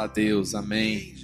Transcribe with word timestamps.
A 0.00 0.06
Deus, 0.06 0.54
amém. 0.54 1.14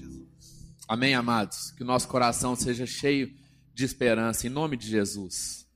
Amém, 0.86 1.14
amados. 1.14 1.70
Que 1.70 1.82
o 1.82 1.86
nosso 1.86 2.06
coração 2.06 2.54
seja 2.54 2.84
cheio 2.84 3.34
de 3.72 3.86
esperança, 3.86 4.46
em 4.46 4.50
nome 4.50 4.76
de 4.76 4.86
Jesus. 4.86 5.66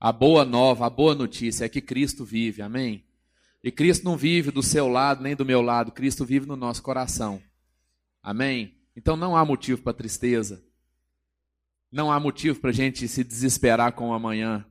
A 0.00 0.10
boa 0.10 0.44
nova, 0.44 0.84
a 0.86 0.90
boa 0.90 1.14
notícia 1.14 1.66
é 1.66 1.68
que 1.68 1.80
Cristo 1.80 2.24
vive, 2.24 2.62
amém? 2.62 3.06
E 3.62 3.70
Cristo 3.70 4.02
não 4.02 4.16
vive 4.16 4.50
do 4.50 4.60
seu 4.60 4.88
lado 4.88 5.22
nem 5.22 5.36
do 5.36 5.44
meu 5.44 5.62
lado, 5.62 5.92
Cristo 5.92 6.24
vive 6.24 6.46
no 6.46 6.56
nosso 6.56 6.82
coração, 6.82 7.40
amém? 8.20 8.76
Então 8.96 9.16
não 9.16 9.36
há 9.36 9.44
motivo 9.44 9.80
para 9.80 9.94
tristeza, 9.94 10.60
não 11.92 12.10
há 12.10 12.18
motivo 12.18 12.58
para 12.58 12.70
a 12.70 12.74
gente 12.74 13.06
se 13.06 13.22
desesperar 13.22 13.92
com 13.92 14.08
o 14.08 14.12
amanhã. 14.12 14.66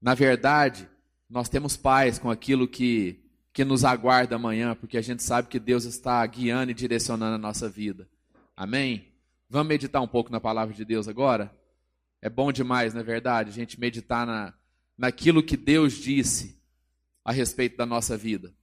Na 0.00 0.14
verdade, 0.14 0.88
nós 1.28 1.50
temos 1.50 1.76
paz 1.76 2.18
com 2.18 2.30
aquilo 2.30 2.66
que 2.66 3.27
que 3.58 3.64
nos 3.64 3.84
aguarda 3.84 4.36
amanhã, 4.36 4.76
porque 4.76 4.96
a 4.96 5.02
gente 5.02 5.20
sabe 5.20 5.48
que 5.48 5.58
Deus 5.58 5.84
está 5.84 6.24
guiando 6.24 6.70
e 6.70 6.74
direcionando 6.74 7.34
a 7.34 7.38
nossa 7.38 7.68
vida. 7.68 8.08
Amém? 8.56 9.08
Vamos 9.50 9.66
meditar 9.66 10.00
um 10.00 10.06
pouco 10.06 10.30
na 10.30 10.38
palavra 10.38 10.72
de 10.72 10.84
Deus 10.84 11.08
agora? 11.08 11.52
É 12.22 12.30
bom 12.30 12.52
demais, 12.52 12.94
não 12.94 13.00
é 13.00 13.02
verdade? 13.02 13.50
A 13.50 13.52
gente 13.52 13.80
meditar 13.80 14.24
na, 14.24 14.54
naquilo 14.96 15.42
que 15.42 15.56
Deus 15.56 15.94
disse 15.94 16.62
a 17.24 17.32
respeito 17.32 17.76
da 17.76 17.84
nossa 17.84 18.16
vida. 18.16 18.54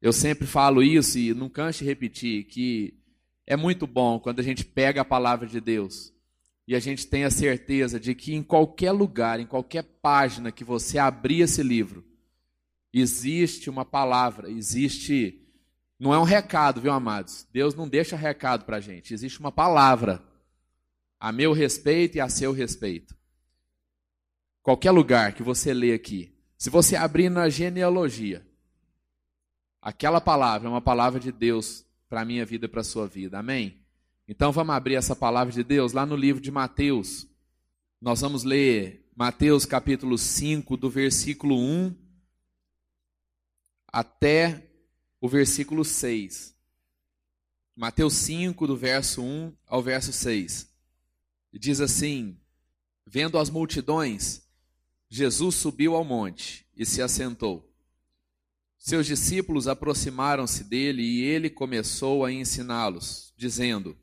Eu 0.00 0.14
sempre 0.14 0.46
falo 0.46 0.82
isso 0.82 1.18
e 1.18 1.34
não 1.34 1.50
canso 1.50 1.80
de 1.80 1.84
repetir 1.84 2.44
que 2.44 2.94
é 3.46 3.58
muito 3.58 3.86
bom 3.86 4.18
quando 4.18 4.40
a 4.40 4.42
gente 4.42 4.64
pega 4.64 5.02
a 5.02 5.04
palavra 5.04 5.46
de 5.46 5.60
Deus 5.60 6.14
e 6.66 6.74
a 6.74 6.80
gente 6.80 7.06
tem 7.06 7.24
a 7.24 7.30
certeza 7.30 8.00
de 8.00 8.14
que 8.14 8.34
em 8.34 8.42
qualquer 8.42 8.92
lugar, 8.92 9.38
em 9.38 9.46
qualquer 9.46 9.82
página 9.82 10.50
que 10.50 10.64
você 10.64 10.96
abrir 10.96 11.42
esse 11.42 11.62
livro, 11.62 12.07
existe 13.00 13.68
uma 13.68 13.84
palavra, 13.84 14.50
existe. 14.50 15.44
Não 15.98 16.14
é 16.14 16.18
um 16.18 16.24
recado, 16.24 16.80
viu, 16.80 16.92
amados? 16.92 17.46
Deus 17.52 17.74
não 17.74 17.88
deixa 17.88 18.16
recado 18.16 18.64
para 18.64 18.76
a 18.76 18.80
gente. 18.80 19.12
Existe 19.12 19.40
uma 19.40 19.52
palavra 19.52 20.22
a 21.18 21.32
meu 21.32 21.52
respeito 21.52 22.16
e 22.16 22.20
a 22.20 22.28
seu 22.28 22.52
respeito. 22.52 23.16
Qualquer 24.62 24.90
lugar 24.90 25.32
que 25.32 25.42
você 25.42 25.74
lê 25.74 25.92
aqui, 25.92 26.34
se 26.56 26.70
você 26.70 26.94
abrir 26.94 27.30
na 27.30 27.48
genealogia, 27.48 28.46
aquela 29.80 30.20
palavra 30.20 30.68
é 30.68 30.70
uma 30.70 30.80
palavra 30.80 31.18
de 31.18 31.32
Deus 31.32 31.84
para 32.08 32.20
a 32.20 32.24
minha 32.24 32.44
vida 32.44 32.66
e 32.66 32.68
para 32.68 32.80
a 32.80 32.84
sua 32.84 33.06
vida. 33.06 33.38
Amém? 33.38 33.80
Então 34.26 34.52
vamos 34.52 34.74
abrir 34.74 34.94
essa 34.94 35.16
palavra 35.16 35.52
de 35.52 35.64
Deus 35.64 35.92
lá 35.92 36.04
no 36.04 36.14
livro 36.16 36.40
de 36.40 36.50
Mateus. 36.50 37.26
Nós 38.00 38.20
vamos 38.20 38.44
ler 38.44 39.08
Mateus 39.16 39.64
capítulo 39.64 40.16
5, 40.16 40.76
do 40.76 40.88
versículo 40.88 41.58
1 41.58 42.07
até 43.88 44.70
o 45.20 45.28
versículo 45.28 45.84
6. 45.84 46.54
Mateus 47.74 48.14
5, 48.14 48.66
do 48.66 48.76
verso 48.76 49.22
1 49.22 49.54
ao 49.66 49.82
verso 49.82 50.12
6. 50.12 50.68
E 51.52 51.58
diz 51.58 51.80
assim: 51.80 52.38
Vendo 53.06 53.38
as 53.38 53.50
multidões, 53.50 54.42
Jesus 55.08 55.54
subiu 55.54 55.94
ao 55.94 56.04
monte 56.04 56.66
e 56.76 56.84
se 56.84 57.00
assentou. 57.00 57.68
Seus 58.76 59.06
discípulos 59.06 59.66
aproximaram-se 59.66 60.62
dele 60.64 61.02
e 61.02 61.22
ele 61.22 61.50
começou 61.50 62.24
a 62.24 62.32
ensiná-los, 62.32 63.32
dizendo: 63.36 63.96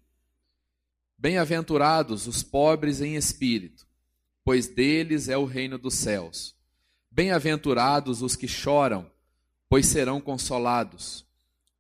Bem-aventurados 1.18 2.28
os 2.28 2.44
pobres 2.44 3.02
em 3.02 3.16
espírito, 3.16 3.88
pois 4.44 4.68
deles 4.68 5.30
é 5.30 5.38
o 5.38 5.46
reino 5.46 5.78
dos 5.78 5.94
céus. 5.94 6.56
Bem-aventurados 7.10 8.22
os 8.22 8.36
que 8.36 8.48
choram, 8.48 9.10
pois 9.76 9.88
serão 9.88 10.22
consolados. 10.22 11.26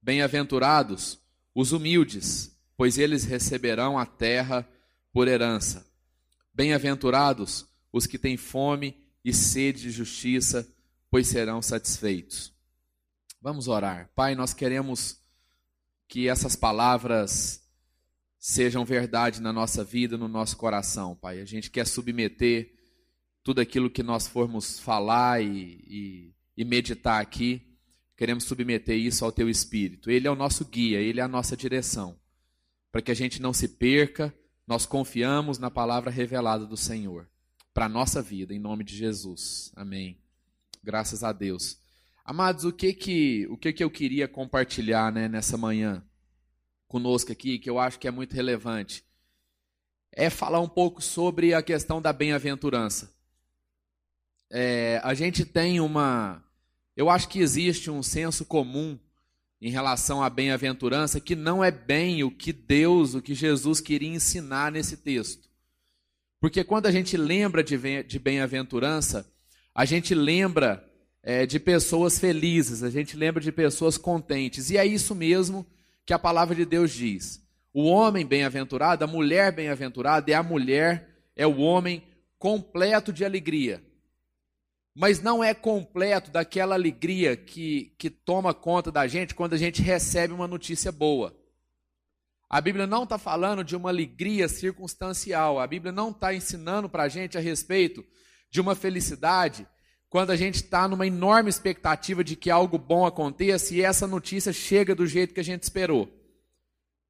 Bem-aventurados 0.01 1.17
os 1.55 1.71
humildes, 1.71 2.53
pois 2.75 2.97
eles 2.97 3.23
receberão 3.23 3.97
a 3.97 4.05
terra 4.05 4.67
por 5.13 5.29
herança. 5.29 5.89
Bem-aventurados 6.53 7.65
os 7.93 8.05
que 8.05 8.19
têm 8.19 8.35
fome 8.35 9.01
e 9.23 9.33
sede 9.33 9.83
de 9.83 9.91
justiça, 9.91 10.67
pois 11.09 11.27
serão 11.27 11.61
satisfeitos. 11.61 12.53
Vamos 13.41 13.69
orar. 13.69 14.09
Pai, 14.13 14.35
nós 14.35 14.53
queremos 14.53 15.21
que 16.05 16.27
essas 16.27 16.53
palavras 16.53 17.65
sejam 18.37 18.83
verdade 18.83 19.41
na 19.41 19.53
nossa 19.53 19.85
vida, 19.85 20.17
no 20.17 20.27
nosso 20.27 20.57
coração, 20.57 21.15
Pai. 21.15 21.39
A 21.39 21.45
gente 21.45 21.71
quer 21.71 21.87
submeter 21.87 22.73
tudo 23.41 23.61
aquilo 23.61 23.89
que 23.89 24.03
nós 24.03 24.27
formos 24.27 24.81
falar 24.81 25.41
e, 25.41 25.79
e, 25.87 26.35
e 26.57 26.65
meditar 26.65 27.21
aqui 27.21 27.71
Queremos 28.15 28.45
submeter 28.45 28.97
isso 28.97 29.25
ao 29.25 29.31
teu 29.31 29.49
espírito. 29.49 30.09
Ele 30.09 30.27
é 30.27 30.31
o 30.31 30.35
nosso 30.35 30.65
guia, 30.65 30.99
ele 30.99 31.19
é 31.19 31.23
a 31.23 31.27
nossa 31.27 31.55
direção. 31.55 32.17
Para 32.91 33.01
que 33.01 33.11
a 33.11 33.15
gente 33.15 33.41
não 33.41 33.53
se 33.53 33.67
perca, 33.67 34.33
nós 34.65 34.85
confiamos 34.85 35.59
na 35.59 35.69
palavra 35.69 36.09
revelada 36.09 36.65
do 36.65 36.77
Senhor 36.77 37.29
para 37.73 37.87
a 37.87 37.89
nossa 37.89 38.21
vida, 38.21 38.53
em 38.53 38.59
nome 38.59 38.85
de 38.85 38.95
Jesus. 38.95 39.71
Amém. 39.75 40.17
Graças 40.81 41.23
a 41.23 41.33
Deus. 41.33 41.77
Amados, 42.23 42.63
o 42.63 42.71
que 42.71 42.93
que, 42.93 43.45
o 43.49 43.57
que, 43.57 43.73
que 43.73 43.83
eu 43.83 43.91
queria 43.91 44.27
compartilhar 44.27 45.11
né, 45.11 45.27
nessa 45.27 45.57
manhã 45.57 46.01
conosco 46.87 47.31
aqui, 47.33 47.59
que 47.59 47.69
eu 47.69 47.77
acho 47.77 47.99
que 47.99 48.07
é 48.07 48.11
muito 48.11 48.33
relevante, 48.33 49.03
é 50.11 50.29
falar 50.29 50.61
um 50.61 50.69
pouco 50.69 51.01
sobre 51.01 51.53
a 51.53 51.61
questão 51.61 52.01
da 52.01 52.13
bem-aventurança. 52.13 53.13
É, 54.49 55.01
a 55.03 55.13
gente 55.13 55.43
tem 55.43 55.81
uma, 55.81 56.41
eu 56.95 57.09
acho 57.09 57.27
que 57.27 57.39
existe 57.39 57.91
um 57.91 58.01
senso 58.01 58.45
comum 58.45 58.97
em 59.61 59.69
relação 59.69 60.23
à 60.23 60.29
bem-aventurança 60.29 61.19
que 61.19 61.35
não 61.35 61.63
é 61.63 61.71
bem 61.71 62.23
o 62.23 62.31
que 62.31 62.53
Deus, 62.53 63.15
o 63.15 63.21
que 63.21 63.33
Jesus 63.33 63.81
queria 63.81 64.09
ensinar 64.09 64.71
nesse 64.71 64.97
texto. 64.97 65.49
Porque 66.39 66.63
quando 66.63 66.85
a 66.85 66.91
gente 66.91 67.17
lembra 67.17 67.63
de 67.63 68.19
bem-aventurança, 68.19 69.29
a 69.73 69.83
gente 69.83 70.13
lembra 70.13 70.87
é, 71.23 71.45
de 71.45 71.59
pessoas 71.59 72.19
felizes, 72.19 72.83
a 72.83 72.89
gente 72.89 73.17
lembra 73.17 73.41
de 73.41 73.51
pessoas 73.51 73.97
contentes. 73.97 74.69
E 74.69 74.77
é 74.77 74.85
isso 74.85 75.15
mesmo 75.15 75.65
que 76.05 76.13
a 76.13 76.19
palavra 76.19 76.55
de 76.55 76.65
Deus 76.65 76.91
diz. 76.91 77.43
O 77.73 77.85
homem 77.85 78.25
bem-aventurado, 78.25 79.03
a 79.03 79.07
mulher 79.07 79.51
bem-aventurada 79.51 80.31
é 80.31 80.35
a 80.35 80.43
mulher, 80.43 81.09
é 81.35 81.45
o 81.47 81.57
homem 81.57 82.03
completo 82.37 83.11
de 83.11 83.25
alegria 83.25 83.83
mas 84.95 85.21
não 85.21 85.43
é 85.43 85.53
completo 85.53 86.31
daquela 86.31 86.73
alegria 86.73 87.35
que, 87.35 87.93
que 87.97 88.09
toma 88.09 88.53
conta 88.53 88.89
da 88.89 89.05
gente 89.05 89.35
quando 89.35 89.53
a 89.53 89.57
gente 89.57 89.81
recebe 89.81 90.33
uma 90.33 90.47
notícia 90.47 90.89
boa. 90.89 91.35
A 92.49 92.61
Bíblia 92.61 92.87
não 92.87 93.03
está 93.03 93.17
falando 93.17 93.61
de 93.61 93.75
uma 93.75 93.89
alegria 93.89 94.47
circunstancial, 94.47 95.59
a 95.59 95.67
Bíblia 95.67 95.91
não 95.91 96.11
está 96.11 96.33
ensinando 96.33 96.87
para 96.87 97.03
a 97.03 97.09
gente 97.09 97.37
a 97.37 97.41
respeito 97.41 98.05
de 98.49 98.61
uma 98.61 98.73
felicidade 98.73 99.67
quando 100.07 100.29
a 100.29 100.35
gente 100.37 100.55
está 100.55 100.87
numa 100.87 101.05
enorme 101.05 101.49
expectativa 101.49 102.23
de 102.23 102.37
que 102.37 102.49
algo 102.49 102.77
bom 102.77 103.05
aconteça 103.05 103.75
e 103.75 103.81
essa 103.81 104.07
notícia 104.07 104.53
chega 104.53 104.95
do 104.95 105.05
jeito 105.05 105.33
que 105.33 105.41
a 105.41 105.43
gente 105.43 105.63
esperou. 105.63 106.09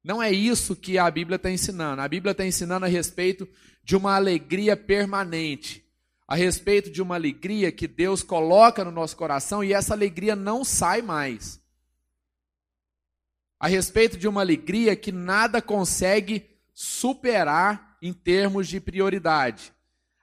Não 0.02 0.20
é 0.20 0.32
isso 0.32 0.74
que 0.74 0.98
a 0.98 1.08
Bíblia 1.08 1.36
está 1.36 1.50
ensinando. 1.50 2.02
A 2.02 2.08
Bíblia 2.08 2.32
está 2.32 2.44
ensinando 2.44 2.84
a 2.84 2.88
respeito 2.88 3.46
de 3.84 3.94
uma 3.94 4.16
alegria 4.16 4.76
permanente 4.76 5.85
a 6.26 6.34
respeito 6.34 6.90
de 6.90 7.00
uma 7.00 7.14
alegria 7.14 7.70
que 7.70 7.86
Deus 7.86 8.22
coloca 8.22 8.84
no 8.84 8.90
nosso 8.90 9.16
coração 9.16 9.62
e 9.62 9.72
essa 9.72 9.94
alegria 9.94 10.34
não 10.34 10.64
sai 10.64 11.00
mais. 11.00 11.60
A 13.60 13.68
respeito 13.68 14.16
de 14.16 14.26
uma 14.26 14.40
alegria 14.40 14.96
que 14.96 15.12
nada 15.12 15.62
consegue 15.62 16.50
superar 16.74 17.96
em 18.02 18.12
termos 18.12 18.68
de 18.68 18.80
prioridade. 18.80 19.72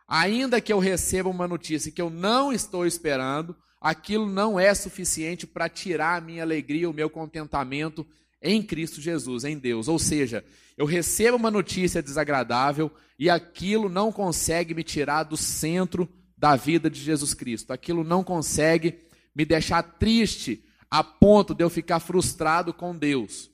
Ainda 0.08 0.62
que 0.62 0.72
eu 0.72 0.78
receba 0.78 1.30
uma 1.30 1.48
notícia 1.48 1.92
que 1.92 2.02
eu 2.02 2.10
não 2.10 2.52
estou 2.52 2.86
esperando, 2.86 3.56
aquilo 3.82 4.28
não 4.28 4.60
é 4.60 4.74
suficiente 4.76 5.48
para 5.48 5.70
tirar 5.70 6.18
a 6.18 6.22
minha 6.22 6.44
alegria, 6.44 6.90
o 6.90 6.94
meu 6.94 7.10
contentamento 7.10 8.06
em 8.44 8.62
Cristo 8.62 9.00
Jesus, 9.00 9.46
em 9.46 9.58
Deus. 9.58 9.88
Ou 9.88 9.98
seja, 9.98 10.44
eu 10.78 10.86
recebo 10.86 11.38
uma 11.38 11.50
notícia 11.50 12.04
desagradável 12.04 12.92
e 13.18 13.30
aquilo 13.30 13.88
não 13.88 14.12
consegue 14.12 14.74
me 14.74 14.84
tirar 14.84 15.24
do 15.24 15.38
centro 15.38 16.10
da 16.38 16.56
vida 16.56 16.90
de 16.90 17.00
Jesus 17.00 17.34
Cristo. 17.34 17.72
Aquilo 17.72 18.04
não 18.04 18.24
consegue 18.24 19.00
me 19.34 19.46
deixar 19.46 19.82
triste 19.82 20.64
a 20.92 21.04
ponto 21.04 21.56
de 21.56 21.64
eu 21.64 21.70
ficar 21.70 22.00
frustrado 22.00 22.74
com 22.74 22.96
Deus. 22.96 23.50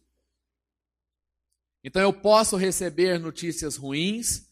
Então 1.83 2.01
eu 2.01 2.11
posso 2.11 2.57
receber 2.57 3.19
notícias 3.19 3.77
ruins, 3.77 4.47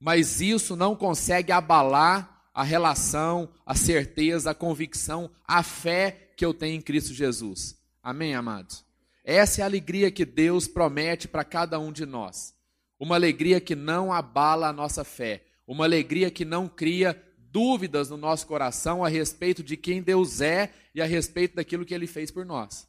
mas 0.00 0.40
isso 0.40 0.74
não 0.74 0.96
consegue 0.96 1.52
abalar 1.52 2.32
a 2.52 2.62
relação, 2.62 3.48
a 3.64 3.74
certeza, 3.74 4.50
a 4.50 4.54
convicção, 4.54 5.30
a 5.46 5.62
fé 5.62 6.32
que 6.36 6.44
eu 6.44 6.52
tenho 6.52 6.76
em 6.76 6.80
Cristo 6.80 7.14
Jesus. 7.14 7.78
Amém, 8.02 8.34
amados? 8.34 8.84
Essa 9.24 9.60
é 9.60 9.62
a 9.62 9.66
alegria 9.66 10.10
que 10.10 10.24
Deus 10.24 10.66
promete 10.66 11.28
para 11.28 11.44
cada 11.44 11.78
um 11.78 11.92
de 11.92 12.04
nós. 12.04 12.54
Uma 12.98 13.14
alegria 13.14 13.60
que 13.60 13.74
não 13.74 14.12
abala 14.12 14.68
a 14.68 14.72
nossa 14.72 15.04
fé. 15.04 15.44
Uma 15.66 15.84
alegria 15.84 16.30
que 16.30 16.44
não 16.44 16.68
cria 16.68 17.20
dúvidas 17.36 18.10
no 18.10 18.16
nosso 18.16 18.46
coração 18.46 19.04
a 19.04 19.08
respeito 19.08 19.62
de 19.62 19.76
quem 19.76 20.02
Deus 20.02 20.40
é 20.40 20.72
e 20.94 21.00
a 21.00 21.06
respeito 21.06 21.56
daquilo 21.56 21.84
que 21.84 21.94
Ele 21.94 22.06
fez 22.06 22.30
por 22.30 22.44
nós. 22.44 22.88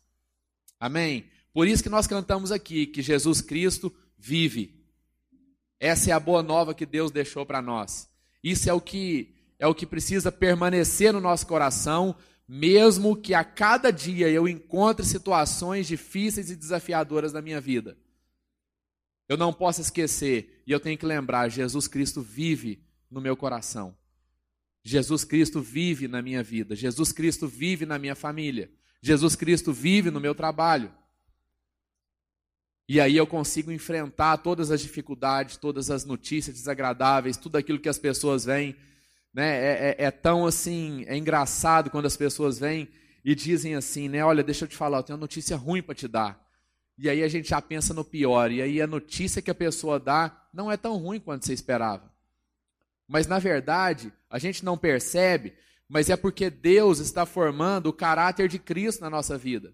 Amém? 0.79 1.25
Por 1.53 1.67
isso 1.67 1.83
que 1.83 1.89
nós 1.89 2.07
cantamos 2.07 2.51
aqui 2.51 2.87
que 2.87 3.01
Jesus 3.01 3.41
Cristo 3.41 3.93
vive. 4.17 4.83
Essa 5.79 6.11
é 6.11 6.13
a 6.13 6.19
boa 6.19 6.41
nova 6.41 6.73
que 6.73 6.85
Deus 6.85 7.11
deixou 7.11 7.45
para 7.45 7.61
nós. 7.61 8.09
Isso 8.43 8.69
é 8.69 8.73
o 8.73 8.81
que 8.81 9.33
é 9.59 9.67
o 9.67 9.75
que 9.75 9.85
precisa 9.85 10.29
permanecer 10.31 11.13
no 11.13 11.21
nosso 11.21 11.47
coração, 11.47 12.15
mesmo 12.47 13.15
que 13.15 13.33
a 13.33 13.43
cada 13.43 13.91
dia 13.91 14.29
eu 14.29 14.47
encontre 14.47 15.05
situações 15.05 15.87
difíceis 15.87 16.49
e 16.49 16.55
desafiadoras 16.55 17.33
na 17.33 17.41
minha 17.41 17.61
vida. 17.61 17.97
Eu 19.27 19.37
não 19.37 19.53
posso 19.53 19.81
esquecer 19.81 20.61
e 20.67 20.71
eu 20.71 20.79
tenho 20.79 20.97
que 20.97 21.05
lembrar: 21.05 21.49
Jesus 21.49 21.87
Cristo 21.87 22.21
vive 22.21 22.83
no 23.09 23.21
meu 23.21 23.37
coração. 23.37 23.95
Jesus 24.83 25.23
Cristo 25.23 25.61
vive 25.61 26.07
na 26.07 26.21
minha 26.21 26.43
vida. 26.43 26.75
Jesus 26.75 27.11
Cristo 27.13 27.47
vive 27.47 27.85
na 27.85 27.97
minha 27.97 28.15
família. 28.15 28.69
Jesus 29.01 29.35
Cristo 29.35 29.71
vive 29.71 30.11
no 30.11 30.19
meu 30.19 30.35
trabalho. 30.35 30.91
E 32.87 32.99
aí 32.99 33.15
eu 33.15 33.25
consigo 33.25 33.71
enfrentar 33.71 34.37
todas 34.37 34.69
as 34.69 34.81
dificuldades, 34.81 35.55
todas 35.55 35.89
as 35.89 36.03
notícias 36.03 36.57
desagradáveis, 36.57 37.37
tudo 37.37 37.55
aquilo 37.55 37.79
que 37.79 37.87
as 37.87 37.97
pessoas 37.97 38.43
veem. 38.43 38.75
Né? 39.33 39.57
É, 39.57 39.95
é, 39.99 40.05
é 40.05 40.11
tão 40.11 40.45
assim, 40.45 41.03
é 41.07 41.17
engraçado 41.17 41.89
quando 41.89 42.05
as 42.05 42.15
pessoas 42.15 42.59
vêm 42.59 42.87
e 43.25 43.33
dizem 43.33 43.75
assim, 43.75 44.07
né? 44.07 44.23
Olha, 44.23 44.43
deixa 44.43 44.65
eu 44.65 44.69
te 44.69 44.75
falar, 44.75 44.99
eu 44.99 45.03
tenho 45.03 45.17
uma 45.17 45.21
notícia 45.21 45.55
ruim 45.55 45.81
para 45.81 45.95
te 45.95 46.07
dar. 46.07 46.43
E 46.97 47.09
aí 47.09 47.23
a 47.23 47.27
gente 47.27 47.49
já 47.49 47.61
pensa 47.61 47.93
no 47.93 48.03
pior. 48.03 48.51
E 48.51 48.61
aí 48.61 48.81
a 48.81 48.87
notícia 48.87 49.41
que 49.41 49.49
a 49.49 49.55
pessoa 49.55 49.99
dá 49.99 50.47
não 50.53 50.71
é 50.71 50.77
tão 50.77 50.97
ruim 50.97 51.19
quanto 51.19 51.45
você 51.45 51.53
esperava. 51.53 52.11
Mas 53.07 53.25
na 53.25 53.39
verdade, 53.39 54.13
a 54.29 54.37
gente 54.37 54.63
não 54.63 54.77
percebe, 54.77 55.53
mas 55.89 56.09
é 56.09 56.15
porque 56.15 56.49
Deus 56.49 56.99
está 56.99 57.25
formando 57.25 57.87
o 57.87 57.93
caráter 57.93 58.47
de 58.47 58.59
Cristo 58.59 59.01
na 59.01 59.09
nossa 59.09 59.37
vida. 59.37 59.73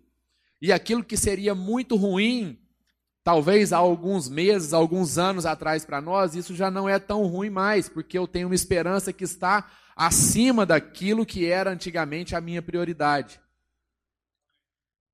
E 0.61 0.71
aquilo 0.71 1.03
que 1.03 1.17
seria 1.17 1.55
muito 1.55 1.95
ruim 1.95 2.59
Talvez 3.29 3.71
há 3.71 3.77
alguns 3.77 4.27
meses, 4.27 4.73
alguns 4.73 5.19
anos 5.19 5.45
atrás 5.45 5.85
para 5.85 6.01
nós, 6.01 6.33
isso 6.33 6.55
já 6.55 6.71
não 6.71 6.89
é 6.89 6.97
tão 6.97 7.27
ruim 7.27 7.51
mais, 7.51 7.87
porque 7.87 8.17
eu 8.17 8.27
tenho 8.27 8.47
uma 8.47 8.55
esperança 8.55 9.13
que 9.13 9.23
está 9.23 9.69
acima 9.95 10.65
daquilo 10.65 11.23
que 11.23 11.45
era 11.45 11.69
antigamente 11.69 12.35
a 12.35 12.41
minha 12.41 12.59
prioridade. 12.59 13.39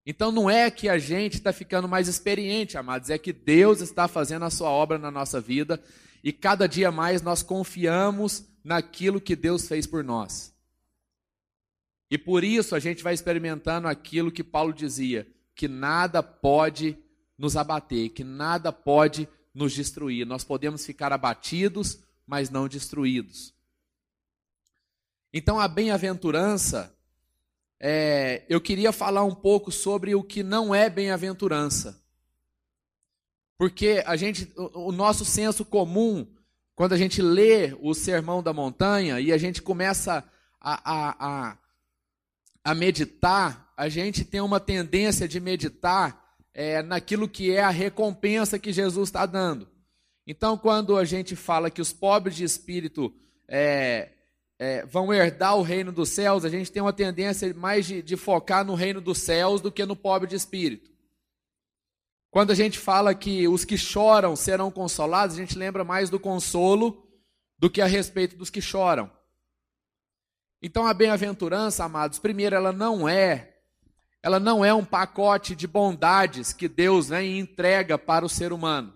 Então 0.05 0.31
não 0.31 0.49
é 0.49 0.71
que 0.71 0.87
a 0.87 0.97
gente 0.97 1.33
está 1.33 1.51
ficando 1.51 1.89
mais 1.89 2.07
experiente, 2.07 2.77
amados, 2.77 3.09
é 3.09 3.17
que 3.17 3.33
Deus 3.33 3.81
está 3.81 4.07
fazendo 4.07 4.45
a 4.45 4.49
sua 4.49 4.69
obra 4.69 4.97
na 4.97 5.11
nossa 5.11 5.41
vida 5.41 5.83
e 6.23 6.31
cada 6.31 6.69
dia 6.69 6.93
mais 6.93 7.21
nós 7.21 7.43
confiamos 7.43 8.45
naquilo 8.63 9.19
que 9.19 9.35
Deus 9.35 9.67
fez 9.67 9.85
por 9.85 10.05
nós. 10.05 10.55
E 12.09 12.17
por 12.17 12.45
isso 12.45 12.75
a 12.75 12.79
gente 12.79 13.03
vai 13.03 13.13
experimentando 13.13 13.89
aquilo 13.89 14.31
que 14.31 14.41
Paulo 14.41 14.71
dizia, 14.71 15.27
que 15.53 15.67
nada 15.67 16.23
pode 16.23 16.97
nos 17.37 17.57
abater, 17.57 18.09
que 18.09 18.23
nada 18.23 18.71
pode 18.71 19.27
nos 19.53 19.73
destruir. 19.73 20.25
Nós 20.25 20.43
podemos 20.43 20.85
ficar 20.85 21.11
abatidos, 21.11 21.99
mas 22.25 22.49
não 22.49 22.67
destruídos. 22.67 23.53
Então, 25.33 25.59
a 25.59 25.67
bem-aventurança, 25.67 26.95
é, 27.79 28.45
eu 28.47 28.61
queria 28.61 28.91
falar 28.91 29.23
um 29.23 29.35
pouco 29.35 29.71
sobre 29.71 30.15
o 30.15 30.23
que 30.23 30.43
não 30.43 30.73
é 30.73 30.89
bem-aventurança. 30.89 32.01
Porque 33.57 34.03
a 34.05 34.15
gente, 34.15 34.51
o, 34.55 34.89
o 34.89 34.91
nosso 34.91 35.25
senso 35.25 35.63
comum, 35.63 36.27
quando 36.75 36.93
a 36.93 36.97
gente 36.97 37.21
lê 37.21 37.75
o 37.81 37.93
Sermão 37.93 38.41
da 38.41 38.53
Montanha 38.53 39.19
e 39.19 39.31
a 39.31 39.37
gente 39.37 39.61
começa 39.61 40.23
a, 40.59 40.91
a, 40.91 41.15
a, 41.27 41.57
a 42.63 42.75
meditar, 42.75 43.71
a 43.77 43.87
gente 43.87 44.25
tem 44.25 44.41
uma 44.41 44.59
tendência 44.59 45.27
de 45.27 45.39
meditar 45.39 46.24
é, 46.55 46.81
naquilo 46.81 47.27
que 47.27 47.51
é 47.51 47.61
a 47.61 47.69
recompensa 47.69 48.57
que 48.57 48.71
Jesus 48.71 49.09
está 49.09 49.25
dando. 49.25 49.67
Então, 50.25 50.57
quando 50.57 50.97
a 50.97 51.03
gente 51.03 51.35
fala 51.35 51.69
que 51.69 51.81
os 51.81 51.91
pobres 51.91 52.37
de 52.37 52.45
espírito 52.45 53.13
é, 53.45 54.13
é, 54.57 54.85
vão 54.85 55.13
herdar 55.13 55.57
o 55.57 55.61
reino 55.61 55.91
dos 55.91 56.09
céus, 56.09 56.45
a 56.45 56.49
gente 56.49 56.71
tem 56.71 56.81
uma 56.81 56.93
tendência 56.93 57.53
mais 57.53 57.85
de, 57.85 58.01
de 58.01 58.15
focar 58.15 58.65
no 58.65 58.73
reino 58.73 59.01
dos 59.01 59.19
céus 59.19 59.59
do 59.59 59.71
que 59.71 59.85
no 59.85 59.97
pobre 59.97 60.29
de 60.29 60.35
espírito. 60.35 60.89
Quando 62.31 62.51
a 62.51 62.55
gente 62.55 62.79
fala 62.79 63.13
que 63.13 63.47
os 63.49 63.65
que 63.65 63.77
choram 63.77 64.35
serão 64.35 64.71
consolados, 64.71 65.35
a 65.35 65.39
gente 65.39 65.57
lembra 65.57 65.83
mais 65.83 66.09
do 66.09 66.19
consolo 66.19 67.05
do 67.59 67.69
que 67.69 67.81
a 67.81 67.85
respeito 67.85 68.35
dos 68.37 68.49
que 68.49 68.61
choram. 68.61 69.11
Então 70.61 70.87
a 70.87 70.93
bem-aventurança, 70.93 71.83
amados, 71.83 72.17
primeiro, 72.17 72.55
ela 72.55 72.71
não 72.71 73.07
é 73.07 73.54
ela 74.25 74.39
não 74.39 74.65
é 74.65 74.73
um 74.73 74.83
pacote 74.83 75.55
de 75.55 75.67
bondades 75.67 76.51
que 76.51 76.67
Deus 76.67 77.11
e 77.11 77.37
entrega 77.37 77.95
para 77.95 78.25
o 78.25 78.29
ser 78.29 78.51
humano. 78.51 78.91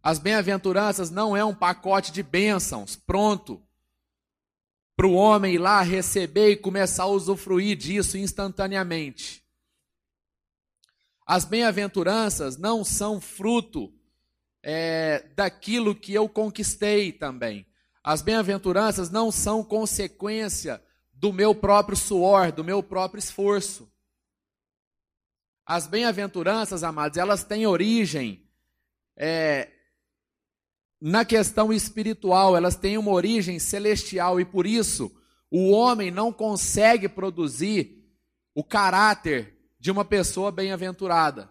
As 0.00 0.20
bem-aventuranças 0.20 1.10
não 1.10 1.36
é 1.36 1.44
um 1.44 1.52
pacote 1.52 2.12
de 2.12 2.22
bênçãos 2.22 2.94
pronto 2.94 3.60
para 4.94 5.08
o 5.08 5.14
homem 5.14 5.54
ir 5.56 5.58
lá 5.58 5.82
receber 5.82 6.50
e 6.52 6.56
começar 6.56 7.02
a 7.02 7.08
usufruir 7.08 7.76
disso 7.76 8.16
instantaneamente. 8.16 9.44
As 11.26 11.44
bem-aventuranças 11.44 12.56
não 12.56 12.84
são 12.84 13.20
fruto 13.20 13.92
é, 14.62 15.28
daquilo 15.34 15.92
que 15.92 16.14
eu 16.14 16.28
conquistei 16.28 17.10
também. 17.10 17.66
As 18.00 18.22
bem-aventuranças 18.22 19.10
não 19.10 19.32
são 19.32 19.64
consequência 19.64 20.80
do 21.20 21.34
meu 21.34 21.54
próprio 21.54 21.94
suor, 21.94 22.50
do 22.50 22.64
meu 22.64 22.82
próprio 22.82 23.18
esforço. 23.18 23.86
As 25.66 25.86
bem-aventuranças, 25.86 26.82
amados, 26.82 27.18
elas 27.18 27.44
têm 27.44 27.66
origem 27.66 28.48
é, 29.14 29.70
na 30.98 31.22
questão 31.22 31.70
espiritual, 31.70 32.56
elas 32.56 32.74
têm 32.74 32.96
uma 32.96 33.10
origem 33.10 33.58
celestial 33.58 34.40
e 34.40 34.46
por 34.46 34.66
isso 34.66 35.14
o 35.50 35.70
homem 35.72 36.10
não 36.10 36.32
consegue 36.32 37.06
produzir 37.06 38.02
o 38.54 38.64
caráter 38.64 39.54
de 39.78 39.90
uma 39.90 40.06
pessoa 40.06 40.50
bem-aventurada. 40.50 41.50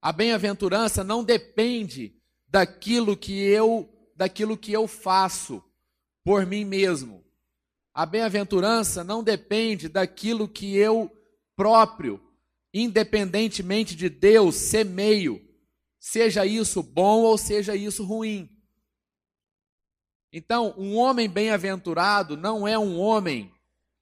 A 0.00 0.12
bem-aventurança 0.12 1.02
não 1.02 1.24
depende 1.24 2.14
daquilo 2.46 3.16
que 3.16 3.36
eu 3.42 3.92
daquilo 4.14 4.56
que 4.56 4.72
eu 4.72 4.86
faço 4.86 5.62
por 6.24 6.46
mim 6.46 6.64
mesmo. 6.64 7.25
A 7.96 8.04
bem-aventurança 8.04 9.02
não 9.02 9.22
depende 9.22 9.88
daquilo 9.88 10.46
que 10.46 10.76
eu 10.76 11.10
próprio, 11.56 12.20
independentemente 12.74 13.96
de 13.96 14.10
Deus, 14.10 14.54
semeio, 14.54 15.40
seja 15.98 16.44
isso 16.44 16.82
bom 16.82 17.22
ou 17.22 17.38
seja 17.38 17.74
isso 17.74 18.04
ruim. 18.04 18.50
Então, 20.30 20.74
um 20.76 20.94
homem 20.94 21.26
bem-aventurado 21.26 22.36
não 22.36 22.68
é 22.68 22.78
um 22.78 22.98
homem 22.98 23.50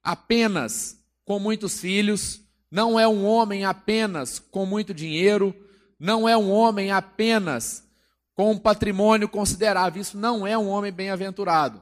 apenas 0.03 1.01
com 1.23 1.39
muitos 1.39 1.79
filhos, 1.79 2.41
não 2.69 2.99
é 2.99 3.07
um 3.07 3.23
homem 3.23 3.63
apenas 3.63 4.39
com 4.39 4.65
muito 4.65 4.93
dinheiro, 4.93 5.55
não 5.97 6.27
é 6.27 6.35
um 6.35 6.51
homem 6.51 6.91
apenas 6.91 7.87
com 8.33 8.51
um 8.51 8.59
patrimônio 8.59 9.29
considerável. 9.29 10.01
Isso 10.01 10.17
não 10.17 10.45
é 10.45 10.57
um 10.57 10.67
homem 10.67 10.91
bem-aventurado. 10.91 11.81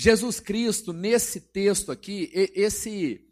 Jesus 0.00 0.40
Cristo, 0.40 0.94
nesse 0.94 1.38
texto 1.38 1.92
aqui, 1.92 2.30
esse, 2.32 3.22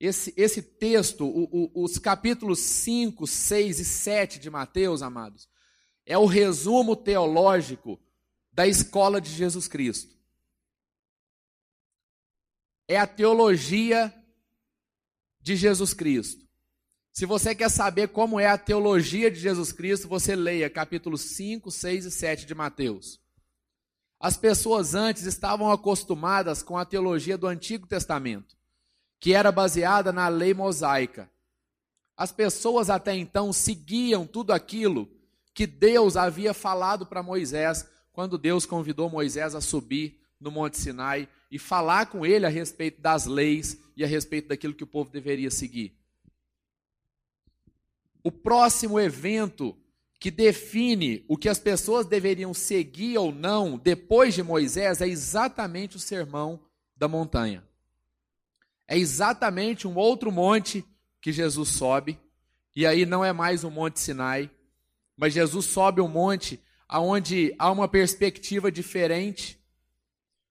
esse, 0.00 0.34
esse 0.36 0.60
texto, 0.60 1.24
o, 1.24 1.70
o, 1.72 1.84
os 1.84 1.98
capítulos 1.98 2.58
5, 2.58 3.28
6 3.28 3.78
e 3.78 3.84
7 3.84 4.40
de 4.40 4.50
Mateus, 4.50 5.02
amados, 5.02 5.48
é 6.04 6.18
o 6.18 6.26
resumo 6.26 6.96
teológico 6.96 7.96
da 8.52 8.66
escola 8.66 9.20
de 9.20 9.30
Jesus 9.30 9.68
Cristo. 9.68 10.12
É 12.88 12.98
a 12.98 13.06
teologia 13.06 14.12
de 15.40 15.54
Jesus 15.54 15.94
Cristo. 15.94 16.44
Se 17.12 17.24
você 17.24 17.54
quer 17.54 17.70
saber 17.70 18.08
como 18.08 18.40
é 18.40 18.48
a 18.48 18.58
teologia 18.58 19.30
de 19.30 19.38
Jesus 19.38 19.70
Cristo, 19.70 20.08
você 20.08 20.34
leia 20.34 20.68
capítulos 20.68 21.20
5, 21.20 21.70
6 21.70 22.04
e 22.04 22.10
7 22.10 22.46
de 22.46 22.54
Mateus. 22.56 23.20
As 24.20 24.36
pessoas 24.36 24.94
antes 24.94 25.22
estavam 25.24 25.72
acostumadas 25.72 26.62
com 26.62 26.76
a 26.76 26.84
teologia 26.84 27.38
do 27.38 27.46
Antigo 27.46 27.86
Testamento, 27.86 28.54
que 29.18 29.32
era 29.32 29.50
baseada 29.50 30.12
na 30.12 30.28
lei 30.28 30.52
mosaica. 30.52 31.30
As 32.14 32.30
pessoas 32.30 32.90
até 32.90 33.16
então 33.16 33.50
seguiam 33.50 34.26
tudo 34.26 34.52
aquilo 34.52 35.08
que 35.54 35.66
Deus 35.66 36.18
havia 36.18 36.52
falado 36.52 37.06
para 37.06 37.22
Moisés, 37.22 37.88
quando 38.12 38.36
Deus 38.36 38.66
convidou 38.66 39.08
Moisés 39.08 39.54
a 39.54 39.60
subir 39.62 40.20
no 40.38 40.50
Monte 40.50 40.78
Sinai 40.78 41.26
e 41.50 41.58
falar 41.58 42.06
com 42.06 42.26
ele 42.26 42.44
a 42.44 42.50
respeito 42.50 43.00
das 43.00 43.24
leis 43.24 43.80
e 43.96 44.04
a 44.04 44.06
respeito 44.06 44.48
daquilo 44.48 44.74
que 44.74 44.84
o 44.84 44.86
povo 44.86 45.10
deveria 45.10 45.50
seguir. 45.50 45.96
O 48.22 48.30
próximo 48.30 49.00
evento 49.00 49.74
que 50.20 50.30
define 50.30 51.24
o 51.26 51.36
que 51.36 51.48
as 51.48 51.58
pessoas 51.58 52.04
deveriam 52.04 52.52
seguir 52.52 53.16
ou 53.16 53.32
não 53.32 53.78
depois 53.78 54.34
de 54.34 54.42
Moisés 54.42 55.00
é 55.00 55.08
exatamente 55.08 55.96
o 55.96 56.00
sermão 56.00 56.60
da 56.94 57.08
montanha. 57.08 57.64
é 58.86 58.98
exatamente 58.98 59.88
um 59.88 59.96
outro 59.96 60.30
monte 60.30 60.84
que 61.22 61.32
Jesus 61.32 61.70
sobe, 61.70 62.18
e 62.74 62.84
aí 62.84 63.06
não 63.06 63.24
é 63.24 63.32
mais 63.32 63.62
o 63.62 63.70
Monte 63.70 64.00
Sinai, 64.00 64.50
mas 65.16 65.32
Jesus 65.32 65.66
sobe 65.66 66.00
um 66.00 66.08
monte 66.08 66.60
aonde 66.88 67.54
há 67.58 67.70
uma 67.70 67.86
perspectiva 67.86 68.70
diferente, 68.70 69.60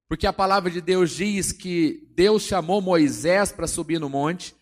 porque 0.08 0.26
a 0.26 0.34
palavra 0.34 0.72
de 0.72 0.80
Deus 0.80 1.12
diz 1.12 1.52
que 1.52 2.08
Deus 2.16 2.44
chamou 2.44 2.82
Moisés 2.82 3.52
para 3.52 3.68
subir 3.68 4.00
no 4.00 4.10
monte. 4.10 4.56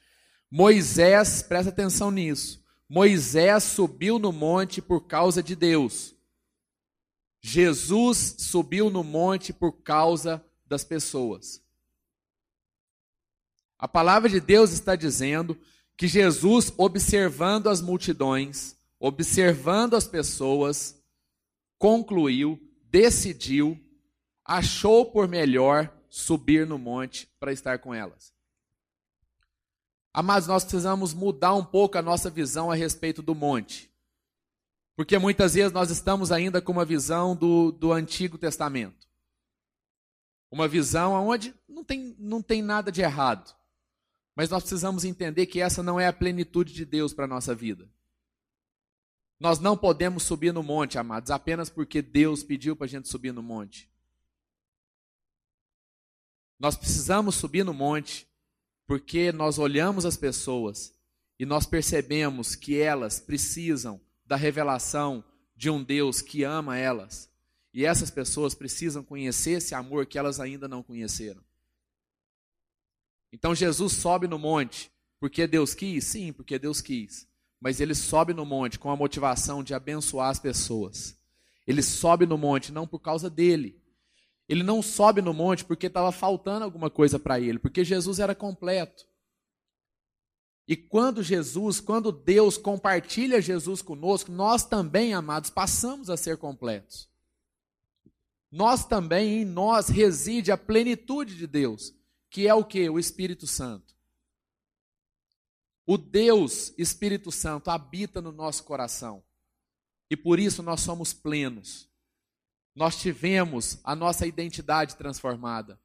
Moisés, 0.49 1.41
presta 1.41 1.69
atenção 1.69 2.09
nisso. 2.09 2.65
Moisés 2.89 3.63
subiu 3.63 4.17
no 4.17 4.31
monte 4.31 4.81
por 4.81 5.01
causa 5.07 5.43
de 5.43 5.55
Deus. 5.55 6.15
Jesus 7.41 8.35
subiu 8.39 8.89
no 8.89 9.03
monte 9.03 9.51
por 9.51 9.71
causa 9.81 10.43
das 10.65 10.83
pessoas. 10.83 11.61
A 13.77 13.87
palavra 13.87 14.29
de 14.29 14.39
Deus 14.39 14.71
está 14.71 14.95
dizendo 14.95 15.57
que 15.95 16.07
Jesus, 16.07 16.73
observando 16.77 17.69
as 17.69 17.81
multidões, 17.81 18.75
observando 18.99 19.95
as 19.95 20.07
pessoas, 20.07 21.01
concluiu, 21.77 22.59
decidiu, 22.83 23.79
achou 24.43 25.05
por 25.11 25.27
melhor 25.27 25.93
subir 26.09 26.65
no 26.65 26.77
monte 26.77 27.29
para 27.39 27.51
estar 27.51 27.79
com 27.79 27.93
elas. 27.93 28.36
Amados, 30.17 30.47
nós 30.47 30.63
precisamos 30.63 31.13
mudar 31.13 31.53
um 31.53 31.63
pouco 31.63 31.95
a 31.95 32.01
nossa 32.01 32.27
visão 32.27 32.71
a 32.71 32.75
respeito 32.75 33.21
do 33.21 33.35
monte. 33.35 33.87
Porque 34.95 35.15
muitas 35.19 35.53
vezes 35.53 35.71
nós 35.71 35.91
estamos 35.91 36.31
ainda 36.31 36.59
com 36.59 36.71
uma 36.71 36.83
visão 36.83 37.35
do, 37.35 37.71
do 37.71 37.91
Antigo 37.91 38.35
Testamento. 38.35 39.07
Uma 40.49 40.67
visão 40.67 41.13
onde 41.13 41.53
não 41.69 41.83
tem, 41.83 42.15
não 42.17 42.41
tem 42.41 42.63
nada 42.63 42.91
de 42.91 42.99
errado. 42.99 43.55
Mas 44.35 44.49
nós 44.49 44.63
precisamos 44.63 45.05
entender 45.05 45.45
que 45.45 45.61
essa 45.61 45.83
não 45.83 45.99
é 45.99 46.07
a 46.07 46.13
plenitude 46.13 46.73
de 46.73 46.83
Deus 46.83 47.13
para 47.13 47.25
a 47.25 47.27
nossa 47.27 47.53
vida. 47.53 47.87
Nós 49.39 49.59
não 49.59 49.77
podemos 49.77 50.23
subir 50.23 50.51
no 50.51 50.63
monte, 50.63 50.97
amados, 50.97 51.29
apenas 51.29 51.69
porque 51.69 52.01
Deus 52.01 52.41
pediu 52.41 52.75
para 52.75 52.85
a 52.85 52.89
gente 52.89 53.07
subir 53.07 53.31
no 53.31 53.43
monte. 53.43 53.87
Nós 56.59 56.75
precisamos 56.75 57.35
subir 57.35 57.63
no 57.63 57.71
monte 57.71 58.26
porque 58.87 59.31
nós 59.31 59.59
olhamos 59.59 60.05
as 60.05 60.17
pessoas 60.17 60.95
e 61.37 61.45
nós 61.45 61.67
percebemos 61.67 62.55
que 62.55 62.79
elas 62.79 63.19
precisam 63.19 64.01
da 64.25 64.35
revelação 64.35 65.23
de 65.55 65.69
um 65.69 65.83
Deus 65.83 66.21
que 66.21 66.43
ama 66.43 66.77
elas. 66.77 67.29
E 67.73 67.85
essas 67.85 68.09
pessoas 68.09 68.55
precisam 68.55 69.03
conhecer 69.03 69.51
esse 69.51 69.75
amor 69.75 70.07
que 70.07 70.17
elas 70.17 70.39
ainda 70.39 70.67
não 70.67 70.81
conheceram. 70.81 71.43
Então 73.31 73.53
Jesus 73.53 73.93
sobe 73.93 74.27
no 74.27 74.39
monte 74.39 74.91
porque 75.19 75.45
Deus 75.45 75.75
quis? 75.75 76.05
Sim, 76.05 76.33
porque 76.33 76.57
Deus 76.57 76.81
quis 76.81 77.27
mas 77.59 77.79
ele 77.79 77.95
sobe 77.95 78.33
no 78.33 78.45
monte 78.45 78.77
com 78.77 78.89
a 78.89 78.95
motivação 78.95 79.63
de 79.63 79.73
abençoar 79.73 80.29
as 80.29 80.39
pessoas. 80.39 81.17
Ele 81.65 81.81
sobe 81.81 82.25
no 82.25 82.37
monte 82.37 82.71
não 82.71 82.87
por 82.87 82.99
causa 82.99 83.29
dele. 83.29 83.81
Ele 84.47 84.63
não 84.63 84.81
sobe 84.81 85.21
no 85.21 85.33
monte 85.33 85.65
porque 85.65 85.87
estava 85.87 86.11
faltando 86.11 86.63
alguma 86.63 86.89
coisa 86.89 87.19
para 87.19 87.39
ele, 87.39 87.59
porque 87.59 87.83
Jesus 87.83 88.19
era 88.19 88.33
completo. 88.33 89.05
E 90.67 90.75
quando 90.75 91.23
Jesus, 91.23 91.79
quando 91.79 92.11
Deus 92.11 92.57
compartilha 92.57 93.41
Jesus 93.41 93.81
conosco, 93.81 94.31
nós 94.31 94.65
também, 94.65 95.13
amados, 95.13 95.49
passamos 95.49 96.09
a 96.09 96.17
ser 96.17 96.37
completos. 96.37 97.09
Nós 98.51 98.85
também, 98.85 99.41
em 99.41 99.45
nós 99.45 99.87
reside 99.87 100.51
a 100.51 100.57
plenitude 100.57 101.37
de 101.37 101.47
Deus, 101.47 101.93
que 102.29 102.47
é 102.47 102.53
o 102.53 102.65
que? 102.65 102.89
O 102.89 102.99
Espírito 102.99 103.47
Santo. 103.47 103.95
O 105.85 105.97
Deus 105.97 106.73
Espírito 106.77 107.31
Santo 107.31 107.69
habita 107.69 108.21
no 108.21 108.33
nosso 108.33 108.63
coração. 108.65 109.23
E 110.09 110.17
por 110.17 110.37
isso 110.37 110.61
nós 110.61 110.81
somos 110.81 111.13
plenos. 111.13 111.86
Nós 112.77 112.95
tivemos 112.95 113.79
a 113.83 113.95
nossa 113.95 114.27
identidade 114.27 114.95
transformada. 114.95 115.79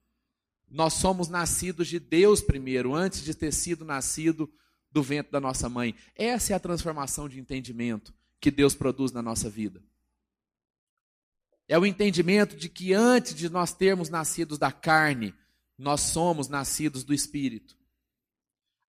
Nós 0.68 0.92
somos 0.92 1.26
nascidos 1.26 1.88
de 1.88 1.99
Deus 1.99 2.42
primeiro, 2.42 2.94
antes 2.94 3.25
de 3.25 3.34
ter 3.34 3.50
sido 3.50 3.82
nascido 3.82 4.52
do 4.90 5.02
ventre 5.02 5.32
da 5.32 5.40
nossa 5.40 5.70
mãe. 5.70 5.94
Essa 6.14 6.52
é 6.52 6.56
a 6.56 6.61
transformação 6.61 7.30
de 7.30 7.40
entendimento 7.40 8.12
que 8.38 8.50
Deus 8.50 8.75
produz 8.75 9.11
na 9.11 9.22
nossa 9.22 9.49
vida. 9.49 9.82
É 11.66 11.78
o 11.78 11.87
entendimento 11.87 12.54
de 12.54 12.68
que 12.68 12.92
antes 12.92 13.34
de 13.34 13.49
nós 13.49 13.72
termos 13.72 14.11
nascidos 14.11 14.58
da 14.58 14.70
carne, 14.70 15.34
nós 15.78 16.02
somos 16.02 16.46
nascidos 16.46 17.04
do 17.04 17.14
Espírito. 17.14 17.75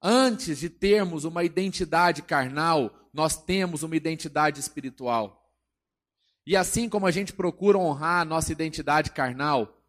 Antes 0.02 0.60
de 0.60 0.70
termos 0.70 1.24
uma 1.24 1.46
identidade 1.46 2.22
carnal, 2.22 2.94
nós 3.14 3.42
temos 3.42 3.82
uma 3.82 3.96
identidade 3.96 4.60
espiritual. 4.60 5.43
E 6.46 6.56
assim 6.56 6.90
como 6.90 7.08
a 7.08 7.12
gente 7.12 7.34
procura 7.34 7.78
honrar 7.78 8.22
a 8.22 8.26
nossa 8.26 8.52
identidade 8.52 9.12
carnal, 9.12 9.82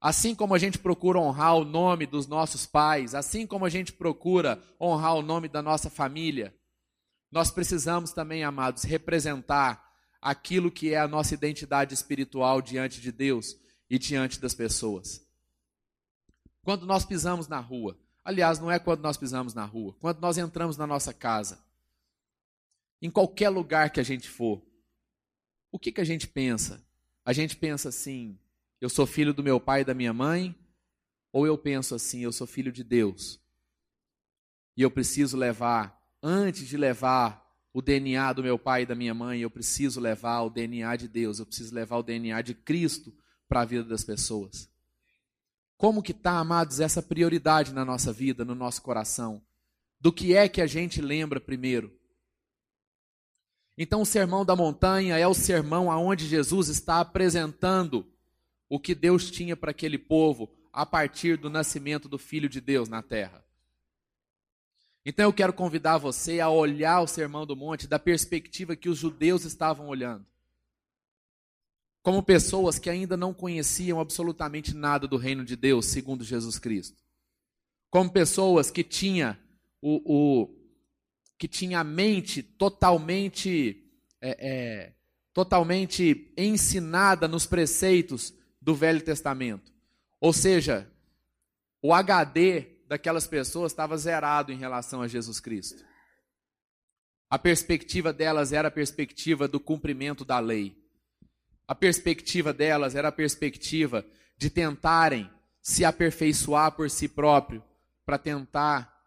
assim 0.00 0.34
como 0.34 0.54
a 0.54 0.58
gente 0.58 0.78
procura 0.78 1.18
honrar 1.18 1.56
o 1.56 1.64
nome 1.64 2.06
dos 2.06 2.26
nossos 2.26 2.66
pais, 2.66 3.14
assim 3.14 3.46
como 3.46 3.64
a 3.64 3.68
gente 3.68 3.92
procura 3.92 4.62
honrar 4.80 5.14
o 5.14 5.22
nome 5.22 5.48
da 5.48 5.62
nossa 5.62 5.88
família, 5.88 6.54
nós 7.30 7.50
precisamos 7.50 8.12
também, 8.12 8.42
amados, 8.42 8.84
representar 8.84 9.86
aquilo 10.20 10.70
que 10.70 10.94
é 10.94 10.98
a 10.98 11.06
nossa 11.06 11.34
identidade 11.34 11.94
espiritual 11.94 12.60
diante 12.60 13.00
de 13.00 13.12
Deus 13.12 13.56
e 13.88 13.98
diante 13.98 14.40
das 14.40 14.54
pessoas. 14.54 15.24
Quando 16.62 16.86
nós 16.86 17.04
pisamos 17.04 17.46
na 17.46 17.60
rua, 17.60 17.96
Aliás, 18.28 18.58
não 18.58 18.70
é 18.70 18.78
quando 18.78 19.00
nós 19.00 19.16
pisamos 19.16 19.54
na 19.54 19.64
rua, 19.64 19.96
quando 19.98 20.20
nós 20.20 20.36
entramos 20.36 20.76
na 20.76 20.86
nossa 20.86 21.14
casa. 21.14 21.58
Em 23.00 23.10
qualquer 23.10 23.48
lugar 23.48 23.88
que 23.88 24.00
a 24.00 24.02
gente 24.02 24.28
for. 24.28 24.62
O 25.70 25.78
que, 25.78 25.92
que 25.92 26.00
a 26.00 26.04
gente 26.04 26.26
pensa? 26.26 26.84
A 27.24 27.32
gente 27.32 27.56
pensa 27.56 27.88
assim: 27.88 28.38
eu 28.80 28.88
sou 28.88 29.06
filho 29.06 29.34
do 29.34 29.42
meu 29.42 29.60
pai 29.60 29.82
e 29.82 29.84
da 29.84 29.94
minha 29.94 30.12
mãe? 30.12 30.54
Ou 31.32 31.46
eu 31.46 31.58
penso 31.58 31.94
assim: 31.94 32.20
eu 32.20 32.32
sou 32.32 32.46
filho 32.46 32.72
de 32.72 32.82
Deus? 32.82 33.40
E 34.76 34.82
eu 34.82 34.90
preciso 34.90 35.36
levar, 35.36 36.00
antes 36.22 36.66
de 36.66 36.76
levar 36.76 37.44
o 37.72 37.82
DNA 37.82 38.32
do 38.32 38.42
meu 38.42 38.58
pai 38.58 38.82
e 38.82 38.86
da 38.86 38.94
minha 38.94 39.12
mãe, 39.12 39.40
eu 39.40 39.50
preciso 39.50 40.00
levar 40.00 40.42
o 40.42 40.50
DNA 40.50 40.96
de 40.96 41.08
Deus, 41.08 41.38
eu 41.38 41.46
preciso 41.46 41.74
levar 41.74 41.98
o 41.98 42.02
DNA 42.02 42.40
de 42.42 42.54
Cristo 42.54 43.12
para 43.48 43.62
a 43.62 43.64
vida 43.64 43.84
das 43.84 44.04
pessoas. 44.04 44.70
Como 45.76 46.02
que 46.02 46.12
está, 46.12 46.38
amados, 46.38 46.80
essa 46.80 47.02
prioridade 47.02 47.72
na 47.72 47.84
nossa 47.84 48.12
vida, 48.12 48.44
no 48.44 48.54
nosso 48.54 48.82
coração? 48.82 49.42
Do 50.00 50.12
que 50.12 50.34
é 50.34 50.48
que 50.48 50.60
a 50.60 50.66
gente 50.66 51.00
lembra 51.00 51.40
primeiro? 51.40 51.97
Então, 53.78 54.02
o 54.02 54.06
sermão 54.06 54.44
da 54.44 54.56
montanha 54.56 55.16
é 55.16 55.26
o 55.26 55.32
sermão 55.32 55.90
aonde 55.90 56.26
Jesus 56.26 56.68
está 56.68 57.00
apresentando 57.00 58.04
o 58.68 58.80
que 58.80 58.94
Deus 58.94 59.30
tinha 59.30 59.56
para 59.56 59.70
aquele 59.70 59.96
povo 59.96 60.50
a 60.72 60.84
partir 60.84 61.38
do 61.38 61.48
nascimento 61.48 62.08
do 62.08 62.18
Filho 62.18 62.48
de 62.48 62.60
Deus 62.60 62.88
na 62.88 63.00
terra. 63.00 63.44
Então, 65.06 65.24
eu 65.24 65.32
quero 65.32 65.52
convidar 65.52 65.96
você 65.96 66.40
a 66.40 66.50
olhar 66.50 67.00
o 67.00 67.06
sermão 67.06 67.46
do 67.46 67.54
monte 67.54 67.86
da 67.86 67.98
perspectiva 67.98 68.74
que 68.74 68.88
os 68.88 68.98
judeus 68.98 69.44
estavam 69.44 69.86
olhando 69.86 70.26
como 72.08 72.22
pessoas 72.22 72.78
que 72.78 72.88
ainda 72.88 73.18
não 73.18 73.34
conheciam 73.34 74.00
absolutamente 74.00 74.74
nada 74.74 75.06
do 75.06 75.18
reino 75.18 75.44
de 75.44 75.54
Deus, 75.54 75.84
segundo 75.84 76.24
Jesus 76.24 76.58
Cristo. 76.58 76.96
Como 77.90 78.10
pessoas 78.10 78.70
que 78.70 78.82
tinha 78.82 79.38
o, 79.82 80.00
o 80.04 80.57
que 81.38 81.46
tinha 81.46 81.80
a 81.80 81.84
mente 81.84 82.42
totalmente 82.42 83.84
é, 84.20 84.36
é, 84.40 84.92
totalmente 85.32 86.32
ensinada 86.36 87.28
nos 87.28 87.46
preceitos 87.46 88.34
do 88.60 88.74
Velho 88.74 89.00
Testamento. 89.00 89.72
Ou 90.20 90.32
seja, 90.32 90.90
o 91.80 91.94
HD 91.94 92.78
daquelas 92.88 93.26
pessoas 93.26 93.70
estava 93.70 93.96
zerado 93.96 94.50
em 94.50 94.56
relação 94.56 95.00
a 95.00 95.06
Jesus 95.06 95.38
Cristo. 95.38 95.84
A 97.30 97.38
perspectiva 97.38 98.12
delas 98.12 98.52
era 98.52 98.68
a 98.68 98.70
perspectiva 98.70 99.46
do 99.46 99.60
cumprimento 99.60 100.24
da 100.24 100.40
lei. 100.40 100.76
A 101.68 101.74
perspectiva 101.74 102.52
delas 102.52 102.96
era 102.96 103.08
a 103.08 103.12
perspectiva 103.12 104.04
de 104.36 104.50
tentarem 104.50 105.30
se 105.60 105.84
aperfeiçoar 105.84 106.72
por 106.72 106.90
si 106.90 107.06
próprio, 107.08 107.62
para 108.06 108.16
tentar 108.16 108.97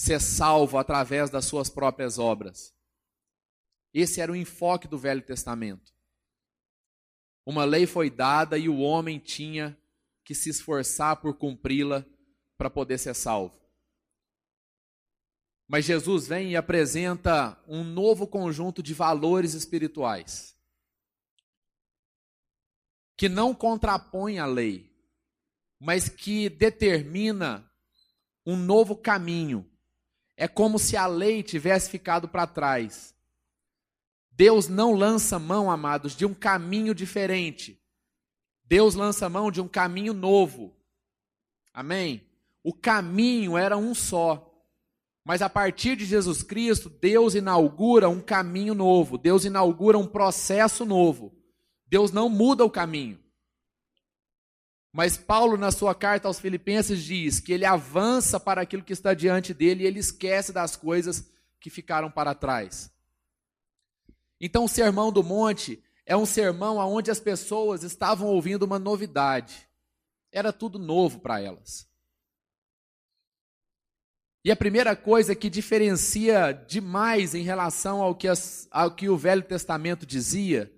ser 0.00 0.18
salvo 0.18 0.78
através 0.78 1.28
das 1.28 1.44
suas 1.44 1.68
próprias 1.68 2.18
obras. 2.18 2.74
Esse 3.92 4.22
era 4.22 4.32
o 4.32 4.36
enfoque 4.36 4.88
do 4.88 4.96
Velho 4.96 5.20
Testamento. 5.20 5.92
Uma 7.44 7.66
lei 7.66 7.86
foi 7.86 8.08
dada 8.08 8.56
e 8.56 8.66
o 8.66 8.78
homem 8.78 9.18
tinha 9.18 9.78
que 10.24 10.34
se 10.34 10.48
esforçar 10.48 11.20
por 11.20 11.36
cumpri-la 11.36 12.06
para 12.56 12.70
poder 12.70 12.96
ser 12.96 13.14
salvo. 13.14 13.60
Mas 15.68 15.84
Jesus 15.84 16.26
vem 16.26 16.52
e 16.52 16.56
apresenta 16.56 17.62
um 17.68 17.84
novo 17.84 18.26
conjunto 18.26 18.82
de 18.82 18.94
valores 18.94 19.52
espirituais 19.52 20.58
que 23.18 23.28
não 23.28 23.54
contrapõe 23.54 24.38
a 24.38 24.46
lei, 24.46 24.90
mas 25.78 26.08
que 26.08 26.48
determina 26.48 27.70
um 28.46 28.56
novo 28.56 28.96
caminho. 28.96 29.69
É 30.40 30.48
como 30.48 30.78
se 30.78 30.96
a 30.96 31.06
lei 31.06 31.42
tivesse 31.42 31.90
ficado 31.90 32.26
para 32.26 32.46
trás. 32.46 33.14
Deus 34.30 34.68
não 34.68 34.94
lança 34.94 35.38
mão, 35.38 35.70
amados, 35.70 36.16
de 36.16 36.24
um 36.24 36.32
caminho 36.32 36.94
diferente. 36.94 37.78
Deus 38.64 38.94
lança 38.94 39.28
mão 39.28 39.50
de 39.50 39.60
um 39.60 39.68
caminho 39.68 40.14
novo. 40.14 40.74
Amém? 41.74 42.26
O 42.64 42.72
caminho 42.72 43.58
era 43.58 43.76
um 43.76 43.94
só. 43.94 44.50
Mas 45.22 45.42
a 45.42 45.50
partir 45.50 45.94
de 45.94 46.06
Jesus 46.06 46.42
Cristo, 46.42 46.88
Deus 46.88 47.34
inaugura 47.34 48.08
um 48.08 48.22
caminho 48.22 48.72
novo. 48.72 49.18
Deus 49.18 49.44
inaugura 49.44 49.98
um 49.98 50.06
processo 50.06 50.86
novo. 50.86 51.34
Deus 51.86 52.12
não 52.12 52.30
muda 52.30 52.64
o 52.64 52.70
caminho. 52.70 53.20
Mas 54.92 55.16
Paulo, 55.16 55.56
na 55.56 55.70
sua 55.70 55.94
carta 55.94 56.26
aos 56.26 56.40
Filipenses, 56.40 57.02
diz 57.02 57.38
que 57.38 57.52
ele 57.52 57.64
avança 57.64 58.40
para 58.40 58.62
aquilo 58.62 58.82
que 58.82 58.92
está 58.92 59.14
diante 59.14 59.54
dele 59.54 59.84
e 59.84 59.86
ele 59.86 60.00
esquece 60.00 60.52
das 60.52 60.74
coisas 60.74 61.30
que 61.60 61.70
ficaram 61.70 62.10
para 62.10 62.34
trás. 62.34 62.92
Então, 64.40 64.64
o 64.64 64.68
Sermão 64.68 65.12
do 65.12 65.22
Monte 65.22 65.82
é 66.06 66.16
um 66.16 66.26
sermão 66.26 66.78
onde 66.78 67.10
as 67.10 67.20
pessoas 67.20 67.84
estavam 67.84 68.26
ouvindo 68.26 68.64
uma 68.64 68.80
novidade. 68.80 69.68
Era 70.32 70.52
tudo 70.52 70.76
novo 70.76 71.20
para 71.20 71.40
elas. 71.40 71.88
E 74.44 74.50
a 74.50 74.56
primeira 74.56 74.96
coisa 74.96 75.36
que 75.36 75.50
diferencia 75.50 76.52
demais 76.52 77.34
em 77.34 77.42
relação 77.42 78.02
ao 78.02 78.14
que, 78.14 78.26
as, 78.26 78.66
ao 78.70 78.90
que 78.90 79.08
o 79.08 79.16
Velho 79.16 79.42
Testamento 79.42 80.04
dizia 80.04 80.72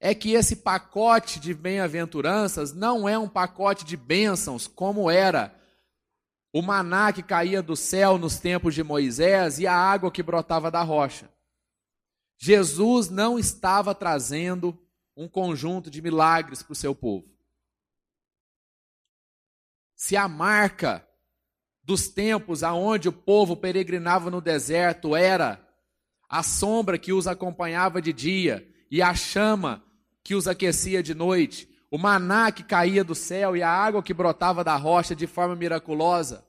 é 0.00 0.14
que 0.14 0.32
esse 0.32 0.56
pacote 0.56 1.38
de 1.38 1.52
bem-aventuranças 1.52 2.72
não 2.72 3.06
é 3.06 3.18
um 3.18 3.28
pacote 3.28 3.84
de 3.84 3.98
bênçãos 3.98 4.66
como 4.66 5.10
era 5.10 5.54
o 6.52 6.62
maná 6.62 7.12
que 7.12 7.22
caía 7.22 7.62
do 7.62 7.76
céu 7.76 8.16
nos 8.16 8.38
tempos 8.38 8.74
de 8.74 8.82
Moisés 8.82 9.58
e 9.58 9.66
a 9.66 9.74
água 9.76 10.10
que 10.10 10.22
brotava 10.22 10.70
da 10.70 10.82
rocha. 10.82 11.30
Jesus 12.38 13.10
não 13.10 13.38
estava 13.38 13.94
trazendo 13.94 14.76
um 15.14 15.28
conjunto 15.28 15.90
de 15.90 16.00
milagres 16.00 16.62
para 16.62 16.72
o 16.72 16.76
seu 16.76 16.94
povo. 16.94 17.28
Se 19.94 20.16
a 20.16 20.26
marca 20.26 21.06
dos 21.84 22.08
tempos 22.08 22.62
aonde 22.62 23.08
o 23.08 23.12
povo 23.12 23.54
peregrinava 23.54 24.30
no 24.30 24.40
deserto 24.40 25.14
era 25.14 25.60
a 26.26 26.42
sombra 26.42 26.98
que 26.98 27.12
os 27.12 27.26
acompanhava 27.26 28.00
de 28.00 28.14
dia 28.14 28.66
e 28.90 29.02
a 29.02 29.14
chama 29.14 29.84
que 30.22 30.34
os 30.34 30.46
aquecia 30.46 31.02
de 31.02 31.14
noite, 31.14 31.68
o 31.90 31.98
maná 31.98 32.52
que 32.52 32.62
caía 32.62 33.02
do 33.02 33.14
céu 33.14 33.56
e 33.56 33.62
a 33.62 33.70
água 33.70 34.02
que 34.02 34.14
brotava 34.14 34.62
da 34.62 34.76
rocha 34.76 35.14
de 35.14 35.26
forma 35.26 35.56
miraculosa. 35.56 36.46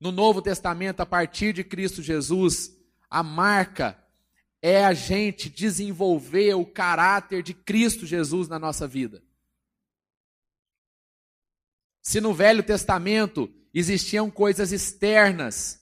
No 0.00 0.10
Novo 0.10 0.40
Testamento, 0.40 1.00
a 1.00 1.06
partir 1.06 1.52
de 1.52 1.62
Cristo 1.62 2.02
Jesus, 2.02 2.74
a 3.10 3.22
marca 3.22 4.02
é 4.62 4.84
a 4.84 4.94
gente 4.94 5.50
desenvolver 5.50 6.54
o 6.54 6.64
caráter 6.64 7.42
de 7.42 7.52
Cristo 7.52 8.06
Jesus 8.06 8.48
na 8.48 8.58
nossa 8.58 8.86
vida. 8.86 9.22
Se 12.02 12.20
no 12.20 12.32
Velho 12.32 12.62
Testamento 12.62 13.52
existiam 13.74 14.30
coisas 14.30 14.72
externas, 14.72 15.79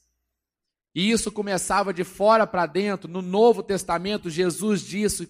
e 0.98 1.12
isso 1.12 1.30
começava 1.30 1.94
de 1.94 2.02
fora 2.02 2.44
para 2.44 2.66
dentro, 2.66 3.08
no 3.08 3.22
Novo 3.22 3.62
Testamento 3.62 4.28
Jesus 4.28 4.80
diz, 4.80 5.22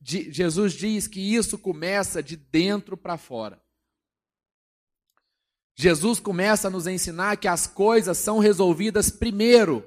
Jesus 0.00 0.72
diz 0.72 1.08
que 1.08 1.18
isso 1.18 1.58
começa 1.58 2.22
de 2.22 2.36
dentro 2.36 2.96
para 2.96 3.18
fora. 3.18 3.60
Jesus 5.74 6.20
começa 6.20 6.68
a 6.68 6.70
nos 6.70 6.86
ensinar 6.86 7.38
que 7.38 7.48
as 7.48 7.66
coisas 7.66 8.18
são 8.18 8.38
resolvidas 8.38 9.10
primeiro 9.10 9.84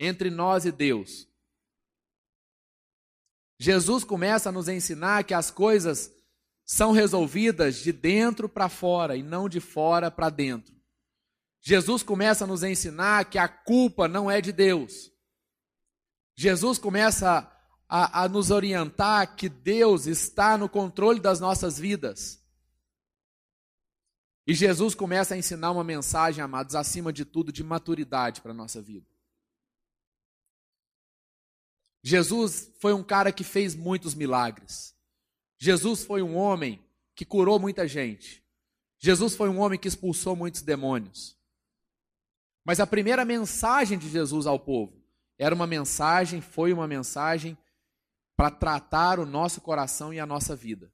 entre 0.00 0.30
nós 0.30 0.64
e 0.64 0.72
Deus. 0.72 1.28
Jesus 3.60 4.02
começa 4.02 4.48
a 4.48 4.52
nos 4.52 4.66
ensinar 4.66 5.24
que 5.24 5.34
as 5.34 5.50
coisas 5.50 6.10
são 6.64 6.90
resolvidas 6.90 7.76
de 7.80 7.92
dentro 7.92 8.48
para 8.48 8.70
fora 8.70 9.14
e 9.14 9.22
não 9.22 9.46
de 9.46 9.60
fora 9.60 10.10
para 10.10 10.30
dentro. 10.30 10.75
Jesus 11.68 12.04
começa 12.04 12.44
a 12.44 12.46
nos 12.46 12.62
ensinar 12.62 13.28
que 13.28 13.38
a 13.38 13.48
culpa 13.48 14.06
não 14.06 14.30
é 14.30 14.40
de 14.40 14.52
Deus. 14.52 15.10
Jesus 16.36 16.78
começa 16.78 17.40
a, 17.88 18.22
a 18.22 18.28
nos 18.28 18.52
orientar 18.52 19.34
que 19.34 19.48
Deus 19.48 20.06
está 20.06 20.56
no 20.56 20.68
controle 20.68 21.18
das 21.18 21.40
nossas 21.40 21.76
vidas. 21.76 22.40
E 24.46 24.54
Jesus 24.54 24.94
começa 24.94 25.34
a 25.34 25.36
ensinar 25.36 25.72
uma 25.72 25.82
mensagem, 25.82 26.40
amados, 26.40 26.76
acima 26.76 27.12
de 27.12 27.24
tudo, 27.24 27.50
de 27.50 27.64
maturidade 27.64 28.40
para 28.40 28.52
a 28.52 28.54
nossa 28.54 28.80
vida. 28.80 29.10
Jesus 32.00 32.70
foi 32.78 32.92
um 32.92 33.02
cara 33.02 33.32
que 33.32 33.42
fez 33.42 33.74
muitos 33.74 34.14
milagres. 34.14 34.94
Jesus 35.58 36.04
foi 36.04 36.22
um 36.22 36.36
homem 36.36 36.80
que 37.12 37.24
curou 37.24 37.58
muita 37.58 37.88
gente. 37.88 38.40
Jesus 39.00 39.34
foi 39.34 39.48
um 39.48 39.58
homem 39.58 39.76
que 39.76 39.88
expulsou 39.88 40.36
muitos 40.36 40.62
demônios. 40.62 41.35
Mas 42.66 42.80
a 42.80 42.86
primeira 42.86 43.24
mensagem 43.24 43.96
de 43.96 44.08
Jesus 44.08 44.46
ao 44.46 44.58
povo 44.58 45.00
era 45.38 45.54
uma 45.54 45.66
mensagem, 45.66 46.40
foi 46.40 46.72
uma 46.72 46.88
mensagem 46.88 47.56
para 48.36 48.50
tratar 48.50 49.20
o 49.20 49.24
nosso 49.24 49.60
coração 49.60 50.12
e 50.12 50.18
a 50.18 50.26
nossa 50.26 50.56
vida. 50.56 50.92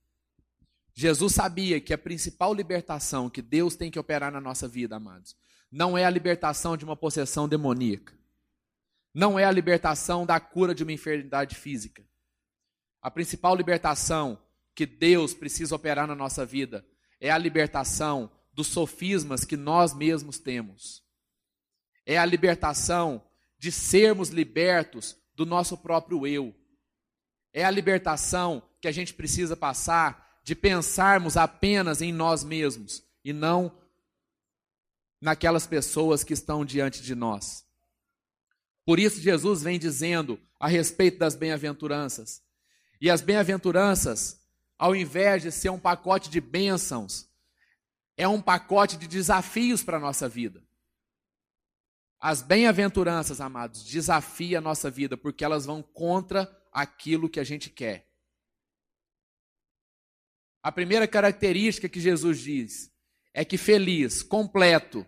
Jesus 0.94 1.34
sabia 1.34 1.80
que 1.80 1.94
a 1.94 1.98
principal 1.98 2.52
libertação 2.52 3.30
que 3.30 3.40
Deus 3.40 3.74
tem 3.74 3.90
que 3.90 3.98
operar 3.98 4.30
na 4.30 4.40
nossa 4.40 4.68
vida, 4.68 4.96
amados, 4.96 5.34
não 5.70 5.96
é 5.96 6.04
a 6.04 6.10
libertação 6.10 6.76
de 6.76 6.84
uma 6.84 6.94
possessão 6.94 7.48
demoníaca 7.48 8.12
não 9.14 9.38
é 9.38 9.44
a 9.44 9.50
libertação 9.50 10.24
da 10.24 10.40
cura 10.40 10.74
de 10.74 10.82
uma 10.82 10.92
enfermidade 10.92 11.54
física. 11.54 12.02
A 13.00 13.10
principal 13.10 13.54
libertação 13.54 14.38
que 14.74 14.86
Deus 14.86 15.34
precisa 15.34 15.74
operar 15.74 16.06
na 16.06 16.14
nossa 16.14 16.46
vida 16.46 16.86
é 17.20 17.30
a 17.30 17.36
libertação 17.36 18.30
dos 18.52 18.68
sofismas 18.68 19.44
que 19.44 19.56
nós 19.56 19.92
mesmos 19.92 20.38
temos. 20.38 21.01
É 22.04 22.18
a 22.18 22.24
libertação 22.24 23.24
de 23.58 23.70
sermos 23.70 24.28
libertos 24.28 25.16
do 25.34 25.46
nosso 25.46 25.76
próprio 25.76 26.26
eu. 26.26 26.54
É 27.52 27.64
a 27.64 27.70
libertação 27.70 28.62
que 28.80 28.88
a 28.88 28.92
gente 28.92 29.14
precisa 29.14 29.56
passar 29.56 30.40
de 30.42 30.54
pensarmos 30.54 31.36
apenas 31.36 32.02
em 32.02 32.12
nós 32.12 32.42
mesmos 32.42 33.04
e 33.24 33.32
não 33.32 33.78
naquelas 35.20 35.66
pessoas 35.66 36.24
que 36.24 36.32
estão 36.32 36.64
diante 36.64 37.00
de 37.00 37.14
nós. 37.14 37.64
Por 38.84 38.98
isso, 38.98 39.20
Jesus 39.20 39.62
vem 39.62 39.78
dizendo 39.78 40.40
a 40.58 40.66
respeito 40.66 41.18
das 41.18 41.36
bem-aventuranças. 41.36 42.42
E 43.00 43.08
as 43.08 43.20
bem-aventuranças, 43.20 44.40
ao 44.76 44.96
invés 44.96 45.42
de 45.42 45.52
ser 45.52 45.70
um 45.70 45.78
pacote 45.78 46.28
de 46.28 46.40
bênçãos, 46.40 47.28
é 48.16 48.26
um 48.26 48.42
pacote 48.42 48.96
de 48.96 49.06
desafios 49.06 49.84
para 49.84 49.96
a 49.96 50.00
nossa 50.00 50.28
vida. 50.28 50.62
As 52.24 52.40
bem-aventuranças, 52.40 53.40
amados, 53.40 53.82
desafiam 53.82 54.60
a 54.60 54.62
nossa 54.62 54.88
vida, 54.88 55.16
porque 55.16 55.44
elas 55.44 55.66
vão 55.66 55.82
contra 55.82 56.48
aquilo 56.70 57.28
que 57.28 57.40
a 57.40 57.44
gente 57.44 57.68
quer. 57.68 58.08
A 60.62 60.70
primeira 60.70 61.08
característica 61.08 61.88
que 61.88 61.98
Jesus 61.98 62.38
diz 62.38 62.94
é 63.34 63.44
que 63.44 63.58
feliz, 63.58 64.22
completo, 64.22 65.04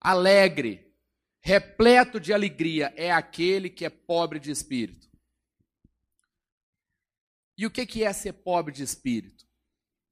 alegre, 0.00 0.92
repleto 1.40 2.18
de 2.18 2.32
alegria 2.32 2.92
é 2.96 3.12
aquele 3.12 3.70
que 3.70 3.84
é 3.84 3.88
pobre 3.88 4.40
de 4.40 4.50
espírito. 4.50 5.08
E 7.56 7.64
o 7.64 7.70
que 7.70 8.02
é 8.02 8.12
ser 8.12 8.32
pobre 8.32 8.74
de 8.74 8.82
espírito? 8.82 9.46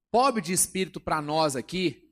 Pobre 0.09 0.41
de 0.41 0.53
espírito 0.53 1.01
para 1.01 1.21
nós 1.21 1.57
aqui 1.57 2.04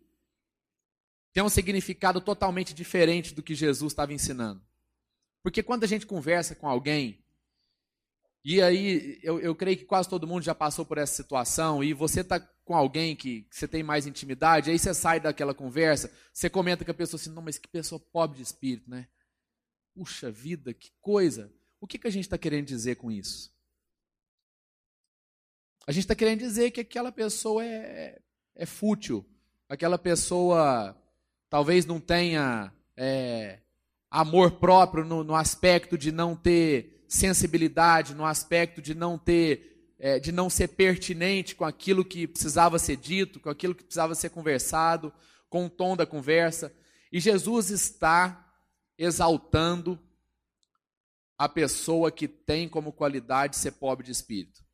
tem 1.33 1.43
um 1.43 1.49
significado 1.49 2.21
totalmente 2.21 2.73
diferente 2.73 3.33
do 3.33 3.41
que 3.41 3.55
Jesus 3.55 3.91
estava 3.91 4.13
ensinando. 4.13 4.63
Porque 5.41 5.63
quando 5.63 5.83
a 5.83 5.87
gente 5.87 6.05
conversa 6.05 6.55
com 6.55 6.69
alguém, 6.69 7.25
e 8.45 8.61
aí 8.61 9.19
eu, 9.23 9.39
eu 9.39 9.55
creio 9.55 9.77
que 9.77 9.85
quase 9.85 10.07
todo 10.07 10.27
mundo 10.27 10.43
já 10.43 10.53
passou 10.53 10.85
por 10.85 10.97
essa 10.97 11.15
situação, 11.15 11.83
e 11.83 11.91
você 11.91 12.21
está 12.21 12.39
com 12.39 12.75
alguém 12.75 13.15
que, 13.15 13.41
que, 13.43 13.55
você 13.55 13.67
tem 13.67 13.81
mais 13.81 14.05
intimidade, 14.05 14.69
aí 14.69 14.77
você 14.77 14.93
sai 14.93 15.19
daquela 15.19 15.53
conversa, 15.53 16.13
você 16.31 16.49
comenta 16.49 16.85
com 16.85 16.91
a 16.91 16.93
pessoa 16.93 17.19
assim, 17.19 17.31
não, 17.31 17.41
mas 17.41 17.57
que 17.57 17.67
pessoa 17.67 17.99
pobre 17.99 18.37
de 18.37 18.43
espírito, 18.43 18.89
né? 18.89 19.07
Puxa 19.95 20.31
vida, 20.31 20.73
que 20.73 20.91
coisa. 21.01 21.53
O 21.81 21.87
que, 21.87 21.97
que 21.97 22.07
a 22.07 22.11
gente 22.11 22.23
está 22.25 22.37
querendo 22.37 22.67
dizer 22.67 22.95
com 22.95 23.11
isso? 23.11 23.51
A 25.85 25.91
gente 25.91 26.03
está 26.03 26.15
querendo 26.15 26.39
dizer 26.39 26.71
que 26.71 26.79
aquela 26.79 27.11
pessoa 27.11 27.65
é, 27.65 28.21
é 28.55 28.65
fútil, 28.65 29.25
aquela 29.67 29.97
pessoa 29.97 30.97
talvez 31.53 31.85
não 31.85 31.99
tenha 31.99 32.73
é, 32.97 33.59
amor 34.09 34.53
próprio 34.53 35.05
no, 35.05 35.23
no, 35.23 35.35
aspecto 35.35 35.95
de 35.95 36.11
não 36.11 36.35
ter 36.35 37.05
sensibilidade, 37.07 38.15
no 38.15 38.25
aspecto 38.25 38.81
de 38.81 38.95
não 38.95 39.19
ter, 39.19 39.93
é, 39.99 40.17
de 40.17 40.31
não 40.31 40.49
ser 40.49 40.69
pertinente 40.69 41.53
com 41.53 41.63
aquilo 41.63 42.03
que 42.03 42.25
precisava 42.25 42.79
ser 42.79 42.95
dito, 42.95 43.39
com 43.39 43.51
aquilo 43.51 43.75
que 43.75 43.83
precisava 43.83 44.15
ser 44.15 44.31
conversado, 44.31 45.13
com 45.47 45.67
o 45.67 45.69
tom 45.69 45.95
da 45.95 46.07
conversa, 46.07 46.75
e 47.11 47.19
Jesus 47.19 47.69
está 47.69 48.51
exaltando 48.97 49.99
a 51.37 51.47
pessoa 51.47 52.11
que 52.11 52.27
tem 52.27 52.67
como 52.67 52.91
qualidade 52.91 53.57
ser 53.57 53.73
pobre 53.73 54.07
de 54.07 54.11
espírito. 54.11 54.65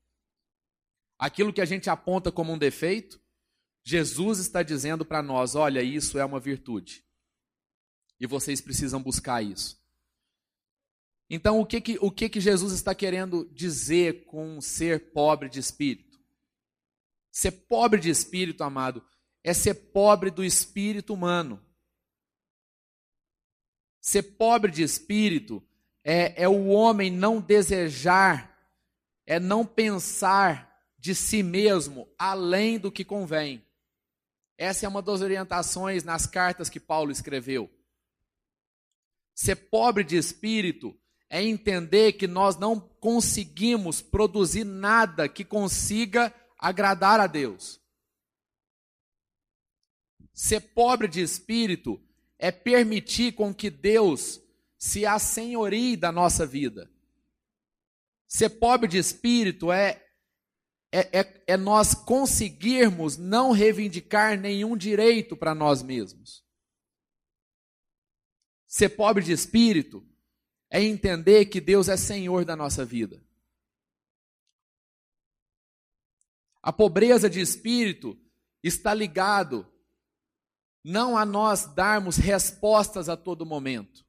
Aquilo 1.17 1.51
que 1.51 1.59
a 1.59 1.65
gente 1.65 1.89
aponta 1.89 2.31
como 2.31 2.53
um 2.53 2.57
defeito, 2.57 3.19
Jesus 3.83 4.39
está 4.39 4.61
dizendo 4.61 5.05
para 5.05 5.21
nós: 5.21 5.55
olha, 5.55 5.81
isso 5.81 6.17
é 6.17 6.25
uma 6.25 6.39
virtude. 6.39 7.03
E 8.19 8.27
vocês 8.27 8.59
precisam 8.59 9.01
buscar 9.01 9.41
isso. 9.41 9.79
Então, 11.29 11.59
o 11.59 11.65
que 11.65 11.79
que, 11.79 11.97
o 12.01 12.09
que 12.09 12.27
que 12.27 12.41
Jesus 12.41 12.73
está 12.73 12.95
querendo 12.95 13.47
dizer 13.53 14.25
com 14.25 14.59
ser 14.59 15.11
pobre 15.11 15.47
de 15.47 15.59
espírito? 15.59 16.19
Ser 17.31 17.51
pobre 17.51 17.99
de 17.99 18.09
espírito, 18.09 18.63
amado, 18.63 19.05
é 19.43 19.53
ser 19.53 19.75
pobre 19.75 20.31
do 20.31 20.43
espírito 20.43 21.13
humano. 21.13 21.63
Ser 24.01 24.23
pobre 24.23 24.71
de 24.71 24.81
espírito 24.81 25.63
é, 26.03 26.43
é 26.43 26.47
o 26.47 26.67
homem 26.67 27.11
não 27.11 27.39
desejar, 27.39 28.57
é 29.25 29.39
não 29.39 29.63
pensar 29.65 30.67
de 30.97 31.13
si 31.13 31.43
mesmo 31.43 32.11
além 32.17 32.79
do 32.79 32.91
que 32.91 33.05
convém. 33.05 33.63
Essa 34.59 34.85
é 34.85 34.89
uma 34.89 35.01
das 35.01 35.21
orientações 35.21 36.03
nas 36.03 36.25
cartas 36.25 36.69
que 36.69 36.81
Paulo 36.81 37.11
escreveu. 37.13 37.71
Ser 39.33 39.55
pobre 39.55 40.03
de 40.03 40.17
espírito 40.17 40.93
é 41.29 41.41
entender 41.41 42.11
que 42.13 42.27
nós 42.27 42.57
não 42.57 42.77
conseguimos 42.77 44.01
produzir 44.01 44.65
nada 44.65 45.29
que 45.29 45.45
consiga 45.45 46.35
agradar 46.57 47.21
a 47.21 47.25
Deus. 47.25 47.79
Ser 50.33 50.59
pobre 50.59 51.07
de 51.07 51.21
espírito 51.21 51.97
é 52.37 52.51
permitir 52.51 53.31
com 53.31 53.53
que 53.53 53.69
Deus 53.69 54.41
se 54.77 55.05
assenhorie 55.05 55.95
da 55.95 56.11
nossa 56.11 56.45
vida. 56.45 56.91
Ser 58.27 58.49
pobre 58.49 58.89
de 58.89 58.97
espírito 58.97 59.71
é, 59.71 60.05
é, 60.91 61.19
é, 61.19 61.43
é 61.47 61.57
nós 61.57 61.93
conseguirmos 61.93 63.17
não 63.17 63.51
reivindicar 63.51 64.39
nenhum 64.39 64.75
direito 64.75 65.37
para 65.37 65.53
nós 65.53 65.83
mesmos. 65.83 66.43
Ser 68.67 68.89
pobre 68.89 69.23
de 69.23 69.31
espírito 69.31 70.05
é 70.69 70.81
entender 70.81 71.45
que 71.45 71.59
Deus 71.59 71.89
é 71.89 71.97
Senhor 71.97 72.45
da 72.45 72.55
nossa 72.55 72.85
vida. 72.85 73.23
A 76.61 76.71
pobreza 76.73 77.29
de 77.29 77.39
espírito 77.39 78.19
está 78.61 78.93
ligado 78.93 79.65
não 80.83 81.17
a 81.17 81.25
nós 81.25 81.65
darmos 81.65 82.17
respostas 82.17 83.09
a 83.09 83.17
todo 83.17 83.45
momento, 83.45 84.05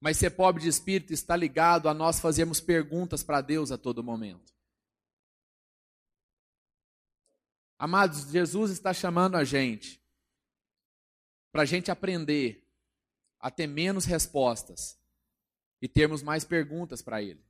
mas 0.00 0.16
ser 0.16 0.30
pobre 0.30 0.62
de 0.62 0.68
espírito 0.68 1.12
está 1.12 1.36
ligado 1.36 1.88
a 1.88 1.94
nós 1.94 2.20
fazermos 2.20 2.60
perguntas 2.60 3.22
para 3.22 3.40
Deus 3.40 3.72
a 3.72 3.78
todo 3.78 4.02
momento. 4.02 4.53
Amados, 7.78 8.30
Jesus 8.30 8.70
está 8.70 8.92
chamando 8.92 9.36
a 9.36 9.44
gente 9.44 10.02
para 11.50 11.62
a 11.62 11.66
gente 11.66 11.90
aprender 11.90 12.68
a 13.38 13.50
ter 13.50 13.66
menos 13.66 14.04
respostas 14.04 14.98
e 15.80 15.88
termos 15.88 16.22
mais 16.22 16.44
perguntas 16.44 17.02
para 17.02 17.22
Ele. 17.22 17.44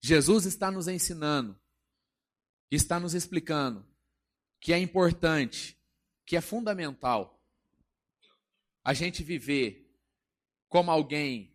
Jesus 0.00 0.46
está 0.46 0.70
nos 0.70 0.88
ensinando, 0.88 1.58
está 2.70 3.00
nos 3.00 3.14
explicando 3.14 3.86
que 4.60 4.72
é 4.72 4.78
importante, 4.78 5.76
que 6.24 6.36
é 6.36 6.40
fundamental 6.40 7.42
a 8.84 8.94
gente 8.94 9.22
viver 9.22 9.92
como 10.68 10.90
alguém 10.90 11.54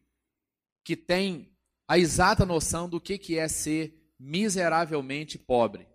que 0.84 0.96
tem 0.96 1.56
a 1.88 1.98
exata 1.98 2.46
noção 2.46 2.90
do 2.90 3.00
que, 3.00 3.18
que 3.18 3.38
é 3.38 3.48
ser 3.48 4.03
miseravelmente 4.24 5.38
pobre. 5.38 5.88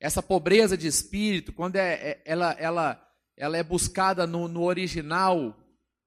Essa 0.00 0.22
pobreza 0.22 0.76
de 0.76 0.86
espírito, 0.86 1.52
quando 1.52 1.76
é, 1.76 1.92
é 1.94 2.22
ela, 2.24 2.52
ela 2.52 3.12
ela 3.36 3.56
é 3.56 3.62
buscada 3.62 4.26
no, 4.26 4.46
no 4.46 4.62
original, 4.62 5.58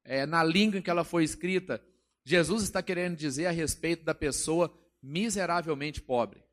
é, 0.04 0.26
na 0.26 0.44
língua 0.44 0.80
em 0.80 0.82
que 0.82 0.90
ela 0.90 1.04
foi 1.04 1.24
escrita, 1.24 1.84
Jesus 2.24 2.64
está 2.64 2.82
querendo 2.82 3.18
dizer 3.18 3.48
a 3.48 3.52
respeito 3.52 4.04
da 4.04 4.16
pessoa 4.16 4.74
miseravelmente 5.02 6.02
pobre. 6.02 6.44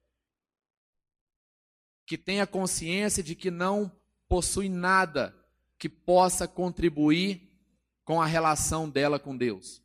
Que 2.05 2.19
tenha 2.19 2.47
consciência 2.47 3.23
de 3.23 3.35
que 3.35 3.51
não 3.51 3.91
possui 4.29 4.69
nada 4.69 5.33
que 5.79 5.89
possa 5.89 6.49
contribuir 6.49 7.49
com 8.05 8.21
a 8.21 8.27
relação 8.27 8.89
dela 8.89 9.19
com 9.19 9.37
Deus. 9.37 9.83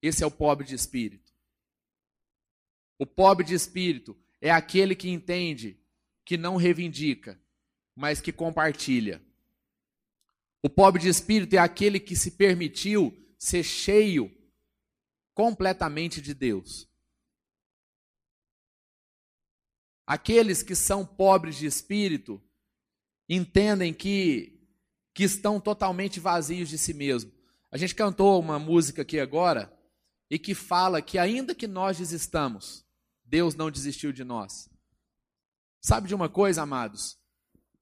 Esse 0.00 0.24
é 0.24 0.26
o 0.26 0.30
pobre 0.30 0.66
de 0.66 0.74
espírito. 0.74 1.21
O 2.98 3.06
pobre 3.06 3.44
de 3.44 3.54
espírito 3.54 4.16
é 4.40 4.50
aquele 4.50 4.94
que 4.94 5.08
entende 5.08 5.80
que 6.24 6.36
não 6.36 6.56
reivindica, 6.56 7.40
mas 7.94 8.20
que 8.20 8.32
compartilha. 8.32 9.22
O 10.62 10.68
pobre 10.68 11.02
de 11.02 11.08
espírito 11.08 11.54
é 11.54 11.58
aquele 11.58 11.98
que 11.98 12.14
se 12.14 12.32
permitiu 12.32 13.12
ser 13.38 13.64
cheio 13.64 14.32
completamente 15.34 16.20
de 16.20 16.34
Deus. 16.34 16.88
Aqueles 20.06 20.62
que 20.62 20.74
são 20.74 21.04
pobres 21.06 21.56
de 21.56 21.66
espírito 21.66 22.42
entendem 23.28 23.94
que, 23.94 24.60
que 25.14 25.24
estão 25.24 25.60
totalmente 25.60 26.20
vazios 26.20 26.68
de 26.68 26.78
si 26.78 26.92
mesmo. 26.92 27.32
A 27.70 27.76
gente 27.76 27.94
cantou 27.94 28.38
uma 28.38 28.58
música 28.58 29.02
aqui 29.02 29.18
agora 29.18 29.72
e 30.32 30.38
que 30.38 30.54
fala 30.54 31.02
que 31.02 31.18
ainda 31.18 31.54
que 31.54 31.66
nós 31.66 31.98
desistamos, 31.98 32.86
Deus 33.22 33.54
não 33.54 33.70
desistiu 33.70 34.14
de 34.14 34.24
nós. 34.24 34.66
Sabe 35.78 36.08
de 36.08 36.14
uma 36.14 36.26
coisa, 36.26 36.62
amados? 36.62 37.18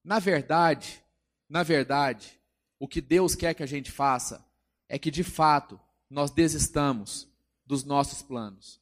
Na 0.03 0.19
verdade, 0.19 1.01
na 1.47 1.63
verdade, 1.63 2.37
o 2.77 2.89
que 2.89 2.99
Deus 2.99 3.35
quer 3.35 3.53
que 3.53 3.63
a 3.63 3.65
gente 3.65 3.89
faça 3.89 4.45
é 4.89 4.99
que, 4.99 5.09
de 5.09 5.23
fato, 5.23 5.79
nós 6.09 6.29
desistamos 6.29 7.25
dos 7.65 7.85
nossos 7.85 8.21
planos. 8.21 8.81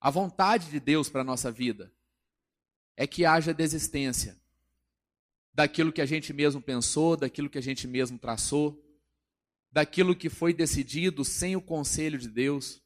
A 0.00 0.08
vontade 0.08 0.70
de 0.70 0.78
Deus 0.78 1.08
para 1.08 1.22
a 1.22 1.24
nossa 1.24 1.50
vida 1.50 1.92
é 2.96 3.08
que 3.08 3.24
haja 3.24 3.52
desistência 3.52 4.40
daquilo 5.52 5.92
que 5.92 6.00
a 6.00 6.06
gente 6.06 6.32
mesmo 6.32 6.62
pensou, 6.62 7.16
daquilo 7.16 7.50
que 7.50 7.58
a 7.58 7.62
gente 7.62 7.88
mesmo 7.88 8.16
traçou, 8.20 8.87
daquilo 9.70 10.16
que 10.16 10.28
foi 10.28 10.52
decidido 10.52 11.24
sem 11.24 11.56
o 11.56 11.62
conselho 11.62 12.18
de 12.18 12.28
Deus, 12.28 12.82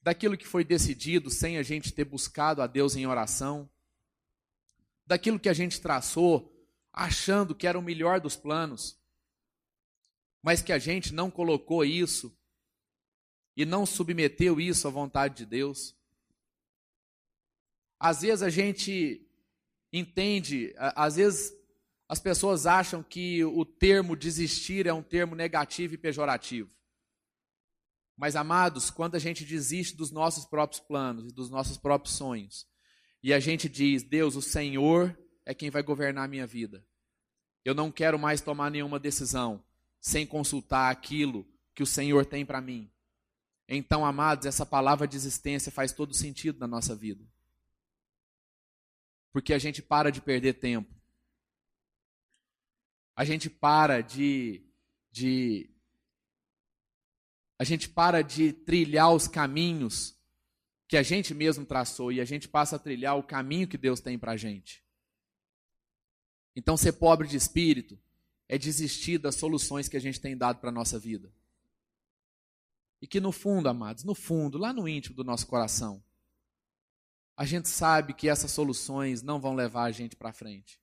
daquilo 0.00 0.36
que 0.36 0.46
foi 0.46 0.64
decidido 0.64 1.30
sem 1.30 1.58
a 1.58 1.62
gente 1.62 1.92
ter 1.92 2.04
buscado 2.04 2.62
a 2.62 2.66
Deus 2.66 2.96
em 2.96 3.06
oração 3.06 3.70
daquilo 5.06 5.38
que 5.38 5.48
a 5.48 5.54
gente 5.54 5.80
traçou, 5.80 6.52
achando 6.92 7.54
que 7.54 7.66
era 7.66 7.78
o 7.78 7.82
melhor 7.82 8.20
dos 8.20 8.36
planos, 8.36 8.98
mas 10.42 10.60
que 10.60 10.72
a 10.72 10.78
gente 10.78 11.14
não 11.14 11.30
colocou 11.30 11.84
isso 11.84 12.36
e 13.56 13.64
não 13.64 13.86
submeteu 13.86 14.60
isso 14.60 14.88
à 14.88 14.90
vontade 14.90 15.36
de 15.36 15.46
Deus. 15.46 15.96
Às 17.98 18.22
vezes 18.22 18.42
a 18.42 18.50
gente 18.50 19.26
entende, 19.92 20.74
às 20.76 21.16
vezes 21.16 21.55
as 22.08 22.20
pessoas 22.20 22.66
acham 22.66 23.02
que 23.02 23.44
o 23.44 23.64
termo 23.64 24.14
desistir 24.14 24.86
é 24.86 24.92
um 24.92 25.02
termo 25.02 25.34
negativo 25.34 25.94
e 25.94 25.98
pejorativo. 25.98 26.70
Mas, 28.16 28.36
amados, 28.36 28.90
quando 28.90 29.16
a 29.16 29.18
gente 29.18 29.44
desiste 29.44 29.96
dos 29.96 30.10
nossos 30.10 30.44
próprios 30.44 30.80
planos 30.80 31.26
e 31.26 31.34
dos 31.34 31.50
nossos 31.50 31.76
próprios 31.76 32.14
sonhos, 32.16 32.66
e 33.22 33.32
a 33.34 33.40
gente 33.40 33.68
diz: 33.68 34.02
Deus, 34.02 34.36
o 34.36 34.42
Senhor 34.42 35.18
é 35.44 35.52
quem 35.52 35.68
vai 35.68 35.82
governar 35.82 36.24
a 36.24 36.28
minha 36.28 36.46
vida. 36.46 36.86
Eu 37.64 37.74
não 37.74 37.90
quero 37.90 38.18
mais 38.18 38.40
tomar 38.40 38.70
nenhuma 38.70 38.98
decisão 38.98 39.62
sem 40.00 40.24
consultar 40.24 40.90
aquilo 40.90 41.46
que 41.74 41.82
o 41.82 41.86
Senhor 41.86 42.24
tem 42.24 42.46
para 42.46 42.60
mim. 42.60 42.90
Então, 43.68 44.06
amados, 44.06 44.46
essa 44.46 44.64
palavra 44.64 45.08
de 45.08 45.16
existência 45.16 45.72
faz 45.72 45.92
todo 45.92 46.14
sentido 46.14 46.60
na 46.60 46.68
nossa 46.68 46.94
vida. 46.94 47.24
Porque 49.32 49.52
a 49.52 49.58
gente 49.58 49.82
para 49.82 50.10
de 50.10 50.20
perder 50.20 50.54
tempo. 50.54 50.95
A 53.16 53.24
gente 53.24 53.50
para 53.50 54.02
de, 54.02 54.62
de 55.10 55.70
a 57.58 57.64
gente 57.64 57.88
para 57.88 58.22
de 58.22 58.52
trilhar 58.52 59.12
os 59.12 59.26
caminhos 59.26 60.14
que 60.86 60.96
a 60.96 61.02
gente 61.02 61.34
mesmo 61.34 61.64
traçou 61.64 62.12
e 62.12 62.20
a 62.20 62.24
gente 62.24 62.46
passa 62.46 62.76
a 62.76 62.78
trilhar 62.78 63.16
o 63.16 63.22
caminho 63.22 63.66
que 63.66 63.78
Deus 63.78 64.00
tem 64.00 64.18
para 64.18 64.32
a 64.32 64.36
gente. 64.36 64.84
Então, 66.54 66.76
ser 66.76 66.92
pobre 66.92 67.26
de 67.26 67.36
espírito 67.36 67.98
é 68.48 68.56
desistir 68.56 69.18
das 69.18 69.34
soluções 69.34 69.88
que 69.88 69.96
a 69.96 70.00
gente 70.00 70.20
tem 70.20 70.36
dado 70.36 70.60
para 70.60 70.68
a 70.68 70.72
nossa 70.72 70.98
vida. 70.98 71.32
E 73.00 73.06
que 73.06 73.20
no 73.20 73.32
fundo, 73.32 73.68
amados, 73.68 74.04
no 74.04 74.14
fundo, 74.14 74.56
lá 74.56 74.72
no 74.72 74.88
íntimo 74.88 75.16
do 75.16 75.24
nosso 75.24 75.46
coração, 75.46 76.02
a 77.36 77.44
gente 77.44 77.68
sabe 77.68 78.14
que 78.14 78.28
essas 78.28 78.50
soluções 78.50 79.22
não 79.22 79.38
vão 79.38 79.54
levar 79.54 79.84
a 79.84 79.90
gente 79.90 80.16
para 80.16 80.32
frente. 80.32 80.80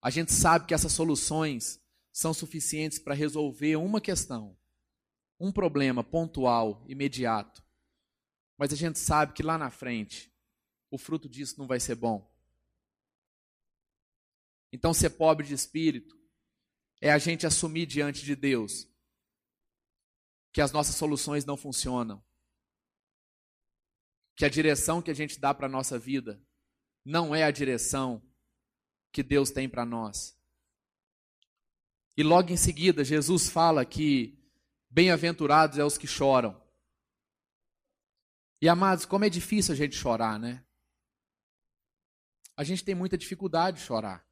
A 0.00 0.10
gente 0.10 0.32
sabe 0.32 0.66
que 0.66 0.74
essas 0.74 0.92
soluções 0.92 1.80
são 2.12 2.32
suficientes 2.32 2.98
para 2.98 3.14
resolver 3.14 3.76
uma 3.76 4.00
questão, 4.00 4.56
um 5.38 5.52
problema 5.52 6.02
pontual, 6.02 6.84
imediato. 6.88 7.62
Mas 8.56 8.72
a 8.72 8.76
gente 8.76 8.98
sabe 8.98 9.32
que 9.32 9.42
lá 9.42 9.56
na 9.56 9.70
frente, 9.70 10.32
o 10.90 10.98
fruto 10.98 11.28
disso 11.28 11.56
não 11.58 11.66
vai 11.66 11.78
ser 11.78 11.94
bom. 11.94 12.28
Então, 14.72 14.92
ser 14.92 15.10
pobre 15.10 15.46
de 15.46 15.54
espírito 15.54 16.18
é 17.00 17.10
a 17.10 17.18
gente 17.18 17.46
assumir 17.46 17.86
diante 17.86 18.24
de 18.24 18.34
Deus 18.34 18.88
que 20.52 20.60
as 20.60 20.72
nossas 20.72 20.96
soluções 20.96 21.44
não 21.44 21.56
funcionam, 21.56 22.24
que 24.36 24.44
a 24.44 24.48
direção 24.48 25.00
que 25.00 25.10
a 25.10 25.14
gente 25.14 25.38
dá 25.38 25.54
para 25.54 25.66
a 25.66 25.70
nossa 25.70 25.98
vida 25.98 26.42
não 27.04 27.34
é 27.34 27.44
a 27.44 27.50
direção 27.50 28.22
que 29.12 29.22
Deus 29.22 29.50
tem 29.50 29.68
para 29.68 29.84
nós. 29.84 30.36
E 32.16 32.22
logo 32.22 32.50
em 32.50 32.56
seguida, 32.56 33.04
Jesus 33.04 33.48
fala 33.48 33.84
que 33.84 34.36
bem-aventurados 34.90 35.78
é 35.78 35.84
os 35.84 35.96
que 35.96 36.06
choram. 36.06 36.60
E 38.60 38.68
amados, 38.68 39.04
como 39.04 39.24
é 39.24 39.30
difícil 39.30 39.72
a 39.72 39.76
gente 39.76 39.94
chorar, 39.94 40.38
né? 40.38 40.64
A 42.56 42.64
gente 42.64 42.84
tem 42.84 42.94
muita 42.94 43.16
dificuldade 43.16 43.78
de 43.78 43.84
chorar. 43.84 44.26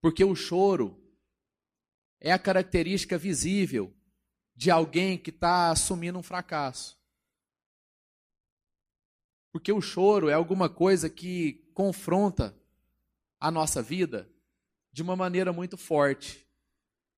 Porque 0.00 0.24
o 0.24 0.36
choro 0.36 0.96
é 2.20 2.30
a 2.30 2.38
característica 2.38 3.18
visível 3.18 3.92
de 4.54 4.70
alguém 4.70 5.18
que 5.18 5.30
está 5.30 5.72
assumindo 5.72 6.18
um 6.18 6.22
fracasso. 6.22 6.96
Porque 9.52 9.72
o 9.72 9.80
choro 9.80 10.28
é 10.28 10.34
alguma 10.34 10.68
coisa 10.68 11.10
que 11.10 11.65
confronta 11.76 12.58
a 13.38 13.50
nossa 13.50 13.82
vida 13.82 14.32
de 14.90 15.02
uma 15.02 15.14
maneira 15.14 15.52
muito 15.52 15.76
forte, 15.76 16.48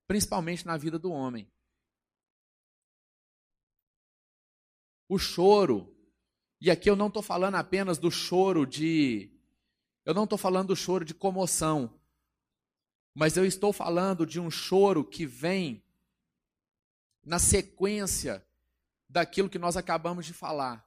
principalmente 0.04 0.66
na 0.66 0.76
vida 0.76 0.98
do 0.98 1.12
homem. 1.12 1.48
O 5.08 5.16
choro, 5.16 5.96
e 6.60 6.72
aqui 6.72 6.90
eu 6.90 6.96
não 6.96 7.06
estou 7.06 7.22
falando 7.22 7.54
apenas 7.54 7.98
do 7.98 8.10
choro 8.10 8.66
de. 8.66 9.32
Eu 10.04 10.12
não 10.12 10.24
estou 10.24 10.36
falando 10.36 10.68
do 10.68 10.76
choro 10.76 11.04
de 11.04 11.14
comoção, 11.14 11.96
mas 13.14 13.36
eu 13.36 13.46
estou 13.46 13.72
falando 13.72 14.26
de 14.26 14.40
um 14.40 14.50
choro 14.50 15.04
que 15.04 15.24
vem 15.24 15.84
na 17.24 17.38
sequência 17.38 18.44
daquilo 19.08 19.48
que 19.48 19.58
nós 19.58 19.76
acabamos 19.76 20.26
de 20.26 20.32
falar 20.32 20.84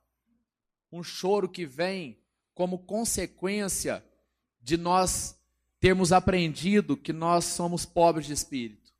um 0.91 1.01
choro 1.01 1.47
que 1.47 1.65
vem 1.65 2.20
como 2.53 2.85
consequência 2.85 4.05
de 4.59 4.77
nós 4.77 5.37
termos 5.79 6.11
aprendido 6.11 6.95
que 6.95 7.11
nós 7.11 7.45
somos 7.45 7.85
pobres 7.85 8.27
de 8.27 8.33
espírito. 8.33 8.93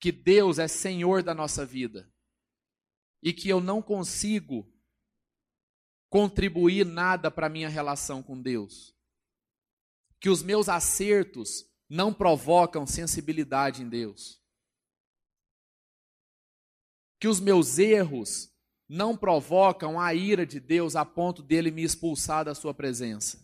Que 0.00 0.10
Deus 0.10 0.58
é 0.58 0.66
Senhor 0.66 1.22
da 1.22 1.34
nossa 1.34 1.64
vida. 1.64 2.10
E 3.22 3.32
que 3.32 3.48
eu 3.48 3.60
não 3.60 3.80
consigo 3.80 4.66
contribuir 6.08 6.84
nada 6.84 7.30
para 7.30 7.46
a 7.46 7.50
minha 7.50 7.68
relação 7.68 8.22
com 8.22 8.40
Deus. 8.40 8.94
Que 10.20 10.28
os 10.28 10.42
meus 10.42 10.68
acertos 10.68 11.66
não 11.88 12.12
provocam 12.12 12.86
sensibilidade 12.86 13.82
em 13.82 13.88
Deus. 13.88 14.42
Que 17.18 17.28
os 17.28 17.38
meus 17.38 17.78
erros 17.78 18.51
não 18.92 19.16
provocam 19.16 19.98
a 19.98 20.12
ira 20.12 20.44
de 20.44 20.60
Deus 20.60 20.96
a 20.96 21.02
ponto 21.02 21.42
dele 21.42 21.70
me 21.70 21.82
expulsar 21.82 22.44
da 22.44 22.54
sua 22.54 22.74
presença. 22.74 23.42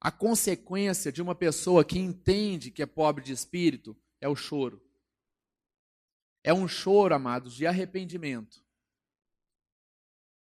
A 0.00 0.10
consequência 0.10 1.12
de 1.12 1.20
uma 1.20 1.34
pessoa 1.34 1.84
que 1.84 1.98
entende 1.98 2.70
que 2.70 2.82
é 2.82 2.86
pobre 2.86 3.22
de 3.22 3.30
espírito 3.30 3.94
é 4.22 4.26
o 4.26 4.34
choro. 4.34 4.82
É 6.42 6.54
um 6.54 6.66
choro, 6.66 7.14
amados, 7.14 7.54
de 7.54 7.66
arrependimento. 7.66 8.64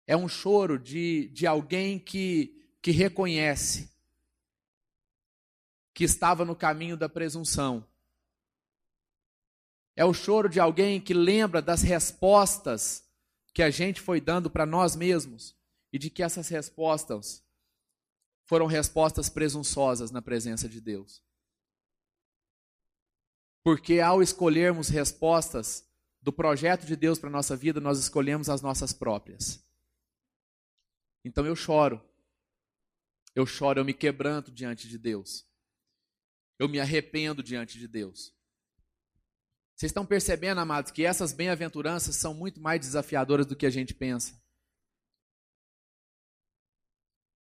É 0.07 0.17
um 0.17 0.27
choro 0.27 0.79
de, 0.79 1.29
de 1.29 1.45
alguém 1.45 1.99
que, 1.99 2.67
que 2.81 2.89
reconhece 2.89 3.95
que 5.93 6.03
estava 6.03 6.43
no 6.43 6.55
caminho 6.55 6.97
da 6.97 7.07
presunção 7.07 7.87
é 9.97 10.05
o 10.05 10.13
choro 10.13 10.47
de 10.47 10.59
alguém 10.59 11.01
que 11.01 11.13
lembra 11.13 11.59
das 11.59 11.81
respostas 11.81 13.03
que 13.51 13.63
a 13.63 13.71
gente 13.71 13.99
foi 13.99 14.21
dando 14.21 14.47
para 14.47 14.63
nós 14.63 14.95
mesmos 14.95 15.57
e 15.91 15.97
de 15.97 16.11
que 16.11 16.21
essas 16.21 16.47
respostas 16.49 17.43
foram 18.45 18.67
respostas 18.67 19.27
presunçosas 19.27 20.11
na 20.11 20.21
presença 20.21 20.69
de 20.69 20.79
Deus. 20.79 21.23
Porque 23.63 23.99
ao 23.99 24.21
escolhermos 24.21 24.87
respostas 24.87 25.83
do 26.21 26.31
projeto 26.31 26.85
de 26.85 26.95
Deus 26.95 27.17
para 27.17 27.29
a 27.29 27.31
nossa 27.31 27.55
vida, 27.55 27.81
nós 27.81 27.97
escolhemos 27.97 28.49
as 28.49 28.61
nossas 28.61 28.93
próprias. 28.93 29.65
Então 31.25 31.43
eu 31.43 31.55
choro. 31.55 31.99
Eu 33.33 33.47
choro, 33.47 33.79
eu 33.79 33.85
me 33.85 33.95
quebranto 33.95 34.51
diante 34.51 34.87
de 34.87 34.99
Deus. 34.99 35.43
Eu 36.59 36.69
me 36.69 36.79
arrependo 36.79 37.41
diante 37.41 37.79
de 37.79 37.87
Deus. 37.87 38.36
Vocês 39.77 39.91
estão 39.91 40.07
percebendo, 40.07 40.59
amados, 40.59 40.91
que 40.91 41.05
essas 41.05 41.31
bem-aventuranças 41.31 42.15
são 42.15 42.33
muito 42.33 42.59
mais 42.59 42.79
desafiadoras 42.79 43.45
do 43.45 43.55
que 43.55 43.65
a 43.65 43.69
gente 43.69 43.93
pensa. 43.93 44.41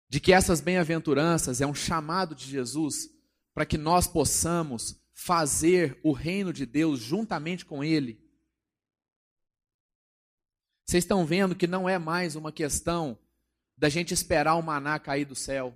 De 0.10 0.20
que 0.20 0.34
essas 0.34 0.60
bem-aventuranças 0.60 1.62
é 1.62 1.66
um 1.66 1.74
chamado 1.74 2.36
de 2.36 2.46
Jesus 2.46 3.10
para 3.54 3.66
que 3.66 3.78
nós 3.78 4.06
possamos 4.06 5.02
fazer 5.14 5.98
o 6.04 6.12
reino 6.12 6.52
de 6.52 6.66
Deus 6.66 7.00
juntamente 7.00 7.66
com 7.66 7.82
Ele. 7.82 8.22
Vocês 10.86 11.06
estão 11.06 11.26
vendo 11.26 11.56
que 11.56 11.68
não 11.68 11.88
é 11.88 11.98
mais 11.98 12.36
uma 12.36 12.52
questão 12.52 13.18
da 13.78 13.88
gente 13.88 14.14
esperar 14.14 14.56
o 14.56 14.62
maná 14.62 15.00
cair 15.00 15.24
do 15.24 15.36
céu. 15.36 15.74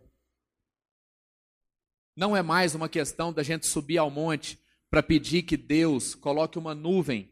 Não 2.17 2.35
é 2.35 2.41
mais 2.41 2.75
uma 2.75 2.89
questão 2.89 3.31
da 3.31 3.43
gente 3.43 3.65
subir 3.65 3.97
ao 3.97 4.11
monte 4.11 4.61
para 4.89 5.03
pedir 5.03 5.43
que 5.43 5.55
Deus 5.55 6.15
coloque 6.15 6.57
uma 6.57 6.73
nuvem 6.73 7.31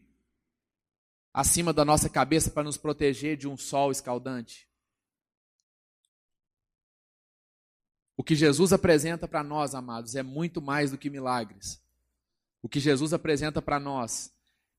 acima 1.34 1.74
da 1.74 1.84
nossa 1.84 2.10
cabeça 2.10 2.52
para 2.52 2.64
nos 2.64 2.78
proteger 2.78 3.38
de 3.38 3.48
um 3.48 3.58
sol 3.58 3.92
escaldante. 3.92 4.68
O 8.16 8.24
que 8.24 8.36
Jesus 8.36 8.74
apresenta 8.74 9.28
para 9.28 9.44
nós, 9.44 9.76
amados, 9.76 10.16
é 10.16 10.24
muito 10.24 10.62
mais 10.62 10.92
do 10.92 10.98
que 10.98 11.10
milagres. 11.10 11.82
O 12.62 12.68
que 12.68 12.80
Jesus 12.80 13.14
apresenta 13.14 13.62
para 13.62 13.80
nós 13.80 14.34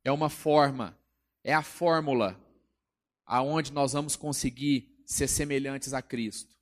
é 0.05 0.11
uma 0.11 0.29
forma, 0.29 0.99
é 1.45 1.55
a 1.55 1.63
fórmula 1.63 2.39
aonde 3.25 3.73
nós 3.73 3.93
vamos 3.93 4.17
conseguir 4.17 5.03
ser 5.07 5.29
semelhantes 5.29 5.93
a 5.93 6.03
Cristo. 6.03 6.57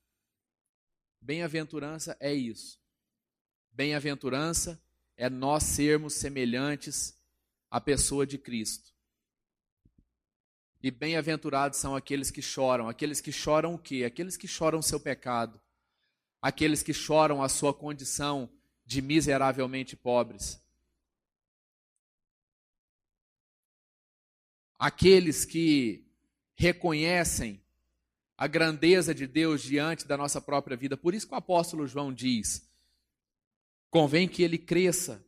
Bem-aventurança 1.21 2.17
é 2.21 2.35
isso. 2.35 2.79
Bem-aventurança 3.73 4.81
é 5.17 5.31
nós 5.31 5.63
sermos 5.63 6.15
semelhantes 6.15 7.19
à 7.71 7.81
pessoa 7.81 8.27
de 8.27 8.39
Cristo. 8.39 8.95
E 10.83 10.91
bem-aventurados 10.91 11.79
são 11.79 11.97
aqueles 11.97 12.31
que 12.31 12.43
choram. 12.43 12.89
Aqueles 12.89 13.21
que 13.21 13.33
choram 13.33 13.75
o 13.75 13.79
quê? 13.79 14.05
Aqueles 14.05 14.37
que 14.37 14.47
choram 14.47 14.79
o 14.79 14.83
seu 14.83 15.01
pecado. 15.01 15.61
Aqueles 16.41 16.83
que 16.83 16.93
choram 16.93 17.43
a 17.43 17.49
sua 17.49 17.75
condição 17.75 18.49
de 18.85 19.03
miseravelmente 19.03 19.97
pobres. 19.97 20.63
Aqueles 24.79 25.45
que 25.45 26.07
reconhecem 26.55 27.63
a 28.37 28.47
grandeza 28.47 29.15
de 29.15 29.27
Deus 29.27 29.63
diante 29.63 30.07
da 30.07 30.17
nossa 30.17 30.41
própria 30.41 30.77
vida. 30.77 30.97
Por 30.97 31.15
isso 31.15 31.27
que 31.27 31.35
o 31.35 31.39
apóstolo 31.39 31.87
João 31.87 32.13
diz: 32.13 32.66
Convém 33.97 34.29
que 34.29 34.43
ele 34.43 34.59
cresça 34.59 35.25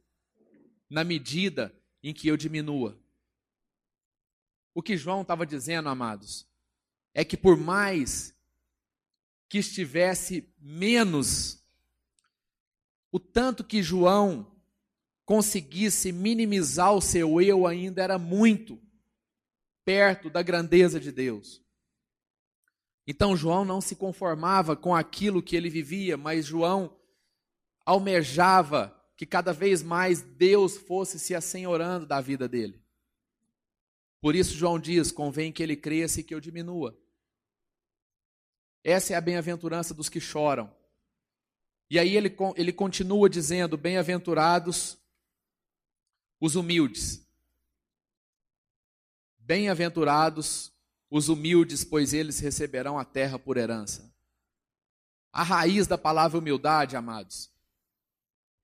na 0.91 1.03
medida 1.03 1.75
em 2.03 2.13
que 2.13 2.29
eu 2.29 2.37
diminua. 2.37 3.01
O 4.75 4.83
que 4.83 4.95
João 4.95 5.23
estava 5.23 5.47
dizendo, 5.47 5.89
amados, 5.89 6.47
é 7.15 7.25
que 7.25 7.35
por 7.35 7.57
mais 7.57 8.37
que 9.49 9.57
estivesse 9.57 10.53
menos, 10.61 11.65
o 13.11 13.19
tanto 13.19 13.65
que 13.65 13.83
João 13.83 14.55
conseguisse 15.25 16.13
minimizar 16.13 16.93
o 16.93 17.01
seu 17.01 17.41
eu 17.41 17.67
ainda 17.67 18.03
era 18.03 18.19
muito 18.19 18.79
perto 19.83 20.29
da 20.29 20.43
grandeza 20.43 21.01
de 21.01 21.11
Deus. 21.11 21.63
Então 23.07 23.35
João 23.35 23.65
não 23.65 23.81
se 23.81 23.97
conformava 23.97 24.77
com 24.77 24.95
aquilo 24.95 25.43
que 25.43 25.57
ele 25.57 25.71
vivia, 25.71 26.19
mas 26.19 26.45
João 26.45 26.98
almejava 27.89 28.95
que 29.17 29.25
cada 29.25 29.51
vez 29.51 29.83
mais 29.83 30.21
Deus 30.21 30.77
fosse 30.77 31.19
se 31.19 31.35
assenhorando 31.35 32.05
da 32.05 32.21
vida 32.21 32.47
dele. 32.47 32.79
Por 34.21 34.37
isso, 34.37 34.55
João 34.55 34.79
diz: 34.79 35.11
convém 35.11 35.51
que 35.51 35.63
ele 35.63 35.75
cresça 35.75 36.21
e 36.21 36.23
que 36.23 36.35
eu 36.35 36.41
diminua. 36.41 36.95
Essa 38.85 39.15
é 39.15 39.17
a 39.17 39.21
bem-aventurança 39.23 39.95
dos 39.95 40.11
que 40.11 40.21
choram. 40.21 40.71
E 41.89 41.99
aí 41.99 42.15
ele, 42.15 42.37
ele 42.57 42.73
continua 42.75 43.27
dizendo: 43.27 43.79
bem-aventurados 43.79 44.99
os 46.39 46.57
humildes. 46.57 47.27
Bem-aventurados 49.39 50.71
os 51.11 51.31
humildes, 51.31 51.85
pois 51.85 52.13
eles 52.13 52.39
receberão 52.39 52.99
a 52.99 53.05
terra 53.05 53.39
por 53.39 53.57
herança. 53.57 54.15
A 55.33 55.43
raiz 55.43 55.87
da 55.87 55.97
palavra 55.97 56.39
humildade, 56.39 56.95
amados, 56.95 57.51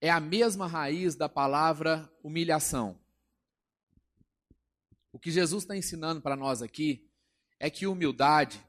é 0.05 0.09
a 0.11 0.19
mesma 0.19 0.67
raiz 0.67 1.15
da 1.15 1.27
palavra 1.27 2.07
humilhação. 2.21 2.95
O 5.11 5.17
que 5.17 5.31
Jesus 5.31 5.63
está 5.63 5.75
ensinando 5.75 6.21
para 6.21 6.35
nós 6.35 6.61
aqui 6.61 7.09
é 7.59 7.71
que 7.71 7.87
humildade 7.87 8.63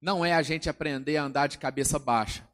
não 0.00 0.24
é 0.24 0.32
a 0.32 0.42
gente 0.42 0.70
aprender 0.70 1.16
a 1.16 1.24
andar 1.24 1.48
de 1.48 1.58
cabeça 1.58 1.98
baixa. 1.98 2.48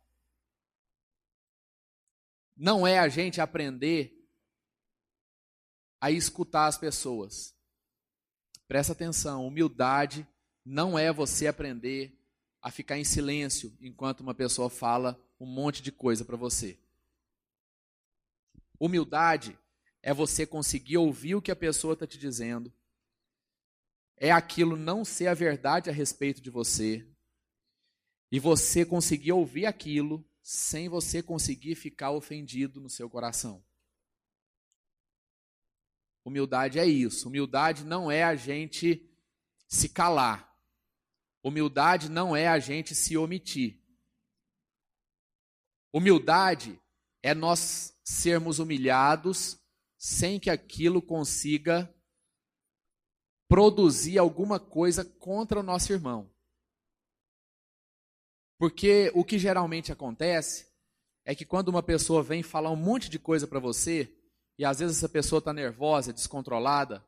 Não 2.56 2.86
é 2.86 2.98
a 2.98 3.08
gente 3.08 3.42
aprender 3.42 4.26
a 6.00 6.10
escutar 6.10 6.68
as 6.68 6.78
pessoas. 6.78 7.54
Presta 8.66 8.94
atenção, 8.94 9.46
humildade 9.46 10.26
não 10.64 10.98
é 10.98 11.12
você 11.12 11.46
aprender 11.46 12.18
a 12.62 12.70
ficar 12.70 12.96
em 12.96 13.04
silêncio 13.04 13.76
enquanto 13.82 14.20
uma 14.20 14.34
pessoa 14.34 14.70
fala 14.70 15.22
um 15.38 15.44
monte 15.44 15.82
de 15.82 15.92
coisa 15.92 16.24
para 16.24 16.38
você. 16.38 16.81
Humildade 18.84 19.56
é 20.02 20.12
você 20.12 20.44
conseguir 20.44 20.96
ouvir 20.96 21.36
o 21.36 21.40
que 21.40 21.52
a 21.52 21.56
pessoa 21.56 21.92
está 21.92 22.04
te 22.04 22.18
dizendo, 22.18 22.74
é 24.16 24.32
aquilo 24.32 24.76
não 24.76 25.04
ser 25.04 25.28
a 25.28 25.34
verdade 25.34 25.88
a 25.88 25.92
respeito 25.92 26.40
de 26.42 26.50
você, 26.50 27.08
e 28.28 28.40
você 28.40 28.84
conseguir 28.84 29.30
ouvir 29.30 29.66
aquilo 29.66 30.28
sem 30.42 30.88
você 30.88 31.22
conseguir 31.22 31.76
ficar 31.76 32.10
ofendido 32.10 32.80
no 32.80 32.90
seu 32.90 33.08
coração. 33.08 33.64
Humildade 36.24 36.80
é 36.80 36.84
isso. 36.84 37.28
Humildade 37.28 37.84
não 37.84 38.10
é 38.10 38.24
a 38.24 38.34
gente 38.34 39.08
se 39.68 39.88
calar. 39.88 40.58
Humildade 41.40 42.08
não 42.08 42.34
é 42.34 42.48
a 42.48 42.58
gente 42.58 42.96
se 42.96 43.16
omitir. 43.16 43.80
Humildade 45.92 46.82
é 47.22 47.32
nós 47.32 47.91
sermos 48.04 48.58
humilhados 48.58 49.58
sem 49.96 50.40
que 50.40 50.50
aquilo 50.50 51.00
consiga 51.00 51.92
produzir 53.48 54.18
alguma 54.18 54.58
coisa 54.58 55.04
contra 55.04 55.60
o 55.60 55.62
nosso 55.62 55.92
irmão. 55.92 56.28
Porque 58.58 59.12
o 59.14 59.24
que 59.24 59.38
geralmente 59.38 59.92
acontece 59.92 60.66
é 61.24 61.34
que 61.34 61.44
quando 61.44 61.68
uma 61.68 61.82
pessoa 61.82 62.22
vem 62.22 62.42
falar 62.42 62.70
um 62.70 62.76
monte 62.76 63.08
de 63.08 63.18
coisa 63.18 63.46
para 63.46 63.60
você, 63.60 64.12
e 64.58 64.64
às 64.64 64.80
vezes 64.80 64.96
essa 64.96 65.08
pessoa 65.08 65.38
está 65.38 65.52
nervosa, 65.52 66.12
descontrolada, 66.12 67.04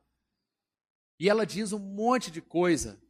e 1.19 1.29
ela 1.29 1.45
diz 1.45 1.73
um 1.73 1.79
monte 1.79 2.31
de 2.31 2.41
coisa 2.41 3.01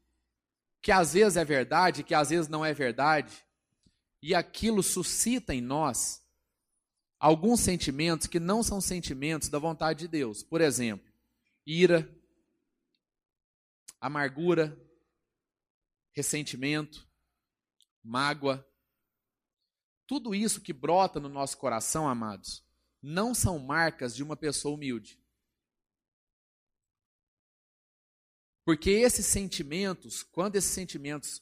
que 0.82 0.92
às 0.92 1.14
vezes 1.14 1.38
é 1.38 1.46
verdade, 1.46 2.04
que 2.04 2.14
às 2.14 2.30
vezes 2.30 2.48
não 2.48 2.64
é 2.64 2.74
verdade, 2.74 3.44
e 4.22 4.34
aquilo 4.34 4.82
suscita 4.82 5.54
em 5.54 5.62
nós 5.62 6.25
alguns 7.26 7.62
sentimentos 7.62 8.28
que 8.28 8.40
não 8.40 8.62
são 8.62 8.80
sentimentos 8.80 9.50
da 9.50 9.58
vontade 9.58 10.02
de 10.02 10.08
Deus. 10.08 10.44
Por 10.44 10.62
exemplo, 10.62 11.12
ira, 11.66 12.08
amargura, 14.00 14.80
ressentimento, 16.14 17.10
mágoa. 18.04 18.64
Tudo 20.06 20.36
isso 20.36 20.62
que 20.62 20.72
brota 20.72 21.20
no 21.20 21.28
nosso 21.28 21.58
coração, 21.58 22.08
amados, 22.08 22.64
não 23.02 23.34
são 23.34 23.58
marcas 23.58 24.16
de 24.16 24.22
uma 24.22 24.38
pessoa 24.38 24.76
humilde. 24.76 25.20
Porque 28.64 28.92
esses 28.92 29.26
sentimentos, 29.26 30.22
quando 30.22 30.58
esses 30.58 30.70
sentimentos 30.70 31.42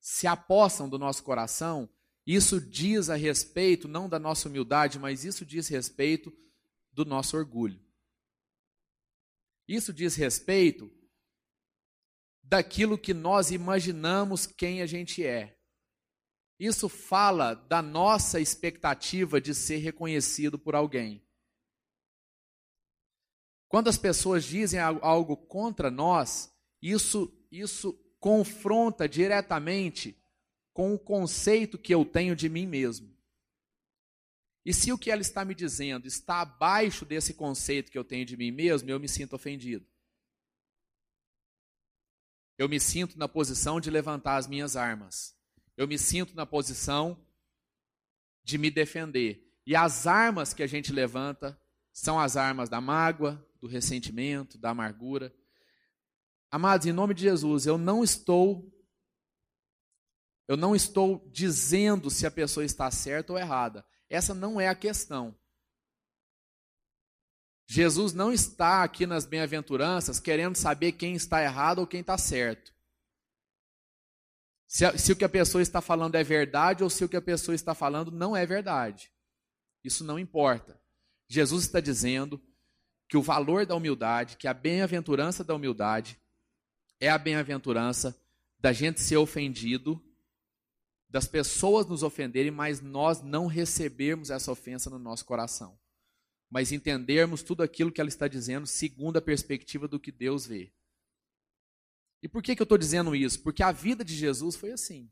se 0.00 0.28
apossam 0.28 0.88
do 0.88 0.96
nosso 0.96 1.24
coração, 1.24 1.92
isso 2.26 2.60
diz 2.60 3.10
a 3.10 3.16
respeito 3.16 3.86
não 3.86 4.08
da 4.08 4.18
nossa 4.18 4.48
humildade, 4.48 4.98
mas 4.98 5.24
isso 5.24 5.44
diz 5.44 5.68
respeito 5.68 6.32
do 6.92 7.04
nosso 7.04 7.36
orgulho. 7.36 7.82
Isso 9.68 9.92
diz 9.92 10.16
respeito 10.16 10.90
daquilo 12.42 12.98
que 12.98 13.12
nós 13.12 13.50
imaginamos 13.50 14.46
quem 14.46 14.80
a 14.80 14.86
gente 14.86 15.24
é. 15.24 15.58
Isso 16.58 16.88
fala 16.88 17.54
da 17.54 17.82
nossa 17.82 18.40
expectativa 18.40 19.40
de 19.40 19.54
ser 19.54 19.78
reconhecido 19.78 20.58
por 20.58 20.74
alguém. 20.74 21.22
Quando 23.68 23.88
as 23.88 23.98
pessoas 23.98 24.44
dizem 24.44 24.78
algo 24.78 25.36
contra 25.36 25.90
nós, 25.90 26.54
isso, 26.80 27.32
isso 27.50 27.92
confronta 28.20 29.08
diretamente 29.08 30.16
com 30.74 30.92
o 30.92 30.98
conceito 30.98 31.78
que 31.78 31.94
eu 31.94 32.04
tenho 32.04 32.34
de 32.34 32.48
mim 32.48 32.66
mesmo. 32.66 33.16
E 34.66 34.74
se 34.74 34.92
o 34.92 34.98
que 34.98 35.10
ela 35.10 35.22
está 35.22 35.44
me 35.44 35.54
dizendo 35.54 36.06
está 36.06 36.40
abaixo 36.40 37.04
desse 37.04 37.32
conceito 37.32 37.92
que 37.92 37.98
eu 37.98 38.04
tenho 38.04 38.26
de 38.26 38.36
mim 38.36 38.50
mesmo, 38.50 38.90
eu 38.90 38.98
me 38.98 39.08
sinto 39.08 39.36
ofendido. 39.36 39.86
Eu 42.58 42.68
me 42.68 42.80
sinto 42.80 43.16
na 43.16 43.28
posição 43.28 43.80
de 43.80 43.90
levantar 43.90 44.36
as 44.36 44.48
minhas 44.48 44.74
armas. 44.74 45.36
Eu 45.76 45.86
me 45.86 45.98
sinto 45.98 46.34
na 46.34 46.44
posição 46.44 47.24
de 48.42 48.58
me 48.58 48.70
defender. 48.70 49.54
E 49.66 49.76
as 49.76 50.06
armas 50.06 50.52
que 50.52 50.62
a 50.62 50.66
gente 50.66 50.92
levanta 50.92 51.60
são 51.92 52.18
as 52.18 52.36
armas 52.36 52.68
da 52.68 52.80
mágoa, 52.80 53.44
do 53.60 53.68
ressentimento, 53.68 54.58
da 54.58 54.70
amargura. 54.70 55.34
Amados, 56.50 56.86
em 56.86 56.92
nome 56.92 57.14
de 57.14 57.22
Jesus, 57.22 57.64
eu 57.66 57.78
não 57.78 58.02
estou 58.02 58.73
eu 60.46 60.56
não 60.56 60.74
estou 60.74 61.26
dizendo 61.32 62.10
se 62.10 62.26
a 62.26 62.30
pessoa 62.30 62.64
está 62.64 62.90
certa 62.90 63.32
ou 63.32 63.38
errada. 63.38 63.84
Essa 64.08 64.34
não 64.34 64.60
é 64.60 64.68
a 64.68 64.74
questão. 64.74 65.34
Jesus 67.66 68.12
não 68.12 68.32
está 68.32 68.82
aqui 68.82 69.06
nas 69.06 69.24
bem-aventuranças 69.24 70.20
querendo 70.20 70.56
saber 70.56 70.92
quem 70.92 71.14
está 71.14 71.42
errado 71.42 71.78
ou 71.78 71.86
quem 71.86 72.00
está 72.00 72.18
certo. 72.18 72.74
Se, 74.66 74.98
se, 74.98 75.12
o 75.12 75.16
que 75.16 75.24
a 75.24 75.28
pessoa 75.28 75.62
está 75.62 75.80
falando 75.80 76.16
é 76.16 76.24
verdade 76.24 76.82
ou 76.82 76.90
se 76.90 77.04
o 77.04 77.08
que 77.08 77.16
a 77.16 77.22
pessoa 77.22 77.54
está 77.54 77.74
falando 77.74 78.10
não 78.10 78.36
é 78.36 78.44
verdade. 78.44 79.10
Isso 79.82 80.04
não 80.04 80.18
importa. 80.18 80.78
Jesus 81.28 81.64
está 81.64 81.80
dizendo 81.80 82.42
que 83.08 83.16
o 83.16 83.22
valor 83.22 83.64
da 83.64 83.74
humildade, 83.74 84.36
que 84.36 84.48
a 84.48 84.54
bem-aventurança 84.54 85.44
da 85.44 85.54
humildade, 85.54 86.18
é 87.00 87.08
a 87.08 87.18
bem-aventurança 87.18 88.18
da 88.58 88.72
gente 88.72 89.00
ser 89.00 89.16
ofendido, 89.16 90.02
das 91.14 91.28
pessoas 91.28 91.86
nos 91.86 92.02
ofenderem, 92.02 92.50
mas 92.50 92.80
nós 92.80 93.22
não 93.22 93.46
recebermos 93.46 94.30
essa 94.30 94.50
ofensa 94.50 94.90
no 94.90 94.98
nosso 94.98 95.24
coração. 95.24 95.78
Mas 96.50 96.72
entendermos 96.72 97.40
tudo 97.40 97.62
aquilo 97.62 97.92
que 97.92 98.00
ela 98.00 98.08
está 98.08 98.26
dizendo 98.26 98.66
segundo 98.66 99.16
a 99.16 99.22
perspectiva 99.22 99.86
do 99.86 100.00
que 100.00 100.10
Deus 100.10 100.44
vê. 100.44 100.72
E 102.20 102.28
por 102.28 102.42
que, 102.42 102.56
que 102.56 102.60
eu 102.60 102.64
estou 102.64 102.76
dizendo 102.76 103.14
isso? 103.14 103.40
Porque 103.44 103.62
a 103.62 103.70
vida 103.70 104.04
de 104.04 104.12
Jesus 104.12 104.56
foi 104.56 104.72
assim. 104.72 105.08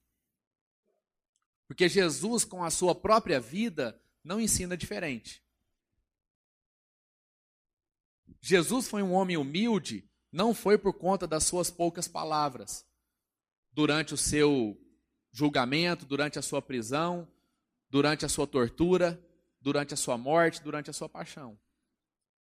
Porque 1.69 1.89
Jesus, 1.89 2.45
com 2.45 2.65
a 2.65 2.71
sua 2.71 2.97
própria 2.97 3.39
vida, 3.39 3.97
não 4.25 4.41
ensina 4.41 4.77
diferente. 4.77 5.41
Jesus 8.41 8.89
foi 8.89 9.05
um 9.05 9.13
homem 9.13 9.37
humilde 9.37 10.11
não 10.33 10.53
foi 10.53 10.79
por 10.79 10.95
conta 10.95 11.27
das 11.27 11.45
suas 11.45 11.71
poucas 11.71 12.09
palavras. 12.09 12.85
Durante 13.71 14.15
o 14.15 14.17
seu 14.17 14.82
julgamento, 15.33 16.05
durante 16.05 16.39
a 16.39 16.43
sua 16.43 16.61
prisão, 16.61 17.27
durante 17.89 18.25
a 18.25 18.29
sua 18.29 18.47
tortura, 18.47 19.21
durante 19.61 19.95
a 19.95 19.97
sua 19.97 20.19
morte, 20.19 20.63
durante 20.63 20.91
a 20.91 20.93
sua 20.93 21.09
paixão. 21.09 21.59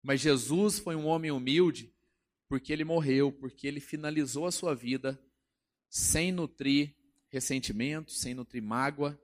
Mas 0.02 0.20
Jesus 0.20 0.78
foi 0.78 0.94
um 0.94 1.06
homem 1.06 1.30
humilde 1.30 1.92
porque 2.48 2.72
ele 2.72 2.84
morreu, 2.84 3.32
porque 3.32 3.66
ele 3.66 3.80
finalizou 3.80 4.46
a 4.46 4.52
sua 4.52 4.74
vida 4.74 5.20
sem 5.88 6.30
nutrir 6.30 6.94
ressentimento, 7.28 8.12
sem 8.12 8.34
nutrir 8.34 8.62
mágoa, 8.62 9.18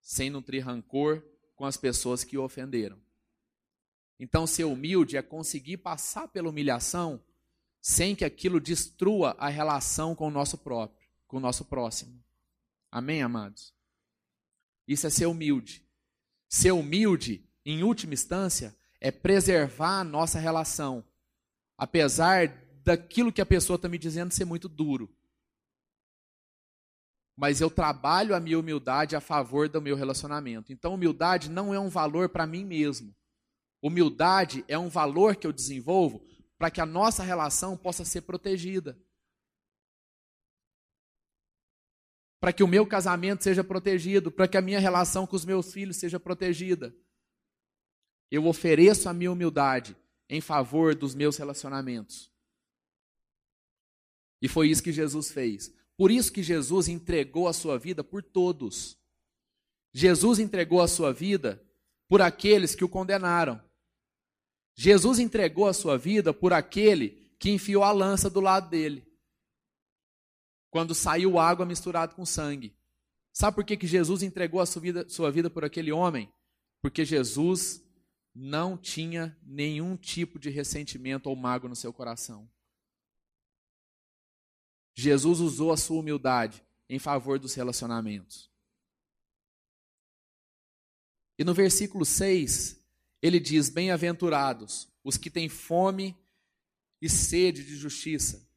sem 0.00 0.28
nutrir 0.28 0.64
rancor 0.64 1.22
com 1.54 1.64
as 1.64 1.76
pessoas 1.76 2.24
que 2.24 2.36
o 2.36 2.42
ofenderam. 2.42 3.00
Então, 4.18 4.46
ser 4.46 4.64
humilde 4.64 5.16
é 5.16 5.22
conseguir 5.22 5.78
passar 5.78 6.28
pela 6.28 6.48
humilhação 6.48 7.22
sem 7.80 8.14
que 8.14 8.24
aquilo 8.24 8.60
destrua 8.60 9.34
a 9.38 9.48
relação 9.48 10.14
com 10.14 10.28
o 10.28 10.30
nosso 10.30 10.58
próprio, 10.58 11.08
com 11.26 11.38
o 11.38 11.40
nosso 11.40 11.64
próximo. 11.64 12.21
Amém, 12.92 13.22
amados? 13.22 13.74
Isso 14.86 15.06
é 15.06 15.10
ser 15.10 15.24
humilde. 15.24 15.82
Ser 16.46 16.72
humilde, 16.72 17.48
em 17.64 17.82
última 17.82 18.12
instância, 18.12 18.76
é 19.00 19.10
preservar 19.10 20.00
a 20.00 20.04
nossa 20.04 20.38
relação, 20.38 21.02
apesar 21.78 22.48
daquilo 22.84 23.32
que 23.32 23.40
a 23.40 23.46
pessoa 23.46 23.76
está 23.76 23.88
me 23.88 23.96
dizendo 23.96 24.34
ser 24.34 24.44
muito 24.44 24.68
duro. 24.68 25.10
Mas 27.34 27.62
eu 27.62 27.70
trabalho 27.70 28.34
a 28.34 28.40
minha 28.40 28.58
humildade 28.58 29.16
a 29.16 29.20
favor 29.20 29.70
do 29.70 29.80
meu 29.80 29.96
relacionamento. 29.96 30.70
Então, 30.70 30.92
humildade 30.92 31.48
não 31.48 31.72
é 31.72 31.80
um 31.80 31.88
valor 31.88 32.28
para 32.28 32.46
mim 32.46 32.62
mesmo. 32.62 33.16
Humildade 33.80 34.64
é 34.68 34.78
um 34.78 34.90
valor 34.90 35.34
que 35.34 35.46
eu 35.46 35.52
desenvolvo 35.52 36.22
para 36.58 36.70
que 36.70 36.80
a 36.80 36.86
nossa 36.86 37.22
relação 37.22 37.74
possa 37.74 38.04
ser 38.04 38.20
protegida. 38.20 39.00
Para 42.42 42.52
que 42.52 42.64
o 42.64 42.66
meu 42.66 42.84
casamento 42.84 43.44
seja 43.44 43.62
protegido, 43.62 44.28
para 44.28 44.48
que 44.48 44.56
a 44.56 44.60
minha 44.60 44.80
relação 44.80 45.28
com 45.28 45.36
os 45.36 45.44
meus 45.44 45.72
filhos 45.72 45.96
seja 45.96 46.18
protegida. 46.18 46.92
Eu 48.28 48.48
ofereço 48.48 49.08
a 49.08 49.12
minha 49.12 49.30
humildade 49.30 49.96
em 50.28 50.40
favor 50.40 50.92
dos 50.92 51.14
meus 51.14 51.36
relacionamentos. 51.36 52.32
E 54.40 54.48
foi 54.48 54.70
isso 54.70 54.82
que 54.82 54.90
Jesus 54.90 55.30
fez. 55.30 55.72
Por 55.96 56.10
isso 56.10 56.32
que 56.32 56.42
Jesus 56.42 56.88
entregou 56.88 57.46
a 57.46 57.52
sua 57.52 57.78
vida 57.78 58.02
por 58.02 58.24
todos. 58.24 58.98
Jesus 59.92 60.40
entregou 60.40 60.80
a 60.80 60.88
sua 60.88 61.12
vida 61.12 61.64
por 62.08 62.20
aqueles 62.20 62.74
que 62.74 62.82
o 62.82 62.88
condenaram. 62.88 63.62
Jesus 64.74 65.20
entregou 65.20 65.68
a 65.68 65.72
sua 65.72 65.96
vida 65.96 66.34
por 66.34 66.52
aquele 66.52 67.32
que 67.38 67.50
enfiou 67.52 67.84
a 67.84 67.92
lança 67.92 68.28
do 68.28 68.40
lado 68.40 68.68
dele. 68.68 69.06
Quando 70.72 70.94
saiu 70.94 71.38
água 71.38 71.66
misturada 71.66 72.14
com 72.14 72.24
sangue. 72.24 72.74
Sabe 73.30 73.54
por 73.56 73.62
que, 73.62 73.76
que 73.76 73.86
Jesus 73.86 74.22
entregou 74.22 74.58
a 74.58 74.64
sua 74.64 74.80
vida, 74.80 75.06
sua 75.06 75.30
vida 75.30 75.50
por 75.50 75.66
aquele 75.66 75.92
homem? 75.92 76.32
Porque 76.80 77.04
Jesus 77.04 77.84
não 78.34 78.78
tinha 78.78 79.38
nenhum 79.42 79.98
tipo 79.98 80.38
de 80.38 80.48
ressentimento 80.48 81.28
ou 81.28 81.36
mágoa 81.36 81.68
no 81.68 81.76
seu 81.76 81.92
coração. 81.92 82.50
Jesus 84.94 85.40
usou 85.40 85.72
a 85.72 85.76
sua 85.76 86.00
humildade 86.00 86.64
em 86.88 86.98
favor 86.98 87.38
dos 87.38 87.52
relacionamentos. 87.52 88.50
E 91.38 91.44
no 91.44 91.52
versículo 91.52 92.06
6, 92.06 92.82
ele 93.20 93.38
diz: 93.38 93.68
Bem-aventurados 93.68 94.88
os 95.04 95.18
que 95.18 95.28
têm 95.28 95.50
fome 95.50 96.16
e 96.98 97.10
sede 97.10 97.62
de 97.62 97.76
justiça, 97.76 98.48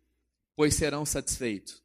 pois 0.55 0.75
serão 0.75 1.05
satisfeitos. 1.05 1.84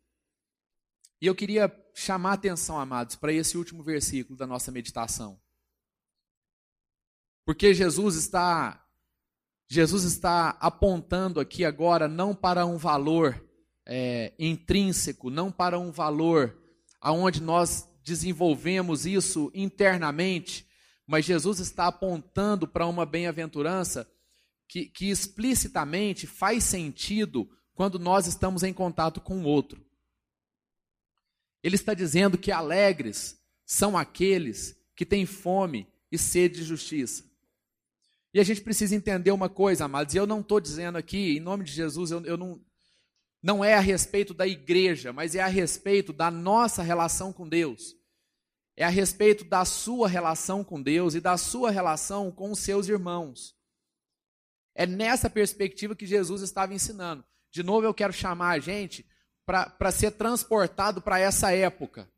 E 1.21 1.27
eu 1.27 1.35
queria 1.35 1.71
chamar 1.95 2.31
a 2.31 2.35
atenção, 2.35 2.79
amados, 2.79 3.15
para 3.15 3.33
esse 3.33 3.59
último 3.59 3.83
versículo 3.83 4.39
da 4.39 4.47
nossa 4.47 4.73
meditação. 4.73 5.39
Porque 7.45 7.75
Jesus 7.75 8.17
está 8.17 8.87
Jesus 9.69 10.03
está 10.03 10.51
apontando 10.61 11.39
aqui 11.39 11.65
agora 11.65 12.09
não 12.09 12.35
para 12.35 12.67
um 12.67 12.77
valor 12.77 13.41
é, 13.87 14.35
intrínseco, 14.37 15.31
não 15.31 15.53
para 15.53 15.79
um 15.79 15.93
valor 15.93 16.59
aonde 17.01 17.41
nós 17.41 17.89
desenvolvemos 18.03 19.07
isso 19.07 19.51
internamente, 19.55 20.67
mas 21.07 21.25
Jesus 21.25 21.61
está 21.61 21.87
apontando 21.87 22.67
para 22.67 22.87
uma 22.87 23.07
bem-aventurança 23.07 24.11
que, 24.69 24.87
que 24.87 25.09
explicitamente 25.09 26.27
faz 26.27 26.65
sentido 26.65 27.49
quando 27.75 27.99
nós 27.99 28.27
estamos 28.27 28.65
em 28.65 28.73
contato 28.73 29.21
com 29.21 29.41
o 29.43 29.45
outro. 29.45 29.85
Ele 31.63 31.77
está 31.77 31.95
dizendo 31.95 32.39
que 32.39 32.51
alegres 32.51 33.39
são 33.65 33.97
aqueles 33.97 34.77
que 34.97 35.07
têm 35.07 35.27
fome 35.27 35.87
e 36.11 36.19
sede 36.19 36.57
de 36.57 36.65
justiça. 36.65 37.25
E 38.33 38.41
a 38.41 38.45
gente 38.45 38.61
precisa 38.61 38.95
entender 38.95 39.33
uma 39.33 39.49
coisa, 39.49 39.85
amados, 39.85 40.15
e 40.15 40.19
eu 40.19 40.27
não 40.27 40.41
estou 40.41 40.61
dizendo 40.61 40.97
aqui, 40.97 41.37
em 41.37 41.41
nome 41.41 41.65
de 41.65 41.73
Jesus, 41.73 42.11
eu, 42.11 42.25
eu 42.25 42.37
não, 42.37 42.61
não 43.43 43.65
é 43.65 43.75
a 43.75 43.81
respeito 43.81 44.33
da 44.33 44.47
igreja, 44.47 45.13
mas 45.13 45.35
é 45.35 45.41
a 45.41 45.49
respeito 45.49 46.13
da 46.13 46.31
nossa 46.31 46.83
relação 46.83 47.33
com 47.33 47.49
Deus 47.49 48.01
é 48.81 48.85
a 48.85 48.89
respeito 48.89 49.45
da 49.45 49.63
sua 49.67 50.09
relação 50.09 50.65
com 50.65 50.81
Deus 50.81 51.15
e 51.15 51.21
da 51.21 51.37
sua 51.37 51.71
relação 51.71 52.33
com 52.33 52.51
os 52.51 52.61
seus 52.61 52.89
irmãos. 52.89 53.55
É 54.75 54.87
nessa 54.87 55.29
perspectiva 55.29 55.95
que 55.95 56.07
Jesus 56.07 56.41
estava 56.41 56.73
ensinando. 56.73 57.23
De 57.51 57.63
novo, 57.63 57.87
eu 57.87 57.93
quero 57.93 58.11
chamar 58.11 58.53
a 58.53 58.59
gente 58.59 59.07
para 59.51 59.91
ser 59.91 60.13
transportado 60.13 61.03
para 61.03 61.19
essa 61.19 61.53
época, 61.53 62.09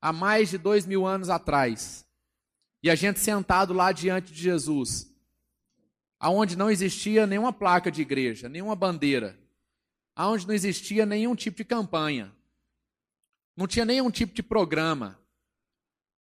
há 0.00 0.12
mais 0.12 0.50
de 0.50 0.58
dois 0.58 0.84
mil 0.86 1.06
anos 1.06 1.30
atrás. 1.30 2.06
E 2.82 2.90
a 2.90 2.94
gente 2.94 3.18
sentado 3.18 3.72
lá 3.72 3.90
diante 3.90 4.32
de 4.32 4.40
Jesus, 4.40 5.10
aonde 6.20 6.56
não 6.56 6.70
existia 6.70 7.26
nenhuma 7.26 7.52
placa 7.52 7.90
de 7.90 8.02
igreja, 8.02 8.48
nenhuma 8.48 8.76
bandeira, 8.76 9.38
aonde 10.14 10.46
não 10.46 10.54
existia 10.54 11.06
nenhum 11.06 11.34
tipo 11.34 11.56
de 11.56 11.64
campanha, 11.64 12.32
não 13.56 13.66
tinha 13.66 13.84
nenhum 13.84 14.10
tipo 14.10 14.34
de 14.34 14.42
programa. 14.42 15.18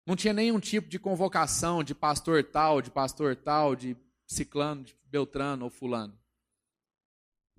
Não 0.09 0.15
tinha 0.15 0.33
nenhum 0.33 0.59
tipo 0.59 0.89
de 0.89 0.97
convocação 0.97 1.83
de 1.83 1.93
pastor 1.93 2.43
tal, 2.43 2.81
de 2.81 2.89
pastor 2.89 3.35
tal, 3.35 3.75
de 3.75 3.95
ciclano, 4.25 4.83
de 4.83 4.95
beltrano 5.05 5.65
ou 5.65 5.69
fulano. 5.69 6.17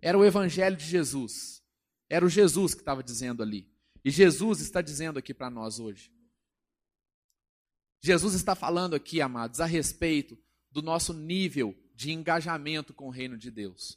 Era 0.02 0.18
o 0.18 0.24
evangelho 0.24 0.76
de 0.76 0.84
Jesus. 0.84 1.59
Era 2.10 2.26
o 2.26 2.28
Jesus 2.28 2.74
que 2.74 2.80
estava 2.80 3.04
dizendo 3.04 3.40
ali. 3.40 3.72
E 4.04 4.10
Jesus 4.10 4.60
está 4.60 4.82
dizendo 4.82 5.18
aqui 5.18 5.32
para 5.32 5.48
nós 5.48 5.78
hoje. 5.78 6.12
Jesus 8.02 8.34
está 8.34 8.56
falando 8.56 8.94
aqui, 8.94 9.20
amados, 9.20 9.60
a 9.60 9.66
respeito 9.66 10.36
do 10.72 10.82
nosso 10.82 11.14
nível 11.14 11.78
de 11.94 12.10
engajamento 12.10 12.92
com 12.92 13.06
o 13.06 13.10
reino 13.10 13.38
de 13.38 13.50
Deus. 13.50 13.96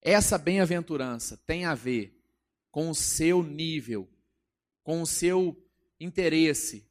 Essa 0.00 0.38
bem-aventurança 0.38 1.36
tem 1.36 1.64
a 1.64 1.74
ver 1.74 2.22
com 2.70 2.90
o 2.90 2.94
seu 2.94 3.42
nível, 3.42 4.08
com 4.82 5.02
o 5.02 5.06
seu 5.06 5.56
interesse, 5.98 6.86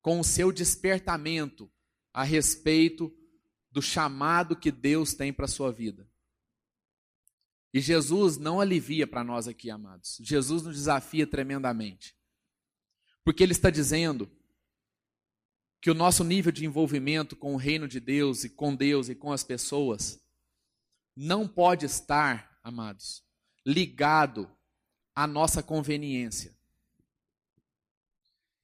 com 0.00 0.20
o 0.20 0.24
seu 0.24 0.52
despertamento 0.52 1.70
a 2.14 2.22
respeito 2.22 3.12
do 3.70 3.82
chamado 3.82 4.56
que 4.56 4.70
Deus 4.70 5.14
tem 5.14 5.32
para 5.32 5.44
a 5.44 5.48
sua 5.48 5.72
vida. 5.72 6.07
E 7.72 7.80
Jesus 7.80 8.38
não 8.38 8.60
alivia 8.60 9.06
para 9.06 9.22
nós 9.22 9.46
aqui, 9.46 9.70
amados. 9.70 10.18
Jesus 10.20 10.62
nos 10.62 10.74
desafia 10.74 11.26
tremendamente. 11.26 12.16
Porque 13.24 13.42
Ele 13.42 13.52
está 13.52 13.68
dizendo 13.68 14.30
que 15.80 15.90
o 15.90 15.94
nosso 15.94 16.24
nível 16.24 16.50
de 16.50 16.64
envolvimento 16.64 17.36
com 17.36 17.54
o 17.54 17.58
reino 17.58 17.86
de 17.86 18.00
Deus 18.00 18.44
e 18.44 18.50
com 18.50 18.74
Deus 18.74 19.08
e 19.08 19.14
com 19.14 19.32
as 19.32 19.44
pessoas 19.44 20.20
não 21.14 21.46
pode 21.46 21.84
estar, 21.84 22.58
amados, 22.62 23.22
ligado 23.66 24.50
à 25.14 25.26
nossa 25.26 25.62
conveniência. 25.62 26.56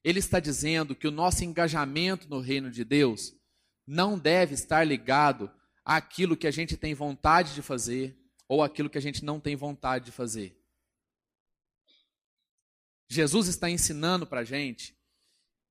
Ele 0.03 0.19
está 0.19 0.39
dizendo 0.39 0.95
que 0.95 1.07
o 1.07 1.11
nosso 1.11 1.43
engajamento 1.43 2.29
no 2.29 2.39
reino 2.39 2.71
de 2.71 2.83
Deus 2.83 3.33
não 3.85 4.17
deve 4.17 4.53
estar 4.53 4.83
ligado 4.83 5.51
àquilo 5.83 6.37
que 6.37 6.47
a 6.47 6.51
gente 6.51 6.75
tem 6.75 6.93
vontade 6.93 7.53
de 7.53 7.61
fazer 7.61 8.17
ou 8.47 8.63
àquilo 8.63 8.89
que 8.89 8.97
a 8.97 9.01
gente 9.01 9.23
não 9.23 9.39
tem 9.39 9.55
vontade 9.55 10.05
de 10.05 10.11
fazer. 10.11 10.59
Jesus 13.07 13.47
está 13.47 13.69
ensinando 13.69 14.25
para 14.25 14.41
a 14.41 14.43
gente 14.43 14.95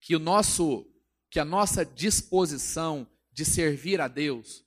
que 0.01 0.15
o 0.15 0.19
nosso, 0.19 0.87
que 1.31 1.41
a 1.41 1.45
nossa 1.45 1.85
disposição 1.85 3.07
de 3.33 3.45
servir 3.45 4.01
a 4.01 4.09
Deus, 4.09 4.65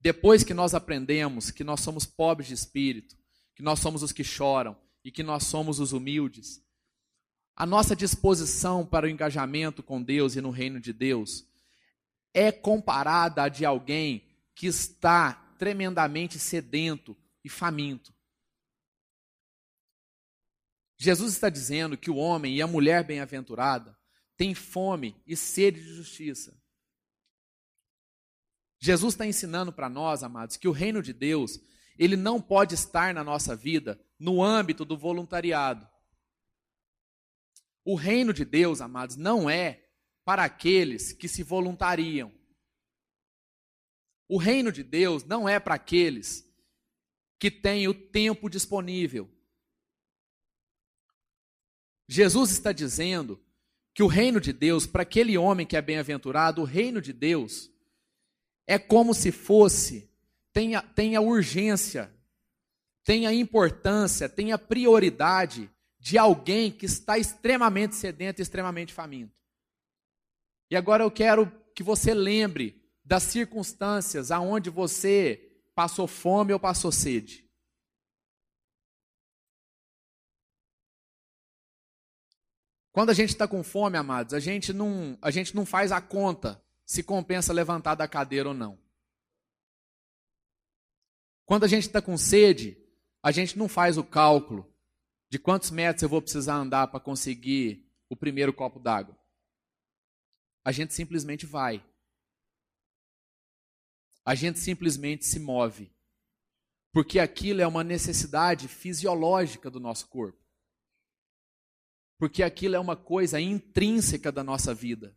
depois 0.00 0.42
que 0.42 0.54
nós 0.54 0.74
aprendemos 0.74 1.50
que 1.50 1.64
nós 1.64 1.80
somos 1.80 2.06
pobres 2.06 2.48
de 2.48 2.54
espírito, 2.54 3.16
que 3.54 3.62
nós 3.62 3.80
somos 3.80 4.02
os 4.02 4.12
que 4.12 4.24
choram 4.24 4.76
e 5.04 5.10
que 5.10 5.22
nós 5.22 5.44
somos 5.44 5.78
os 5.78 5.92
humildes, 5.92 6.62
a 7.54 7.66
nossa 7.66 7.94
disposição 7.94 8.86
para 8.86 9.06
o 9.06 9.08
engajamento 9.08 9.82
com 9.82 10.02
Deus 10.02 10.34
e 10.34 10.40
no 10.40 10.50
reino 10.50 10.80
de 10.80 10.94
Deus 10.94 11.44
é 12.32 12.50
comparada 12.50 13.42
à 13.42 13.48
de 13.48 13.66
alguém 13.66 14.24
que 14.54 14.66
está 14.66 15.34
tremendamente 15.58 16.38
sedento 16.38 17.14
e 17.44 17.48
faminto. 17.48 18.14
Jesus 20.98 21.32
está 21.32 21.48
dizendo 21.48 21.96
que 21.96 22.10
o 22.10 22.16
homem 22.16 22.56
e 22.56 22.62
a 22.62 22.66
mulher 22.66 23.04
bem-aventurada 23.04 23.98
têm 24.36 24.54
fome 24.54 25.22
e 25.26 25.36
sede 25.36 25.80
de 25.80 25.94
justiça. 25.94 26.60
Jesus 28.78 29.14
está 29.14 29.26
ensinando 29.26 29.72
para 29.72 29.88
nós, 29.88 30.22
amados, 30.22 30.56
que 30.56 30.68
o 30.68 30.72
reino 30.72 31.02
de 31.02 31.12
Deus, 31.12 31.60
ele 31.98 32.16
não 32.16 32.40
pode 32.40 32.74
estar 32.74 33.14
na 33.14 33.22
nossa 33.22 33.54
vida 33.54 34.02
no 34.18 34.42
âmbito 34.42 34.84
do 34.84 34.96
voluntariado. 34.96 35.88
O 37.84 37.94
reino 37.94 38.32
de 38.32 38.44
Deus, 38.44 38.80
amados, 38.80 39.16
não 39.16 39.48
é 39.48 39.86
para 40.24 40.44
aqueles 40.44 41.12
que 41.12 41.28
se 41.28 41.42
voluntariam. 41.42 42.32
O 44.28 44.38
reino 44.38 44.70
de 44.70 44.82
Deus 44.82 45.24
não 45.24 45.48
é 45.48 45.58
para 45.58 45.74
aqueles 45.74 46.49
que 47.40 47.50
têm 47.50 47.88
o 47.88 47.94
tempo 47.94 48.50
disponível. 48.50 49.28
Jesus 52.06 52.50
está 52.50 52.70
dizendo 52.70 53.42
que 53.94 54.02
o 54.02 54.06
reino 54.06 54.40
de 54.40 54.52
Deus, 54.52 54.86
para 54.86 55.02
aquele 55.02 55.38
homem 55.38 55.66
que 55.66 55.76
é 55.76 55.80
bem-aventurado, 55.80 56.60
o 56.60 56.66
reino 56.66 57.00
de 57.00 57.14
Deus 57.14 57.70
é 58.66 58.78
como 58.78 59.14
se 59.14 59.32
fosse 59.32 60.10
tenha, 60.52 60.82
tenha 60.82 61.20
urgência, 61.20 62.12
tenha 63.04 63.32
importância, 63.32 64.28
tenha 64.28 64.58
prioridade 64.58 65.70
de 65.98 66.18
alguém 66.18 66.70
que 66.70 66.84
está 66.84 67.18
extremamente 67.18 67.94
sedento 67.94 68.42
extremamente 68.42 68.92
faminto. 68.92 69.40
E 70.70 70.76
agora 70.76 71.02
eu 71.04 71.10
quero 71.10 71.50
que 71.74 71.82
você 71.82 72.12
lembre 72.12 72.82
das 73.04 73.22
circunstâncias 73.22 74.30
aonde 74.30 74.68
você 74.68 75.49
passou 75.74 76.06
fome 76.06 76.52
ou 76.52 76.60
passou 76.60 76.90
sede. 76.92 77.48
Quando 82.92 83.10
a 83.10 83.14
gente 83.14 83.30
está 83.30 83.46
com 83.46 83.62
fome, 83.62 83.96
amados, 83.96 84.34
a 84.34 84.40
gente, 84.40 84.72
não, 84.72 85.16
a 85.22 85.30
gente 85.30 85.54
não 85.54 85.64
faz 85.64 85.92
a 85.92 86.00
conta 86.00 86.62
se 86.84 87.04
compensa 87.04 87.52
levantar 87.52 87.94
da 87.94 88.08
cadeira 88.08 88.48
ou 88.48 88.54
não. 88.54 88.76
Quando 91.46 91.64
a 91.64 91.68
gente 91.68 91.86
está 91.86 92.02
com 92.02 92.18
sede, 92.18 92.76
a 93.22 93.30
gente 93.30 93.56
não 93.56 93.68
faz 93.68 93.96
o 93.96 94.02
cálculo 94.02 94.68
de 95.28 95.38
quantos 95.38 95.70
metros 95.70 96.02
eu 96.02 96.08
vou 96.08 96.20
precisar 96.20 96.54
andar 96.54 96.88
para 96.88 96.98
conseguir 96.98 97.88
o 98.08 98.16
primeiro 98.16 98.52
copo 98.52 98.80
d'água. 98.80 99.16
A 100.64 100.72
gente 100.72 100.92
simplesmente 100.92 101.46
vai. 101.46 101.84
A 104.30 104.34
gente 104.34 104.58
simplesmente 104.58 105.24
se 105.24 105.40
move. 105.40 105.92
Porque 106.92 107.18
aquilo 107.18 107.60
é 107.60 107.66
uma 107.66 107.82
necessidade 107.84 108.68
fisiológica 108.68 109.70
do 109.70 109.80
nosso 109.80 110.08
corpo 110.08 110.40
porque 112.20 112.42
aquilo 112.42 112.76
é 112.76 112.78
uma 112.78 112.94
coisa 112.94 113.40
intrínseca 113.40 114.30
da 114.30 114.44
nossa 114.44 114.74
vida. 114.74 115.16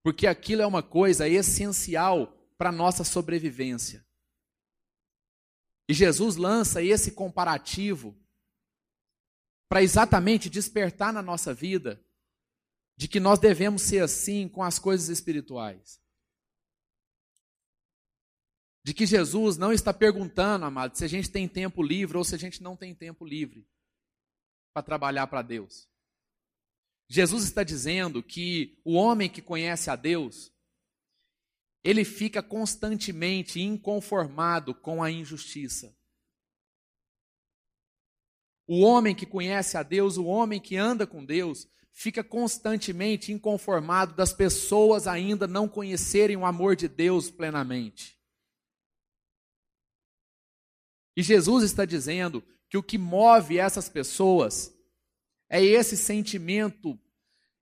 Porque 0.00 0.28
aquilo 0.28 0.62
é 0.62 0.66
uma 0.66 0.84
coisa 0.84 1.28
essencial 1.28 2.32
para 2.56 2.68
a 2.68 2.72
nossa 2.72 3.02
sobrevivência. 3.02 4.06
E 5.88 5.94
Jesus 5.94 6.36
lança 6.36 6.80
esse 6.80 7.10
comparativo 7.10 8.16
para 9.68 9.82
exatamente 9.82 10.48
despertar 10.48 11.12
na 11.12 11.20
nossa 11.20 11.52
vida 11.52 12.00
de 12.96 13.08
que 13.08 13.18
nós 13.18 13.40
devemos 13.40 13.82
ser 13.82 14.00
assim 14.00 14.48
com 14.48 14.62
as 14.62 14.78
coisas 14.78 15.08
espirituais. 15.08 16.00
De 18.84 18.92
que 18.92 19.06
Jesus 19.06 19.56
não 19.56 19.72
está 19.72 19.94
perguntando, 19.94 20.64
amado, 20.64 20.96
se 20.96 21.04
a 21.04 21.08
gente 21.08 21.30
tem 21.30 21.46
tempo 21.46 21.82
livre 21.82 22.16
ou 22.16 22.24
se 22.24 22.34
a 22.34 22.38
gente 22.38 22.62
não 22.62 22.76
tem 22.76 22.94
tempo 22.94 23.24
livre 23.24 23.66
para 24.72 24.82
trabalhar 24.82 25.26
para 25.26 25.42
Deus. 25.42 25.88
Jesus 27.08 27.44
está 27.44 27.62
dizendo 27.62 28.22
que 28.22 28.80
o 28.84 28.94
homem 28.94 29.28
que 29.28 29.42
conhece 29.42 29.90
a 29.90 29.96
Deus, 29.96 30.50
ele 31.84 32.04
fica 32.04 32.42
constantemente 32.42 33.60
inconformado 33.60 34.74
com 34.74 35.02
a 35.02 35.10
injustiça. 35.10 35.94
O 38.66 38.80
homem 38.80 39.14
que 39.14 39.26
conhece 39.26 39.76
a 39.76 39.82
Deus, 39.82 40.16
o 40.16 40.24
homem 40.24 40.58
que 40.58 40.76
anda 40.76 41.06
com 41.06 41.24
Deus, 41.24 41.68
fica 41.92 42.24
constantemente 42.24 43.30
inconformado 43.30 44.14
das 44.14 44.32
pessoas 44.32 45.06
ainda 45.06 45.46
não 45.46 45.68
conhecerem 45.68 46.36
o 46.36 46.46
amor 46.46 46.74
de 46.74 46.88
Deus 46.88 47.30
plenamente. 47.30 48.18
E 51.16 51.22
Jesus 51.22 51.64
está 51.64 51.84
dizendo 51.84 52.42
que 52.68 52.78
o 52.78 52.82
que 52.82 52.96
move 52.96 53.58
essas 53.58 53.88
pessoas 53.88 54.74
é 55.48 55.62
esse 55.62 55.96
sentimento, 55.96 56.98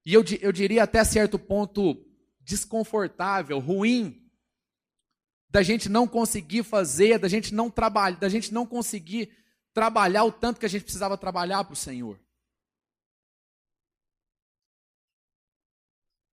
e 0.07 0.15
eu, 0.15 0.23
eu 0.41 0.53
diria 0.53 0.85
até 0.85 1.03
certo 1.03 1.39
ponto 1.39 2.07
desconfortável, 2.41 3.59
ruim, 3.59 4.31
da 5.49 5.63
gente 5.63 5.89
não 5.89 6.07
conseguir 6.07 6.63
fazer, 6.63 7.19
da 7.19 7.29
gente 7.29 7.53
não 7.53 7.69
trabalhar, 7.69 8.17
da 8.19 8.29
gente 8.29 8.55
não 8.55 8.65
conseguir 8.65 9.37
trabalhar 9.75 10.25
o 10.25 10.33
tanto 10.33 10.61
que 10.61 10.67
a 10.67 10.69
gente 10.69 10.85
precisava 10.85 11.19
trabalhar 11.19 11.65
para 11.65 11.73
o 11.73 11.77
Senhor. 11.77 12.21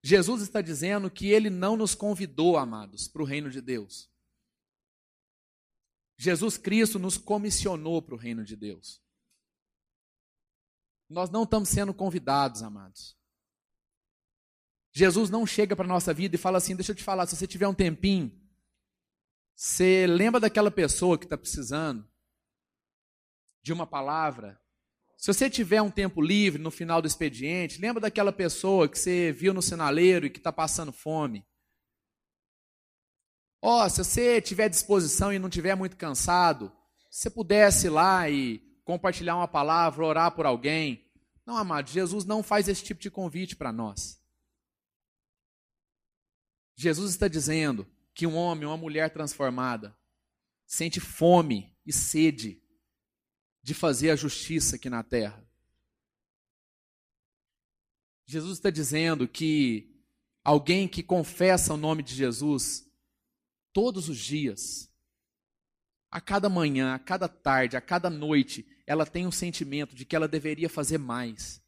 Jesus 0.03 0.41
está 0.41 0.61
dizendo 0.61 1.09
que 1.09 1.27
ele 1.27 1.49
não 1.49 1.75
nos 1.75 1.95
convidou, 1.95 2.57
amados, 2.57 3.07
para 3.07 3.21
o 3.21 3.25
reino 3.25 3.49
de 3.49 3.59
Deus. 3.59 4.09
Jesus 6.17 6.57
Cristo 6.57 6.97
nos 6.97 7.17
comissionou 7.17 8.01
para 8.01 8.15
o 8.15 8.17
reino 8.17 8.43
de 8.43 8.55
Deus. 8.55 9.01
Nós 11.07 11.29
não 11.29 11.43
estamos 11.43 11.69
sendo 11.69 11.93
convidados, 11.93 12.63
amados. 12.63 13.15
Jesus 14.91 15.29
não 15.29 15.45
chega 15.45 15.75
para 15.75 15.85
a 15.85 15.87
nossa 15.87 16.13
vida 16.13 16.35
e 16.35 16.39
fala 16.39 16.57
assim: 16.57 16.75
deixa 16.75 16.91
eu 16.91 16.95
te 16.95 17.03
falar, 17.03 17.27
se 17.27 17.35
você 17.35 17.45
tiver 17.45 17.67
um 17.67 17.73
tempinho, 17.73 18.31
você 19.55 20.05
lembra 20.07 20.39
daquela 20.39 20.71
pessoa 20.71 21.17
que 21.17 21.25
está 21.25 21.37
precisando 21.37 22.07
de 23.61 23.71
uma 23.71 23.85
palavra? 23.85 24.59
Se 25.15 25.33
você 25.33 25.49
tiver 25.49 25.81
um 25.81 25.89
tempo 25.89 26.21
livre 26.21 26.61
no 26.61 26.69
final 26.69 27.01
do 27.01 27.07
expediente, 27.07 27.79
lembra 27.79 28.01
daquela 28.01 28.31
pessoa 28.31 28.87
que 28.87 28.97
você 28.97 29.31
viu 29.31 29.53
no 29.53 29.61
sinaleiro 29.61 30.25
e 30.25 30.29
que 30.29 30.39
está 30.39 30.51
passando 30.51 30.91
fome? 30.91 31.45
Ó, 33.61 33.83
oh, 33.85 33.89
se 33.89 34.03
você 34.03 34.41
tiver 34.41 34.69
disposição 34.69 35.33
e 35.33 35.39
não 35.39 35.49
tiver 35.49 35.75
muito 35.75 35.97
cansado, 35.97 36.71
se 37.09 37.21
você 37.23 37.29
pudesse 37.29 37.87
ir 37.87 37.89
lá 37.89 38.29
e 38.29 38.59
compartilhar 38.83 39.35
uma 39.35 39.47
palavra, 39.47 40.05
orar 40.05 40.31
por 40.31 40.45
alguém. 40.45 41.05
Não, 41.45 41.57
amado, 41.57 41.89
Jesus 41.89 42.23
não 42.23 42.41
faz 42.41 42.67
esse 42.67 42.83
tipo 42.83 43.01
de 43.01 43.11
convite 43.11 43.55
para 43.55 43.71
nós. 43.71 44.21
Jesus 46.75 47.11
está 47.11 47.27
dizendo 47.27 47.85
que 48.13 48.25
um 48.25 48.35
homem, 48.35 48.65
uma 48.65 48.77
mulher 48.77 49.11
transformada, 49.11 49.97
sente 50.65 50.99
fome 50.99 51.75
e 51.85 51.91
sede 51.91 52.61
de 53.63 53.73
fazer 53.73 54.11
a 54.11 54.15
justiça 54.15 54.75
aqui 54.75 54.89
na 54.89 55.03
terra. 55.03 55.45
Jesus 58.25 58.53
está 58.53 58.69
dizendo 58.69 59.27
que 59.27 59.93
alguém 60.43 60.87
que 60.87 61.01
confessa 61.01 61.73
o 61.73 61.77
nome 61.77 62.03
de 62.03 62.13
Jesus 62.13 62.86
todos 63.77 64.09
os 64.09 64.17
dias, 64.17 64.91
a 66.09 66.19
cada 66.19 66.49
manhã, 66.49 66.95
a 66.95 66.97
cada 66.97 67.29
tarde, 67.29 67.77
a 67.77 67.81
cada 67.81 68.09
noite, 68.09 68.67
ela 68.87 69.05
tem 69.05 69.27
um 69.27 69.31
sentimento 69.31 69.95
de 69.95 70.03
que 70.03 70.15
ela 70.15 70.27
deveria 70.27 70.67
fazer 70.67 70.97
mais, 70.97 71.63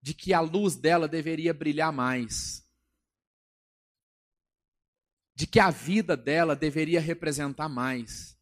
de 0.00 0.14
que 0.14 0.32
a 0.32 0.38
luz 0.38 0.76
dela 0.76 1.08
deveria 1.08 1.52
brilhar 1.52 1.92
mais, 1.92 2.64
de 5.34 5.44
que 5.44 5.58
a 5.58 5.72
vida 5.72 6.16
dela 6.16 6.54
deveria 6.54 7.00
representar 7.00 7.68
mais. 7.68 8.38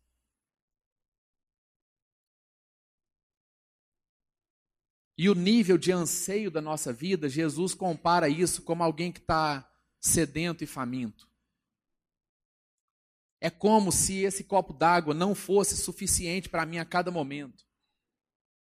E 5.16 5.30
o 5.30 5.34
nível 5.34 5.78
de 5.78 5.92
anseio 5.92 6.50
da 6.50 6.60
nossa 6.60 6.92
vida, 6.92 7.26
Jesus 7.26 7.72
compara 7.72 8.28
isso 8.28 8.60
como 8.60 8.82
alguém 8.82 9.10
que 9.10 9.20
está 9.20 9.66
sedento 9.98 10.62
e 10.62 10.66
faminto. 10.66 11.26
É 13.40 13.50
como 13.50 13.92
se 13.92 14.22
esse 14.22 14.44
copo 14.44 14.72
d'água 14.72 15.12
não 15.12 15.34
fosse 15.34 15.76
suficiente 15.76 16.48
para 16.48 16.64
mim 16.64 16.78
a 16.78 16.84
cada 16.84 17.10
momento. 17.10 17.64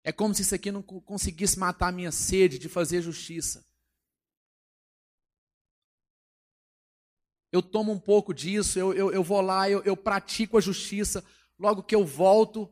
É 0.04 0.12
como 0.12 0.34
se 0.34 0.42
isso 0.42 0.56
aqui 0.56 0.72
não 0.72 0.82
conseguisse 0.82 1.58
matar 1.58 1.88
a 1.88 1.92
minha 1.92 2.12
sede 2.12 2.60
de 2.60 2.70
fazer 2.70 3.02
justiça. 3.02 3.66
Eu 7.52 7.62
tomo 7.62 7.92
um 7.92 8.00
pouco 8.00 8.34
disso, 8.34 8.78
eu, 8.78 8.94
eu, 8.94 9.12
eu 9.14 9.24
vou 9.24 9.40
lá, 9.40 9.70
eu, 9.70 9.82
eu 9.84 9.96
pratico 9.96 10.58
a 10.58 10.62
justiça. 10.62 11.24
Logo 11.58 11.84
que 11.84 11.96
eu 11.96 12.04
volto, 12.04 12.70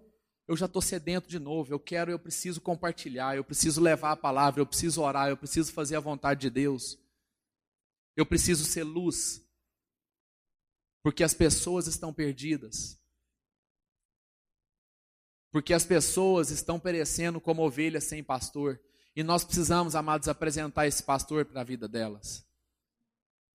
eu 0.48 0.58
já 0.58 0.66
estou 0.66 0.82
sedento 0.82 1.30
de 1.30 1.39
novo. 1.39 1.74
Eu 1.74 1.80
quero, 1.80 2.12
eu 2.12 2.20
preciso 2.20 2.60
compartilhar, 2.60 3.36
eu 3.36 3.44
preciso 3.44 3.82
levar 3.82 4.12
a 4.12 4.18
palavra, 4.18 4.62
eu 4.62 4.66
preciso 4.66 5.02
orar, 5.02 5.30
eu 5.30 5.38
preciso 5.38 5.72
fazer 5.72 5.96
a 5.96 6.02
vontade 6.02 6.41
de 6.41 6.50
Deus. 6.50 7.00
Eu 8.16 8.26
preciso 8.26 8.66
ser 8.66 8.84
luz 8.84 9.43
porque 11.04 11.24
as 11.24 11.34
pessoas 11.34 11.86
estão 11.86 12.14
perdidas. 12.14 12.97
Porque 15.51 15.74
as 15.74 15.86
pessoas 15.86 16.49
estão 16.49 16.80
perecendo 16.80 17.39
como 17.39 17.62
ovelhas 17.62 18.06
sem 18.06 18.24
pastor. 18.24 18.82
E 19.16 19.22
nós 19.22 19.43
precisamos, 19.43 19.93
amados, 19.93 20.28
apresentar 20.28 20.88
esse 20.88 21.04
pastor 21.04 21.45
para 21.45 21.62
a 21.62 21.64
vida 21.64 21.88
delas. 21.88 22.47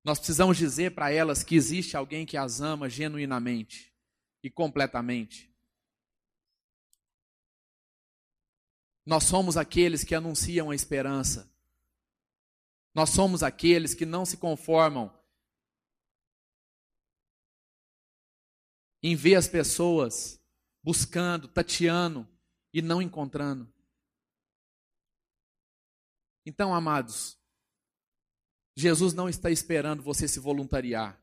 Nós 0.04 0.18
precisamos 0.18 0.56
dizer 0.56 0.94
para 0.94 1.10
elas 1.10 1.42
que 1.42 1.56
existe 1.56 1.96
alguém 1.96 2.24
que 2.24 2.36
as 2.36 2.60
ama 2.60 2.88
genuinamente 2.88 3.92
e 4.42 4.50
completamente. 4.50 5.52
Nós 9.04 9.24
somos 9.24 9.56
aqueles 9.56 10.04
que 10.04 10.14
anunciam 10.14 10.70
a 10.70 10.74
esperança. 10.74 11.50
Nós 12.94 13.10
somos 13.10 13.42
aqueles 13.42 13.94
que 13.94 14.04
não 14.04 14.24
se 14.24 14.36
conformam 14.36 15.17
em 19.02 19.14
ver 19.14 19.36
as 19.36 19.48
pessoas 19.48 20.40
buscando, 20.82 21.48
tateando 21.48 22.26
e 22.72 22.82
não 22.82 23.00
encontrando. 23.00 23.72
Então, 26.44 26.74
amados, 26.74 27.38
Jesus 28.74 29.12
não 29.12 29.28
está 29.28 29.50
esperando 29.50 30.02
você 30.02 30.26
se 30.26 30.40
voluntariar. 30.40 31.20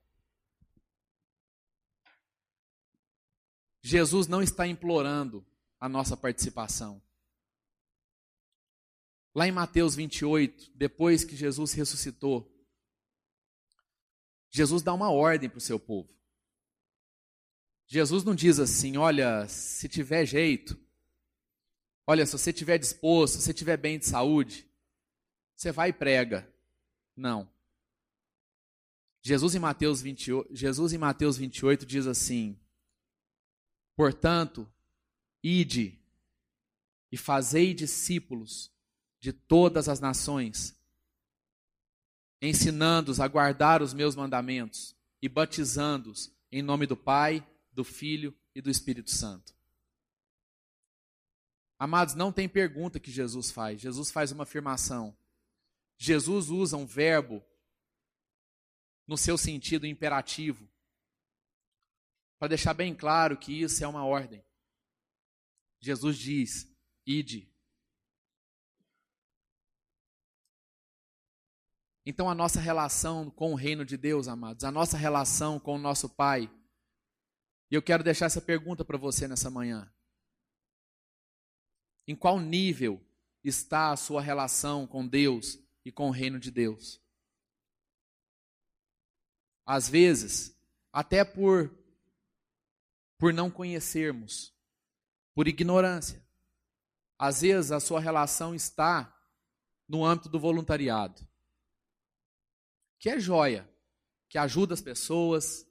Jesus 3.82 4.28
não 4.28 4.41
está 4.41 4.67
implorando 4.67 5.45
a 5.80 5.89
nossa 5.89 6.17
participação. 6.17 7.01
Lá 9.34 9.47
em 9.47 9.51
Mateus 9.51 9.95
28, 9.95 10.71
depois 10.73 11.23
que 11.23 11.36
Jesus 11.36 11.73
ressuscitou, 11.73 12.51
Jesus 14.49 14.82
dá 14.82 14.93
uma 14.93 15.11
ordem 15.11 15.49
para 15.49 15.57
o 15.57 15.61
seu 15.61 15.80
povo. 15.80 16.14
Jesus 17.88 18.23
não 18.23 18.36
diz 18.36 18.59
assim: 18.59 18.97
olha, 18.97 19.47
se 19.47 19.88
tiver 19.88 20.25
jeito, 20.25 20.77
olha, 22.07 22.25
se 22.25 22.33
você 22.33 22.49
estiver 22.49 22.77
disposto, 22.77 23.36
se 23.36 23.41
você 23.43 23.51
estiver 23.51 23.77
bem 23.77 23.99
de 23.99 24.05
saúde, 24.05 24.67
você 25.55 25.71
vai 25.71 25.89
e 25.89 25.93
prega. 25.93 26.51
Não. 27.15 27.49
Jesus 29.21 29.55
em 29.55 29.59
Mateus 29.59 30.01
28, 30.01 30.55
Jesus 30.55 30.93
em 30.93 30.97
Mateus 30.97 31.38
28 31.38 31.86
diz 31.86 32.05
assim: 32.05 32.59
Portanto, 33.95 34.71
ide 35.43 35.99
e 37.11 37.17
fazei 37.17 37.73
discípulos 37.73 38.71
de 39.19 39.31
todas 39.31 39.88
as 39.88 39.99
nações, 39.99 40.77
ensinando-os 42.41 43.19
a 43.19 43.27
guardar 43.27 43.81
os 43.81 43.93
meus 43.93 44.15
mandamentos 44.15 44.95
e 45.21 45.29
batizando-os 45.29 46.31
em 46.51 46.61
nome 46.61 46.86
do 46.86 46.95
Pai, 46.95 47.45
do 47.76 47.84
Filho 47.84 48.36
e 48.55 48.61
do 48.61 48.71
Espírito 48.71 49.11
Santo. 49.11 49.53
Amados, 51.78 52.15
não 52.15 52.32
tem 52.32 52.47
pergunta 52.47 52.99
que 52.99 53.11
Jesus 53.11 53.51
faz, 53.51 53.82
Jesus 53.82 54.09
faz 54.09 54.32
uma 54.32 54.43
afirmação. 54.43 55.15
Jesus 55.97 56.49
usa 56.49 56.78
um 56.78 56.86
verbo 56.86 57.43
no 59.05 59.17
seu 59.17 59.38
sentido 59.38 59.86
imperativo, 59.86 60.67
para 62.39 62.49
deixar 62.49 62.73
bem 62.73 62.95
claro 62.95 63.38
que 63.38 63.61
isso 63.61 63.84
é 63.84 63.88
uma 63.88 64.05
ordem. 64.05 64.43
Jesus 65.80 66.17
diz: 66.17 66.67
ide. 67.05 67.53
Então, 72.05 72.30
a 72.30 72.36
nossa 72.36 72.59
relação 72.59 73.32
com 73.32 73.51
o 73.51 73.55
reino 73.55 73.84
de 73.84 73.97
Deus, 73.97 74.28
amados, 74.28 74.63
a 74.63 74.71
nossa 74.71 74.95
relação 74.97 75.59
com 75.59 75.76
o 75.76 75.80
nosso 75.80 76.07
Pai. 76.07 76.49
E 77.70 77.76
eu 77.76 77.82
quero 77.82 78.03
deixar 78.03 78.26
essa 78.26 78.41
pergunta 78.41 78.86
para 78.86 78.97
você 78.97 79.28
nessa 79.28 79.49
manhã. 79.49 79.91
Em 82.07 82.16
qual 82.16 82.39
nível 82.39 83.03
está 83.43 83.91
a 83.91 83.97
sua 83.97 84.22
relação 84.22 84.86
com 84.86 85.07
Deus 85.07 85.57
e 85.84 85.91
com 85.91 86.07
o 86.07 86.11
reino 86.11 86.39
de 86.39 86.51
Deus? 86.51 87.01
Às 89.66 89.89
vezes, 89.89 90.55
até 90.93 91.26
por 91.26 91.76
por 93.18 93.34
não 93.34 93.49
conhecermos, 93.49 94.53
por 95.34 95.47
ignorância. 95.47 96.24
Às 97.18 97.41
vezes 97.41 97.72
a 97.72 97.80
sua 97.80 97.99
relação 97.99 98.53
está 98.53 99.11
no 99.88 100.03
âmbito 100.03 100.30
do 100.30 100.39
voluntariado, 100.39 101.26
que 102.99 103.09
é 103.09 103.20
joia, 103.20 103.70
que 104.28 104.38
ajuda 104.38 104.74
as 104.74 104.82
pessoas, 104.82 105.64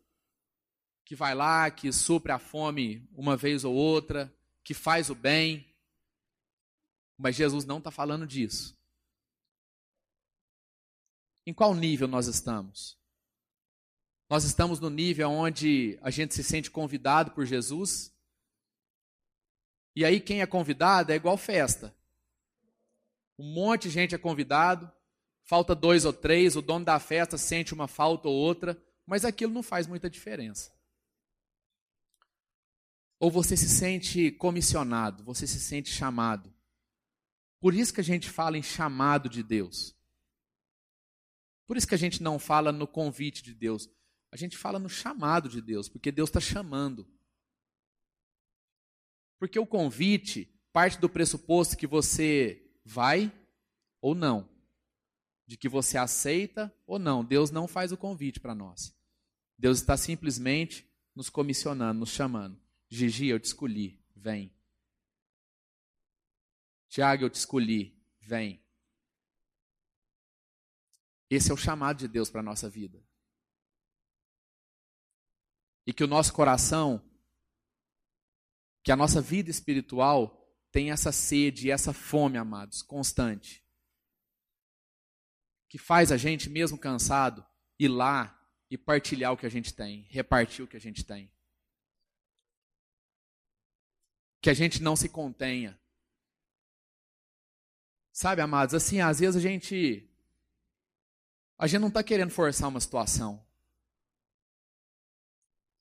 que 1.04 1.14
vai 1.14 1.34
lá, 1.34 1.70
que 1.70 1.92
supre 1.92 2.32
a 2.32 2.38
fome 2.38 3.06
uma 3.12 3.36
vez 3.36 3.64
ou 3.64 3.74
outra, 3.74 4.34
que 4.62 4.72
faz 4.72 5.10
o 5.10 5.14
bem. 5.14 5.66
Mas 7.18 7.36
Jesus 7.36 7.64
não 7.64 7.78
está 7.78 7.90
falando 7.90 8.26
disso. 8.26 8.76
Em 11.46 11.52
qual 11.52 11.74
nível 11.74 12.08
nós 12.08 12.26
estamos? 12.26 12.98
Nós 14.30 14.44
estamos 14.44 14.80
no 14.80 14.88
nível 14.88 15.30
onde 15.30 15.98
a 16.00 16.10
gente 16.10 16.34
se 16.34 16.42
sente 16.42 16.70
convidado 16.70 17.32
por 17.32 17.44
Jesus. 17.44 18.12
E 19.94 20.04
aí 20.04 20.20
quem 20.20 20.40
é 20.40 20.46
convidado 20.46 21.12
é 21.12 21.16
igual 21.16 21.36
festa. 21.36 21.94
Um 23.38 23.52
monte 23.52 23.82
de 23.82 23.90
gente 23.90 24.14
é 24.14 24.18
convidado, 24.18 24.90
falta 25.42 25.74
dois 25.74 26.04
ou 26.04 26.12
três, 26.12 26.56
o 26.56 26.62
dono 26.62 26.84
da 26.84 26.98
festa 26.98 27.36
sente 27.36 27.74
uma 27.74 27.86
falta 27.86 28.28
ou 28.28 28.34
outra, 28.34 28.80
mas 29.06 29.24
aquilo 29.24 29.52
não 29.52 29.62
faz 29.62 29.86
muita 29.86 30.08
diferença. 30.08 30.72
Ou 33.24 33.30
você 33.30 33.56
se 33.56 33.70
sente 33.70 34.30
comissionado, 34.32 35.24
você 35.24 35.46
se 35.46 35.58
sente 35.58 35.88
chamado. 35.88 36.54
Por 37.58 37.72
isso 37.72 37.94
que 37.94 38.02
a 38.02 38.04
gente 38.04 38.28
fala 38.28 38.58
em 38.58 38.62
chamado 38.62 39.30
de 39.30 39.42
Deus. 39.42 39.96
Por 41.66 41.78
isso 41.78 41.88
que 41.88 41.94
a 41.94 41.98
gente 41.98 42.22
não 42.22 42.38
fala 42.38 42.70
no 42.70 42.86
convite 42.86 43.42
de 43.42 43.54
Deus. 43.54 43.88
A 44.30 44.36
gente 44.36 44.58
fala 44.58 44.78
no 44.78 44.90
chamado 44.90 45.48
de 45.48 45.62
Deus, 45.62 45.88
porque 45.88 46.12
Deus 46.12 46.28
está 46.28 46.38
chamando. 46.38 47.08
Porque 49.38 49.58
o 49.58 49.66
convite 49.66 50.54
parte 50.70 51.00
do 51.00 51.08
pressuposto 51.08 51.78
que 51.78 51.86
você 51.86 52.70
vai 52.84 53.32
ou 54.02 54.14
não, 54.14 54.46
de 55.46 55.56
que 55.56 55.66
você 55.66 55.96
aceita 55.96 56.70
ou 56.86 56.98
não. 56.98 57.24
Deus 57.24 57.50
não 57.50 57.66
faz 57.66 57.90
o 57.90 57.96
convite 57.96 58.38
para 58.38 58.54
nós. 58.54 58.94
Deus 59.58 59.78
está 59.78 59.96
simplesmente 59.96 60.86
nos 61.14 61.30
comissionando, 61.30 62.00
nos 62.00 62.10
chamando. 62.10 62.62
Gigi, 62.94 63.26
eu 63.26 63.40
te 63.40 63.46
escolhi, 63.46 64.00
vem. 64.14 64.54
Tiago, 66.88 67.24
eu 67.24 67.30
te 67.30 67.34
escolhi, 67.34 68.00
vem. 68.20 68.64
Esse 71.28 71.50
é 71.50 71.54
o 71.54 71.56
chamado 71.56 71.98
de 71.98 72.06
Deus 72.06 72.30
para 72.30 72.38
a 72.38 72.44
nossa 72.44 72.70
vida. 72.70 73.04
E 75.84 75.92
que 75.92 76.04
o 76.04 76.06
nosso 76.06 76.32
coração, 76.32 77.04
que 78.84 78.92
a 78.92 78.96
nossa 78.96 79.20
vida 79.20 79.50
espiritual 79.50 80.40
tem 80.70 80.92
essa 80.92 81.10
sede 81.10 81.66
e 81.66 81.70
essa 81.72 81.92
fome, 81.92 82.38
amados, 82.38 82.80
constante. 82.80 83.66
Que 85.68 85.78
faz 85.78 86.12
a 86.12 86.16
gente, 86.16 86.48
mesmo 86.48 86.78
cansado, 86.78 87.44
ir 87.76 87.88
lá 87.88 88.40
e 88.70 88.78
partilhar 88.78 89.32
o 89.32 89.36
que 89.36 89.46
a 89.46 89.50
gente 89.50 89.74
tem, 89.74 90.02
repartir 90.10 90.64
o 90.64 90.68
que 90.68 90.76
a 90.76 90.80
gente 90.80 91.02
tem. 91.02 91.33
Que 94.44 94.50
a 94.50 94.54
gente 94.54 94.82
não 94.82 94.94
se 94.94 95.08
contenha. 95.08 95.80
Sabe, 98.12 98.42
amados, 98.42 98.74
assim, 98.74 99.00
às 99.00 99.18
vezes 99.18 99.36
a 99.36 99.40
gente. 99.40 100.06
A 101.56 101.66
gente 101.66 101.80
não 101.80 101.88
está 101.88 102.02
querendo 102.02 102.28
forçar 102.28 102.68
uma 102.68 102.78
situação. 102.78 103.42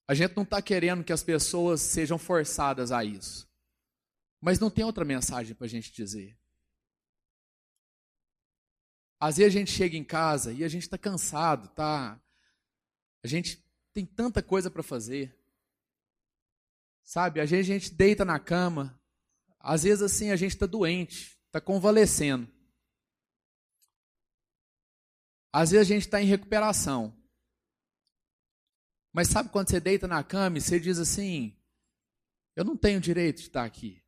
A 0.07 0.14
gente 0.14 0.34
não 0.34 0.43
está 0.43 0.61
querendo 0.61 1.03
que 1.03 1.11
as 1.11 1.22
pessoas 1.22 1.82
sejam 1.82 2.18
forçadas 2.18 2.89
a 2.93 3.03
isso. 3.03 3.51
Mas 4.39 4.59
não 4.59 4.72
tem 4.72 4.86
outra 4.86 5.03
mensagem 5.03 5.53
para 5.53 5.66
a 5.66 5.70
gente 5.70 5.91
dizer. 5.91 6.39
Às 9.20 9.36
vezes 9.36 9.53
a 9.53 9.59
gente 9.59 9.72
chega 9.72 9.97
em 9.97 10.05
casa 10.05 10.53
e 10.53 10.64
a 10.64 10.70
gente 10.70 10.84
está 10.84 10.97
cansado, 10.97 11.68
tá? 11.76 12.18
A 13.22 13.28
gente 13.28 13.61
tem 13.93 14.05
tanta 14.05 14.41
coisa 14.41 14.72
para 14.72 14.82
fazer. 14.82 15.38
Sabe? 17.03 17.39
A 17.39 17.45
gente 17.45 17.93
deita 17.93 18.23
na 18.23 18.39
cama. 18.39 18.99
Às 19.59 19.83
vezes 19.83 20.01
assim 20.01 20.31
a 20.31 20.35
gente 20.35 20.51
está 20.51 20.65
doente, 20.65 21.37
está 21.45 21.59
convalescendo. 21.61 22.51
Às 25.51 25.71
vezes 25.71 25.87
a 25.87 25.93
gente 25.93 26.03
está 26.03 26.21
em 26.21 26.25
recuperação. 26.25 27.15
Mas 29.13 29.27
sabe 29.27 29.49
quando 29.49 29.69
você 29.69 29.79
deita 29.79 30.07
na 30.07 30.23
cama 30.23 30.57
e 30.57 30.61
você 30.61 30.79
diz 30.79 30.97
assim: 30.97 31.55
Eu 32.55 32.65
não 32.65 32.75
tenho 32.75 32.99
direito 32.99 33.37
de 33.37 33.43
estar 33.43 33.63
aqui. 33.63 34.03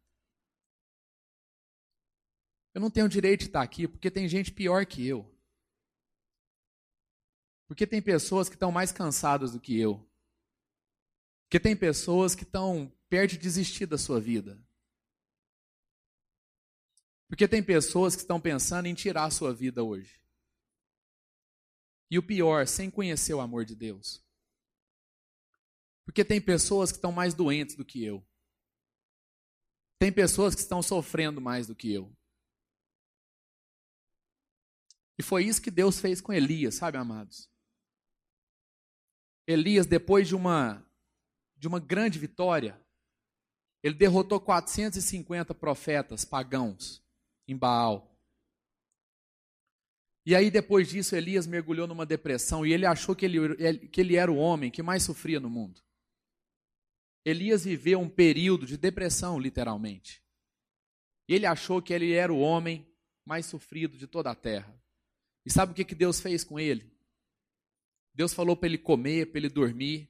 Eu 2.74 2.82
não 2.82 2.90
tenho 2.90 3.08
direito 3.08 3.42
de 3.42 3.46
estar 3.48 3.62
aqui 3.62 3.88
porque 3.88 4.10
tem 4.10 4.28
gente 4.28 4.52
pior 4.52 4.86
que 4.86 5.06
eu. 5.08 5.32
Porque 7.68 7.86
tem 7.86 8.02
pessoas 8.02 8.50
que 8.50 8.56
estão 8.56 8.72
mais 8.72 8.92
cansadas 8.92 9.52
do 9.52 9.60
que 9.60 9.80
eu. 9.80 10.04
Porque 11.46 11.60
tem 11.60 11.76
pessoas 11.76 12.36
que 12.36 12.44
estão 12.44 12.92
perto 13.08 13.32
de 13.32 13.38
desistir 13.38 13.86
da 13.86 13.98
sua 13.98 14.20
vida. 14.20 14.62
Porque 17.28 17.48
tem 17.48 17.64
pessoas 17.64 18.16
que 18.16 18.22
estão 18.22 18.40
pensando 18.40 18.88
em 18.88 18.94
tirar 18.94 19.26
a 19.26 19.32
sua 19.32 19.54
vida 19.54 19.84
hoje. 19.84 20.22
E 22.10 22.20
o 22.20 22.24
pior, 22.24 22.68
sem 22.68 22.90
conhecer 22.90 23.34
o 23.34 23.42
amor 23.42 23.66
de 23.66 23.76
Deus. 23.76 24.24
Porque 26.06 26.24
tem 26.24 26.40
pessoas 26.40 26.92
que 26.92 26.98
estão 26.98 27.12
mais 27.12 27.34
doentes 27.34 27.76
do 27.76 27.84
que 27.84 28.04
eu. 28.04 28.26
Tem 30.00 30.12
pessoas 30.12 30.54
que 30.54 30.62
estão 30.62 30.84
sofrendo 30.84 31.42
mais 31.42 31.68
do 31.68 31.76
que 31.76 31.92
eu. 31.92 32.16
E 35.18 35.24
foi 35.24 35.46
isso 35.46 35.62
que 35.62 35.72
Deus 35.72 36.00
fez 36.00 36.22
com 36.22 36.34
Elias, 36.34 36.76
sabe, 36.76 36.98
amados? 36.98 37.50
Elias, 39.48 39.86
depois 39.86 40.28
de 40.28 40.36
uma 40.36 40.85
de 41.56 41.68
uma 41.68 41.80
grande 41.80 42.20
vitória, 42.20 42.80
ele 43.84 43.96
derrotou 43.96 44.40
450 44.40 45.54
profetas 45.54 46.26
pagãos 46.26 47.04
em 47.48 47.56
Baal. 47.56 48.12
E 50.26 50.36
aí, 50.36 50.50
depois 50.50 50.90
disso, 50.90 51.16
Elias 51.16 51.46
mergulhou 51.46 51.86
numa 51.86 52.06
depressão 52.06 52.66
e 52.66 52.74
ele 52.74 52.86
achou 52.86 53.16
que 53.16 53.26
ele, 53.26 53.88
que 53.90 54.02
ele 54.02 54.16
era 54.16 54.32
o 54.32 54.38
homem 54.38 54.72
que 54.72 54.82
mais 54.82 55.04
sofria 55.04 55.40
no 55.40 55.50
mundo. 55.50 55.80
Elias 57.24 57.66
viveu 57.66 58.00
um 58.00 58.10
período 58.10 58.66
de 58.66 58.78
depressão, 58.78 59.40
literalmente. 59.40 60.24
Ele 61.28 61.46
achou 61.46 61.82
que 61.82 61.94
ele 61.94 62.12
era 62.12 62.34
o 62.34 62.40
homem 62.40 62.88
mais 63.26 63.46
sofrido 63.46 63.98
de 63.98 64.08
toda 64.08 64.32
a 64.32 64.36
terra. 64.36 64.80
E 65.46 65.52
sabe 65.52 65.72
o 65.72 65.76
que, 65.76 65.86
que 65.86 65.96
Deus 65.96 66.20
fez 66.20 66.44
com 66.44 66.60
ele? 66.60 66.92
Deus 68.14 68.34
falou 68.34 68.56
para 68.56 68.68
ele 68.68 68.78
comer, 68.78 69.28
para 69.28 69.40
ele 69.40 69.50
dormir. 69.50 70.10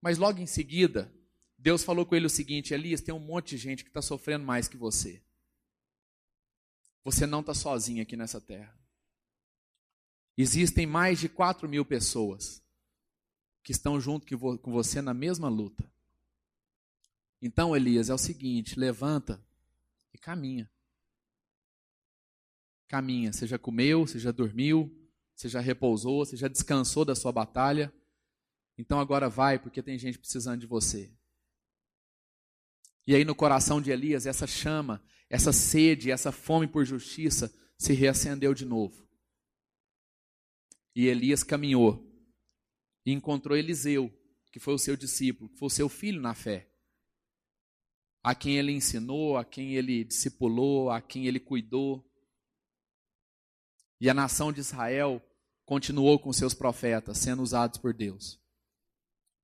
Mas 0.00 0.18
logo 0.18 0.40
em 0.40 0.46
seguida, 0.46 1.12
Deus 1.58 1.84
falou 1.84 2.06
com 2.06 2.14
ele 2.14 2.26
o 2.26 2.30
seguinte: 2.30 2.72
Elias, 2.72 3.00
tem 3.00 3.14
um 3.14 3.18
monte 3.18 3.50
de 3.50 3.58
gente 3.58 3.84
que 3.84 3.90
está 3.90 4.00
sofrendo 4.00 4.44
mais 4.44 4.66
que 4.66 4.76
você. 4.76 5.22
Você 7.04 7.26
não 7.26 7.40
está 7.40 7.54
sozinho 7.54 8.02
aqui 8.02 8.16
nessa 8.16 8.40
terra. 8.40 8.78
Existem 10.36 10.86
mais 10.86 11.18
de 11.20 11.28
4 11.28 11.68
mil 11.68 11.84
pessoas 11.84 12.62
que 13.62 13.72
estão 13.72 14.00
junto 14.00 14.26
com 14.58 14.72
você 14.72 15.02
na 15.02 15.12
mesma 15.12 15.48
luta. 15.48 15.90
Então, 17.42 17.76
Elias, 17.76 18.08
é 18.08 18.14
o 18.14 18.18
seguinte: 18.18 18.78
levanta 18.78 19.44
e 20.14 20.18
caminha. 20.18 20.70
Caminha. 22.88 23.32
Já 23.32 23.58
comeu, 23.58 24.06
já 24.06 24.30
dormiu, 24.30 24.90
já 25.36 25.60
repousou, 25.60 26.24
já 26.24 26.48
descansou 26.48 27.04
da 27.04 27.14
sua 27.14 27.32
batalha. 27.32 27.92
Então 28.80 28.98
agora 28.98 29.28
vai, 29.28 29.58
porque 29.58 29.82
tem 29.82 29.98
gente 29.98 30.18
precisando 30.18 30.62
de 30.62 30.66
você. 30.66 31.12
E 33.06 33.14
aí 33.14 33.26
no 33.26 33.34
coração 33.34 33.78
de 33.78 33.90
Elias, 33.90 34.24
essa 34.24 34.46
chama, 34.46 35.04
essa 35.28 35.52
sede, 35.52 36.10
essa 36.10 36.32
fome 36.32 36.66
por 36.66 36.86
justiça 36.86 37.54
se 37.76 37.92
reacendeu 37.92 38.54
de 38.54 38.64
novo. 38.64 39.06
E 40.96 41.06
Elias 41.06 41.42
caminhou 41.42 42.10
e 43.04 43.12
encontrou 43.12 43.54
Eliseu, 43.54 44.10
que 44.50 44.58
foi 44.58 44.72
o 44.72 44.78
seu 44.78 44.96
discípulo, 44.96 45.50
que 45.50 45.58
foi 45.58 45.66
o 45.66 45.70
seu 45.70 45.88
filho 45.88 46.20
na 46.20 46.34
fé. 46.34 46.72
A 48.22 48.34
quem 48.34 48.56
ele 48.56 48.72
ensinou, 48.72 49.36
a 49.36 49.44
quem 49.44 49.74
ele 49.74 50.04
discipulou, 50.04 50.90
a 50.90 51.02
quem 51.02 51.26
ele 51.26 51.38
cuidou. 51.38 52.02
E 54.00 54.08
a 54.08 54.14
nação 54.14 54.50
de 54.50 54.60
Israel 54.60 55.22
continuou 55.66 56.18
com 56.18 56.32
seus 56.32 56.54
profetas 56.54 57.18
sendo 57.18 57.42
usados 57.42 57.78
por 57.78 57.92
Deus. 57.92 58.40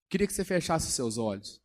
Queria 0.09 0.27
que 0.27 0.33
você 0.33 0.45
fechasse 0.45 0.87
os 0.87 0.95
seus 0.95 1.19
olhos. 1.19 1.61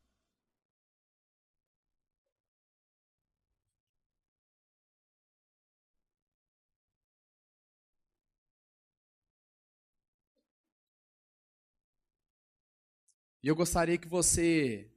E 13.44 13.48
eu 13.48 13.56
gostaria 13.56 13.98
que 13.98 14.08
você 14.08 14.92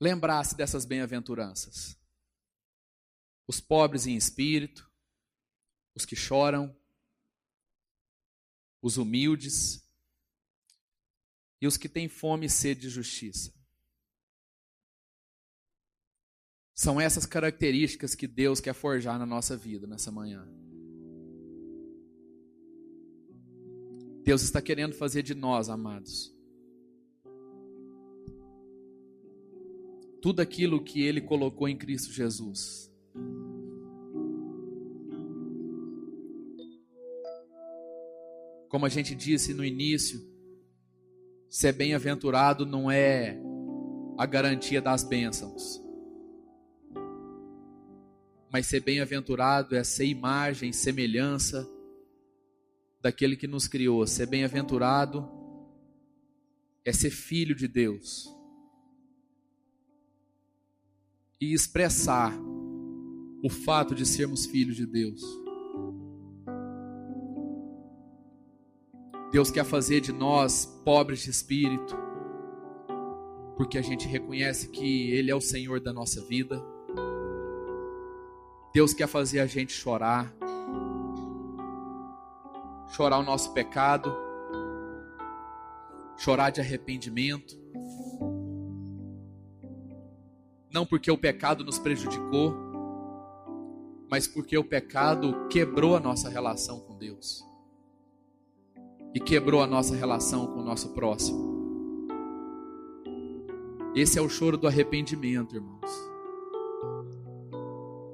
lembrasse 0.00 0.56
dessas 0.56 0.84
bem-aventuranças. 0.84 1.96
Os 3.46 3.60
pobres 3.60 4.06
em 4.06 4.16
espírito, 4.16 4.90
os 5.94 6.04
que 6.04 6.16
choram, 6.16 6.76
os 8.82 8.96
humildes 8.96 9.83
e 11.60 11.66
os 11.66 11.76
que 11.76 11.88
têm 11.88 12.08
fome 12.08 12.46
e 12.46 12.50
sede 12.50 12.82
de 12.82 12.88
justiça. 12.90 13.52
São 16.74 17.00
essas 17.00 17.24
características 17.24 18.14
que 18.14 18.26
Deus 18.26 18.60
quer 18.60 18.74
forjar 18.74 19.18
na 19.18 19.24
nossa 19.24 19.56
vida 19.56 19.86
nessa 19.86 20.10
manhã. 20.10 20.46
Deus 24.24 24.42
está 24.42 24.60
querendo 24.60 24.94
fazer 24.94 25.22
de 25.22 25.34
nós, 25.34 25.68
amados, 25.68 26.34
tudo 30.20 30.40
aquilo 30.40 30.82
que 30.82 31.02
Ele 31.02 31.20
colocou 31.20 31.68
em 31.68 31.76
Cristo 31.76 32.10
Jesus. 32.10 32.90
Como 38.70 38.86
a 38.86 38.88
gente 38.88 39.14
disse 39.14 39.52
no 39.52 39.64
início, 39.64 40.33
ser 41.54 41.72
bem-aventurado 41.72 42.66
não 42.66 42.90
é 42.90 43.38
a 44.18 44.26
garantia 44.26 44.82
das 44.82 45.04
bênçãos. 45.04 45.80
Mas 48.50 48.66
ser 48.66 48.80
bem-aventurado 48.80 49.76
é 49.76 49.84
ser 49.84 50.06
imagem, 50.06 50.72
semelhança 50.72 51.64
daquele 53.00 53.36
que 53.36 53.46
nos 53.46 53.68
criou. 53.68 54.04
Ser 54.04 54.26
bem-aventurado 54.26 55.28
é 56.84 56.92
ser 56.92 57.10
filho 57.10 57.54
de 57.54 57.68
Deus. 57.68 58.28
e 61.40 61.52
expressar 61.52 62.32
o 63.42 63.50
fato 63.50 63.94
de 63.94 64.06
sermos 64.06 64.46
filhos 64.46 64.76
de 64.76 64.86
Deus. 64.86 65.20
Deus 69.34 69.50
quer 69.50 69.64
fazer 69.64 70.00
de 70.00 70.12
nós 70.12 70.64
pobres 70.84 71.24
de 71.24 71.30
espírito, 71.30 71.98
porque 73.56 73.76
a 73.76 73.82
gente 73.82 74.06
reconhece 74.06 74.68
que 74.68 75.10
Ele 75.10 75.28
é 75.28 75.34
o 75.34 75.40
Senhor 75.40 75.80
da 75.80 75.92
nossa 75.92 76.24
vida. 76.24 76.64
Deus 78.72 78.94
quer 78.94 79.08
fazer 79.08 79.40
a 79.40 79.46
gente 79.46 79.72
chorar, 79.72 80.32
chorar 82.92 83.18
o 83.18 83.24
nosso 83.24 83.52
pecado, 83.52 84.16
chorar 86.16 86.50
de 86.50 86.60
arrependimento, 86.60 87.58
não 90.72 90.86
porque 90.86 91.10
o 91.10 91.18
pecado 91.18 91.64
nos 91.64 91.80
prejudicou, 91.80 92.54
mas 94.08 94.28
porque 94.28 94.56
o 94.56 94.62
pecado 94.62 95.48
quebrou 95.48 95.96
a 95.96 96.00
nossa 96.00 96.28
relação 96.28 96.78
com 96.78 96.96
Deus 96.96 97.52
e 99.14 99.20
quebrou 99.20 99.62
a 99.62 99.66
nossa 99.66 99.94
relação 99.94 100.48
com 100.48 100.58
o 100.60 100.64
nosso 100.64 100.88
próximo. 100.90 101.54
Esse 103.94 104.18
é 104.18 104.22
o 104.22 104.28
choro 104.28 104.56
do 104.56 104.66
arrependimento, 104.66 105.54
irmãos. 105.54 106.14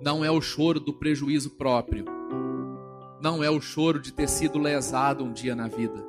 Não 0.03 0.23
é 0.23 0.31
o 0.31 0.43
choro 0.43 0.79
do 0.79 0.93
prejuízo 0.93 1.51
próprio. 1.51 2.05
Não 3.23 3.43
é 3.43 3.51
o 3.51 3.61
choro 3.61 3.99
de 3.99 4.13
ter 4.13 4.29
sido 4.29 4.59
lesado 4.59 5.25
um 5.25 5.33
dia 5.33 5.57
na 5.57 5.69
vida. 5.69 6.07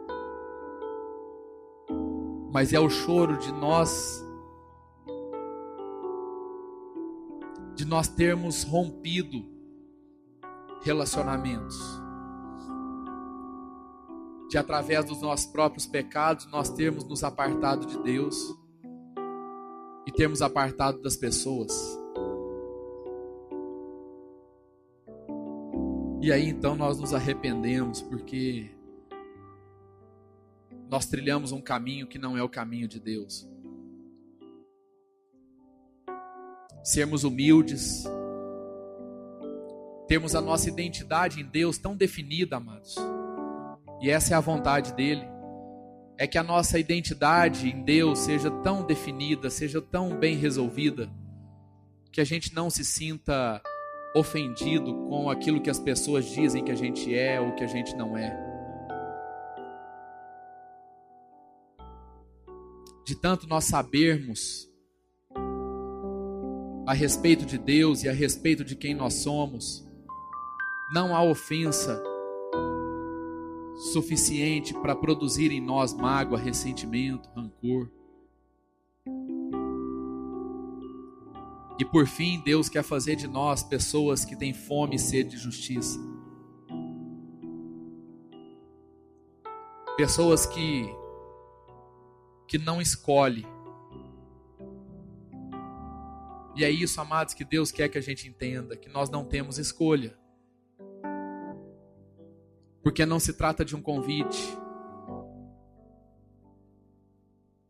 Mas 2.52 2.74
é 2.74 2.80
o 2.80 2.89
choro 2.89 3.38
de 3.38 3.52
nós 3.54 4.26
de 7.76 7.86
nós 7.86 8.10
termos 8.10 8.64
rompido 8.64 9.44
relacionamentos. 10.84 12.01
De 14.52 14.58
através 14.58 15.06
dos 15.06 15.22
nossos 15.22 15.45
próprios 15.47 15.88
pecados 15.88 16.45
nós 16.52 16.70
termos 16.70 17.06
nos 17.06 17.24
apartado 17.24 17.88
de 17.88 17.97
Deus 18.04 18.36
e 20.06 20.12
termos 20.12 20.41
apartado 20.41 21.02
das 21.02 21.16
pessoas. 21.16 21.72
E 26.22 26.32
aí 26.32 26.49
então 26.49 26.76
nós 26.76 26.99
nos 26.99 27.14
arrependemos 27.14 28.02
porque 28.02 28.70
nós 30.89 31.06
trilhamos 31.06 31.54
um 31.54 31.62
caminho 31.62 32.06
que 32.06 32.20
não 32.20 32.38
é 32.38 32.43
o 32.43 32.49
caminho 32.49 32.88
de 32.88 32.99
Deus. 32.99 33.49
sermos 36.84 37.24
humildes, 37.24 38.04
termos 40.08 40.36
a 40.36 40.41
nossa 40.41 40.68
identidade 40.68 41.39
em 41.39 41.45
Deus 41.45 41.78
tão 41.78 41.95
definida, 41.95 42.58
amados. 42.58 42.95
E 44.02 44.10
essa 44.10 44.34
é 44.34 44.38
a 44.38 44.41
vontade 44.41 44.93
dele. 44.93 45.30
É 46.18 46.26
que 46.26 46.38
a 46.38 46.43
nossa 46.43 46.80
identidade 46.80 47.70
em 47.70 47.84
Deus 47.84 48.20
seja 48.20 48.49
tão 48.49 48.84
definida, 48.84 49.49
seja 49.49 49.80
tão 49.80 50.18
bem 50.18 50.36
resolvida, 50.36 51.10
que 52.12 52.20
a 52.20 52.24
gente 52.24 52.54
não 52.54 52.70
se 52.70 52.84
sinta 52.84 53.62
ofendido 54.16 54.93
com 55.08 55.30
aquilo 55.30 55.62
que 55.62 55.70
as 55.70 55.80
pessoas 55.80 56.26
dizem 56.26 56.64
que 56.64 56.72
a 56.72 56.76
gente 56.76 57.16
é 57.16 57.39
ou 57.39 57.54
que 57.54 57.64
a 57.64 57.68
gente 57.68 57.95
não 57.95 58.18
é. 58.18 58.36
De 63.06 63.16
tanto 63.16 63.47
nós 63.47 63.66
sabermos 63.66 64.68
a 66.88 66.93
respeito 66.93 67.45
de 67.45 67.58
Deus 67.58 68.04
e 68.04 68.10
a 68.10 68.14
respeito 68.14 68.66
de 68.66 68.76
quem 68.76 68.93
nós 68.93 69.14
somos, 69.16 69.88
não 70.93 71.16
há 71.16 71.24
ofensa 71.24 72.02
suficiente 73.93 74.73
para 74.73 74.95
produzir 74.95 75.51
em 75.51 75.59
nós 75.59 75.93
mágoa, 75.93 76.38
ressentimento, 76.38 77.29
rancor. 77.36 77.89
E 81.79 81.86
por 81.86 82.05
fim, 82.05 82.39
Deus 82.41 82.69
quer 82.69 82.84
fazer 82.84 83.15
de 83.15 83.27
nós 83.27 83.63
pessoas 83.63 84.23
que 84.23 84.36
têm 84.36 84.53
fome 84.53 84.95
e 84.95 84.99
sede 84.99 85.32
de 85.32 85.38
justiça. 85.38 85.99
Pessoas 89.97 90.45
que 90.45 90.86
que 92.47 92.57
não 92.57 92.82
escolhe 92.82 93.45
E 96.55 96.65
é 96.65 96.69
isso, 96.69 96.99
amados, 96.99 97.34
que 97.34 97.45
Deus 97.45 97.71
quer 97.71 97.89
que 97.89 97.97
a 97.97 98.01
gente 98.01 98.27
entenda: 98.27 98.75
que 98.75 98.89
nós 98.89 99.09
não 99.09 99.25
temos 99.25 99.57
escolha. 99.57 100.17
Porque 102.84 103.05
não 103.05 103.19
se 103.19 103.34
trata 103.34 103.63
de 103.63 103.75
um 103.75 103.82
convite. 103.82 104.57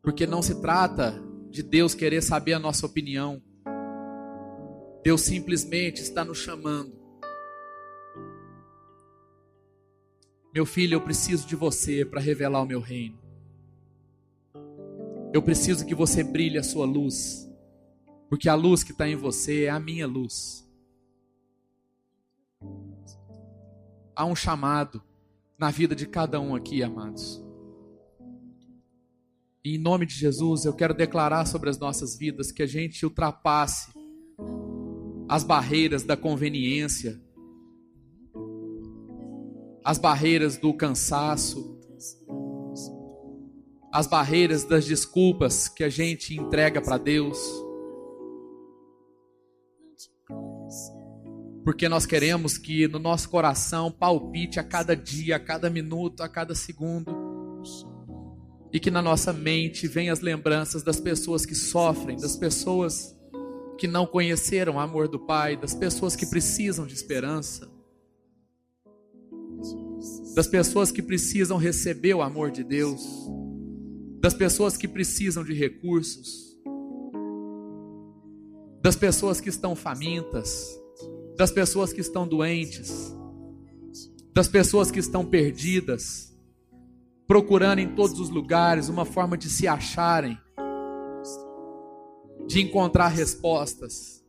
Porque 0.02 0.26
não 0.26 0.42
se 0.42 0.62
trata 0.62 1.22
de 1.50 1.62
Deus 1.62 1.94
querer 1.94 2.22
saber 2.22 2.54
a 2.54 2.60
nossa 2.60 2.86
opinião. 2.86 3.42
Deus 5.04 5.22
simplesmente 5.22 6.02
está 6.02 6.24
nos 6.24 6.38
chamando. 6.38 7.02
Meu 10.54 10.66
filho, 10.66 10.96
eu 10.96 11.02
preciso 11.02 11.48
de 11.48 11.56
você 11.56 12.04
para 12.04 12.20
revelar 12.20 12.62
o 12.62 12.66
meu 12.66 12.80
reino. 12.80 13.20
Eu 15.34 15.42
preciso 15.42 15.86
que 15.86 15.96
você 15.96 16.24
brilhe 16.24 16.58
a 16.58 16.64
sua 16.64 16.86
luz, 16.86 17.50
porque 18.30 18.50
a 18.50 18.56
luz 18.56 18.84
que 18.84 18.92
está 18.92 19.08
em 19.08 19.16
você 19.16 19.64
é 19.66 19.70
a 19.70 19.80
minha 19.80 20.06
luz. 20.06 20.70
Há 24.16 24.26
um 24.26 24.36
chamado 24.36 25.02
na 25.58 25.70
vida 25.70 25.96
de 25.96 26.06
cada 26.06 26.40
um 26.40 26.56
aqui, 26.56 26.84
amados. 26.84 27.44
E 29.64 29.76
em 29.76 29.78
nome 29.78 30.06
de 30.08 30.16
Jesus, 30.16 30.66
eu 30.66 30.74
quero 30.74 30.94
declarar 30.94 31.46
sobre 31.46 31.70
as 31.70 31.78
nossas 31.78 32.18
vidas 32.18 32.52
que 32.52 32.64
a 32.64 32.68
gente 32.68 33.06
ultrapasse 33.06 33.92
as 35.30 35.44
barreiras 35.44 36.04
da 36.04 36.18
conveniência, 36.18 37.22
as 39.86 39.98
barreiras 39.98 40.58
do 40.58 40.74
cansaço, 40.74 41.80
as 43.94 44.08
barreiras 44.08 44.64
das 44.64 44.86
desculpas 44.86 45.68
que 45.68 45.84
a 45.84 45.90
gente 45.90 46.36
entrega 46.36 46.82
para 46.82 46.98
Deus. 46.98 47.38
Porque 51.64 51.88
nós 51.88 52.06
queremos 52.06 52.58
que 52.58 52.88
no 52.88 52.98
nosso 52.98 53.30
coração 53.30 53.92
palpite 53.92 54.60
a 54.60 54.64
cada 54.64 54.96
dia, 54.96 55.36
a 55.36 55.40
cada 55.40 55.70
minuto, 55.70 56.22
a 56.22 56.30
cada 56.30 56.56
segundo. 56.56 57.12
E 58.74 58.80
que 58.80 58.90
na 58.90 59.02
nossa 59.02 59.32
mente 59.32 59.88
venham 59.88 60.14
as 60.14 60.22
lembranças 60.22 60.82
das 60.82 61.00
pessoas 61.00 61.46
que 61.46 61.54
sofrem, 61.54 62.18
das 62.18 62.36
pessoas 62.36 63.16
que 63.78 63.88
não 63.88 64.08
conheceram 64.08 64.76
o 64.76 64.80
amor 64.80 65.08
do 65.08 65.20
Pai, 65.20 65.56
das 65.58 65.74
pessoas 65.74 66.16
que 66.16 66.26
precisam 66.26 66.88
de 66.88 66.94
esperança, 66.94 67.70
das 70.34 70.48
pessoas 70.48 70.92
que 70.92 71.02
precisam 71.02 71.58
receber 71.58 72.14
o 72.14 72.22
amor 72.22 72.50
de 72.50 72.64
Deus. 72.64 73.04
Das 74.20 74.34
pessoas 74.34 74.78
que 74.78 74.88
precisam 74.88 75.44
de 75.44 75.54
recursos, 75.54 76.56
das 78.82 78.96
pessoas 78.96 79.42
que 79.42 79.50
estão 79.50 79.76
famintas, 79.76 80.81
das 81.42 81.50
pessoas 81.50 81.92
que 81.92 82.00
estão 82.00 82.28
doentes, 82.28 83.18
das 84.32 84.48
pessoas 84.48 84.92
que 84.92 85.00
estão 85.00 85.26
perdidas, 85.26 86.38
procurando 87.26 87.80
em 87.80 87.96
todos 87.96 88.20
os 88.20 88.30
lugares 88.30 88.90
uma 88.90 89.06
forma 89.06 89.36
de 89.36 89.50
se 89.50 89.68
acharem, 89.68 90.38
de 92.46 92.62
encontrar 92.62 93.08
respostas. 93.08 94.24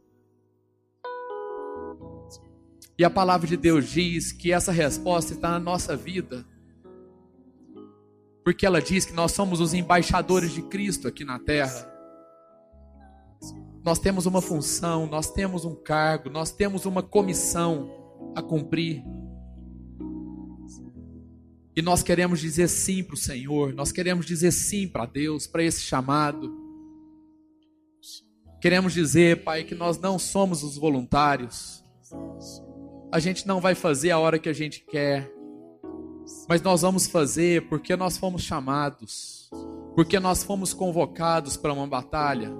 E 2.98 3.04
a 3.04 3.10
palavra 3.10 3.46
de 3.46 3.58
Deus 3.58 3.90
diz 3.90 4.32
que 4.32 4.50
essa 4.50 4.72
resposta 4.72 5.34
está 5.34 5.50
na 5.50 5.60
nossa 5.60 5.94
vida 5.94 6.46
porque 8.42 8.64
ela 8.64 8.80
diz 8.80 9.04
que 9.04 9.12
nós 9.12 9.32
somos 9.32 9.60
os 9.60 9.74
embaixadores 9.74 10.50
de 10.52 10.62
Cristo 10.62 11.06
aqui 11.06 11.26
na 11.26 11.38
terra. 11.38 11.91
Nós 13.84 13.98
temos 13.98 14.26
uma 14.26 14.40
função, 14.40 15.06
nós 15.06 15.30
temos 15.30 15.64
um 15.64 15.74
cargo, 15.74 16.30
nós 16.30 16.52
temos 16.52 16.86
uma 16.86 17.02
comissão 17.02 17.90
a 18.34 18.42
cumprir. 18.42 19.02
E 21.74 21.82
nós 21.82 22.02
queremos 22.02 22.40
dizer 22.40 22.68
sim 22.68 23.02
para 23.02 23.14
o 23.14 23.18
Senhor, 23.18 23.72
nós 23.72 23.90
queremos 23.90 24.26
dizer 24.26 24.52
sim 24.52 24.86
para 24.86 25.06
Deus, 25.06 25.46
para 25.46 25.62
esse 25.62 25.80
chamado. 25.80 26.54
Queremos 28.60 28.92
dizer, 28.92 29.42
Pai, 29.42 29.64
que 29.64 29.74
nós 29.74 29.98
não 29.98 30.18
somos 30.18 30.62
os 30.62 30.76
voluntários. 30.76 31.82
A 33.10 33.18
gente 33.18 33.46
não 33.46 33.60
vai 33.60 33.74
fazer 33.74 34.10
a 34.10 34.18
hora 34.18 34.38
que 34.38 34.48
a 34.48 34.52
gente 34.52 34.84
quer 34.84 35.32
mas 36.48 36.60
nós 36.62 36.82
vamos 36.82 37.06
fazer 37.06 37.68
porque 37.68 37.96
nós 37.96 38.16
fomos 38.16 38.42
chamados, 38.42 39.50
porque 39.94 40.18
nós 40.18 40.42
fomos 40.42 40.72
convocados 40.72 41.56
para 41.56 41.72
uma 41.72 41.86
batalha. 41.86 42.56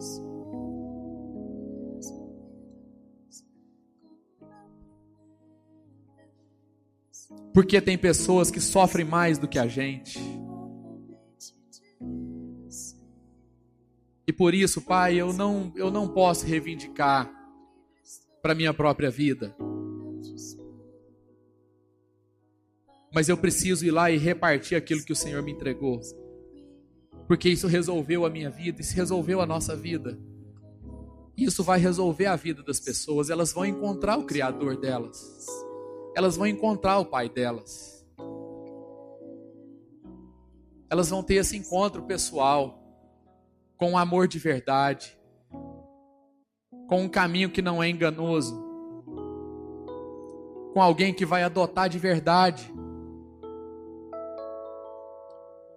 Porque 7.52 7.80
tem 7.80 7.98
pessoas 7.98 8.50
que 8.50 8.60
sofrem 8.60 9.04
mais 9.04 9.38
do 9.38 9.46
que 9.46 9.58
a 9.58 9.66
gente. 9.66 10.18
E 14.26 14.32
por 14.32 14.54
isso, 14.54 14.80
Pai, 14.80 15.16
eu 15.16 15.32
não, 15.32 15.72
eu 15.76 15.90
não 15.90 16.08
posso 16.08 16.46
reivindicar 16.46 17.30
para 18.40 18.54
minha 18.54 18.72
própria 18.72 19.10
vida. 19.10 19.54
mas 23.14 23.28
eu 23.28 23.36
preciso 23.36 23.84
ir 23.84 23.90
lá 23.90 24.10
e 24.10 24.16
repartir 24.16 24.76
aquilo 24.76 25.04
que 25.04 25.12
o 25.12 25.16
Senhor 25.16 25.42
me 25.42 25.52
entregou. 25.52 26.00
Porque 27.28 27.48
isso 27.48 27.66
resolveu 27.66 28.24
a 28.24 28.30
minha 28.30 28.50
vida, 28.50 28.80
isso 28.80 28.94
resolveu 28.94 29.40
a 29.40 29.46
nossa 29.46 29.76
vida. 29.76 30.18
Isso 31.36 31.62
vai 31.62 31.78
resolver 31.78 32.26
a 32.26 32.36
vida 32.36 32.62
das 32.62 32.80
pessoas, 32.80 33.30
elas 33.30 33.52
vão 33.52 33.64
encontrar 33.64 34.18
o 34.18 34.24
Criador 34.24 34.76
delas, 34.76 35.18
elas 36.16 36.36
vão 36.36 36.46
encontrar 36.46 36.98
o 36.98 37.06
Pai 37.06 37.28
delas, 37.28 38.06
elas 40.90 41.10
vão 41.10 41.22
ter 41.22 41.34
esse 41.34 41.56
encontro 41.56 42.02
pessoal 42.02 42.78
com 43.76 43.92
um 43.92 43.98
amor 43.98 44.28
de 44.28 44.38
verdade, 44.38 45.18
com 46.88 47.02
um 47.02 47.08
caminho 47.08 47.50
que 47.50 47.62
não 47.62 47.82
é 47.82 47.88
enganoso, 47.88 48.62
com 50.72 50.80
alguém 50.80 51.12
que 51.12 51.24
vai 51.26 51.42
adotar 51.42 51.88
de 51.88 51.98
verdade 51.98 52.72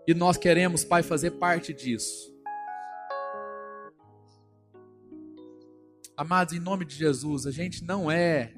e 0.07 0.13
nós 0.13 0.37
queremos, 0.37 0.83
Pai, 0.83 1.01
fazer 1.01 1.31
parte 1.31 1.73
disso. 1.73 2.31
Amados, 6.15 6.53
em 6.53 6.59
nome 6.59 6.85
de 6.85 6.95
Jesus, 6.95 7.47
a 7.47 7.51
gente 7.51 7.83
não 7.83 8.09
é 8.11 8.53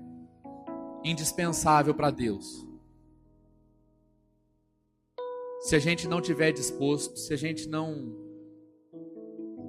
indispensável 1.09 1.93
para 1.93 2.11
Deus. 2.11 2.65
Se 5.61 5.75
a 5.75 5.79
gente 5.79 6.07
não 6.07 6.21
tiver 6.21 6.51
disposto, 6.51 7.17
se 7.17 7.33
a 7.33 7.37
gente 7.37 7.67
não 7.67 8.25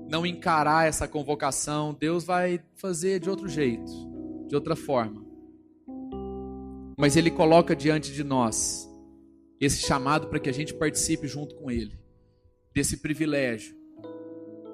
não 0.09 0.24
encarar 0.24 0.86
essa 0.86 1.07
convocação, 1.07 1.93
Deus 1.93 2.24
vai 2.24 2.64
fazer 2.76 3.20
de 3.20 3.28
outro 3.28 3.47
jeito, 3.47 3.93
de 4.47 4.55
outra 4.55 4.74
forma. 4.74 5.22
Mas 6.97 7.14
ele 7.14 7.30
coloca 7.30 7.76
diante 7.76 8.12
de 8.12 8.24
nós 8.24 8.89
esse 9.61 9.86
chamado 9.86 10.28
para 10.28 10.41
que 10.41 10.49
a 10.49 10.53
gente 10.53 10.72
participe 10.72 11.26
junto 11.28 11.55
com 11.57 11.70
Ele, 11.70 11.99
desse 12.72 12.97
privilégio 12.97 13.76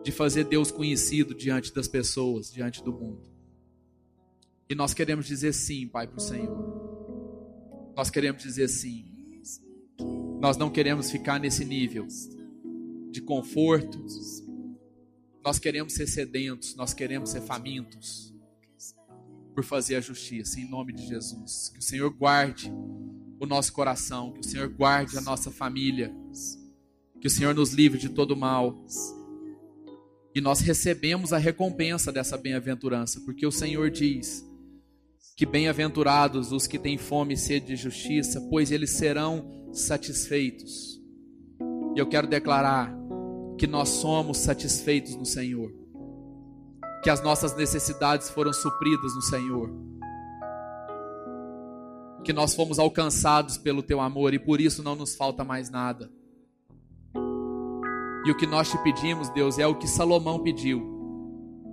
de 0.05 0.13
fazer 0.13 0.45
Deus 0.45 0.71
conhecido 0.71 1.35
diante 1.35 1.73
das 1.75 1.89
pessoas, 1.89 2.53
diante 2.53 2.85
do 2.85 2.93
mundo. 2.93 3.34
E 4.69 4.75
nós 4.75 4.95
queremos 4.95 5.27
dizer 5.27 5.53
sim, 5.53 5.87
Pai, 5.87 6.07
para 6.07 6.17
o 6.17 6.21
Senhor. 6.21 7.93
Nós 7.97 8.11
queremos 8.11 8.43
dizer 8.43 8.69
sim. 8.69 9.15
Nós 10.41 10.57
não 10.57 10.71
queremos 10.71 11.11
ficar 11.11 11.39
nesse 11.39 11.65
nível 11.65 12.07
de 13.11 13.21
conforto. 13.21 14.05
Nós 15.45 15.59
queremos 15.59 15.93
ser 15.93 16.07
sedentos, 16.07 16.75
nós 16.75 16.95
queremos 16.95 17.31
ser 17.31 17.43
famintos 17.43 18.35
por 19.55 19.63
fazer 19.63 19.97
a 19.97 20.01
justiça, 20.01 20.59
em 20.59 20.69
nome 20.69 20.93
de 20.93 21.07
Jesus. 21.07 21.69
Que 21.69 21.79
o 21.79 21.83
Senhor 21.83 22.11
guarde 22.11 22.73
o 23.39 23.47
nosso 23.47 23.73
coração, 23.73 24.33
que 24.33 24.41
o 24.41 24.45
Senhor 24.45 24.69
guarde 24.69 25.17
a 25.17 25.21
nossa 25.21 25.51
família, 25.51 26.15
que 27.21 27.29
o 27.29 27.31
Senhor 27.31 27.55
nos 27.55 27.73
livre 27.73 27.99
de 27.99 28.09
todo 28.09 28.37
mal. 28.37 28.85
E 30.35 30.41
nós 30.41 30.61
recebemos 30.61 31.33
a 31.33 31.39
recompensa 31.39 32.11
dessa 32.11 32.37
bem-aventurança, 32.37 33.21
porque 33.21 33.47
o 33.47 33.53
Senhor 33.53 33.91
diz 33.91 34.45
que 35.37 35.45
bem-aventurados 35.45 36.53
os 36.53 36.67
que 36.67 36.79
têm 36.79 36.97
fome 36.97 37.35
e 37.35 37.37
sede 37.37 37.67
de 37.67 37.77
justiça, 37.77 38.41
pois 38.51 38.71
eles 38.71 38.97
serão 38.97 39.69
satisfeitos. 39.73 41.01
E 41.95 41.99
eu 41.99 42.07
quero 42.07 42.27
declarar 42.27 42.95
que 43.59 43.67
nós 43.67 43.89
somos 43.89 44.39
satisfeitos 44.39 45.17
no 45.17 45.25
Senhor, 45.25 45.73
que 47.03 47.11
as 47.11 47.23
nossas 47.23 47.57
necessidades 47.57 48.31
foram 48.31 48.53
supridas 48.53 49.15
no 49.15 49.23
Senhor 49.23 49.85
que 52.25 52.33
nós 52.33 52.55
fomos 52.55 52.79
alcançados 52.79 53.59
pelo 53.59 53.83
teu 53.83 54.01
amor 54.01 54.33
e 54.33 54.39
por 54.39 54.61
isso 54.61 54.83
não 54.83 54.97
nos 54.97 55.15
falta 55.15 55.45
mais 55.45 55.71
nada. 55.71 56.11
E 58.25 58.31
o 58.31 58.37
que 58.37 58.47
nós 58.47 58.71
te 58.71 58.79
pedimos, 58.79 59.29
Deus, 59.29 59.59
é 59.59 59.67
o 59.67 59.75
que 59.75 59.87
Salomão 59.87 60.43
pediu: 60.43 60.94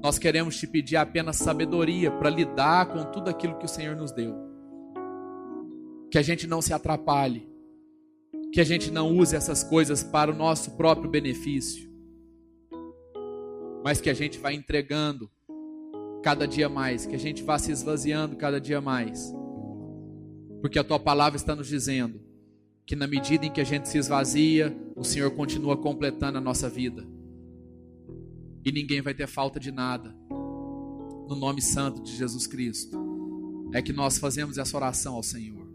Nós 0.02 0.18
queremos 0.18 0.58
te 0.58 0.66
pedir 0.66 0.96
apenas 0.96 1.36
sabedoria 1.36 2.10
para 2.10 2.30
lidar 2.30 2.88
com 2.88 3.04
tudo 3.12 3.30
aquilo 3.30 3.58
que 3.60 3.66
o 3.66 3.70
Senhor 3.70 3.96
nos 3.96 4.12
deu. 4.12 4.36
Que 6.10 6.18
a 6.18 6.24
gente 6.24 6.48
não 6.48 6.60
se 6.60 6.74
atrapalhe. 6.74 7.48
Que 8.52 8.60
a 8.60 8.64
gente 8.64 8.90
não 8.90 9.16
use 9.16 9.36
essas 9.36 9.64
coisas 9.64 10.04
para 10.04 10.32
o 10.32 10.36
nosso 10.36 10.72
próprio 10.72 11.10
benefício. 11.10 11.88
Mas 13.84 14.02
que 14.02 14.10
a 14.10 14.14
gente 14.14 14.40
vá 14.40 14.52
entregando 14.52 15.30
cada 16.24 16.48
dia 16.48 16.68
mais. 16.68 17.06
Que 17.06 17.16
a 17.16 17.20
gente 17.20 17.44
vá 17.44 17.60
se 17.60 17.72
esvaziando 17.72 18.36
cada 18.36 18.60
dia 18.60 18.82
mais. 18.82 19.32
Porque 20.62 20.80
a 20.80 20.84
tua 20.84 21.00
palavra 21.00 21.38
está 21.38 21.56
nos 21.56 21.68
dizendo 21.68 22.20
que 22.88 22.96
na 22.96 23.06
medida 23.06 23.46
em 23.46 23.52
que 23.52 23.62
a 23.62 23.64
gente 23.64 23.88
se 23.88 24.00
esvazia, 24.00 24.76
o 24.96 25.04
Senhor 25.04 25.30
continua 25.32 25.78
completando 25.78 26.40
a 26.40 26.42
nossa 26.42 26.68
vida 26.68 27.06
e 28.64 28.72
ninguém 28.72 29.02
vai 29.02 29.14
ter 29.14 29.28
falta 29.28 29.60
de 29.60 29.72
nada. 29.72 30.16
No 30.30 31.36
nome 31.36 31.62
santo 31.62 32.02
de 32.02 32.16
Jesus 32.16 32.46
Cristo, 32.46 32.98
é 33.74 33.82
que 33.82 33.94
nós 33.94 34.18
fazemos 34.18 34.58
essa 34.58 34.76
oração 34.76 35.16
ao 35.16 35.24
Senhor. 35.24 35.68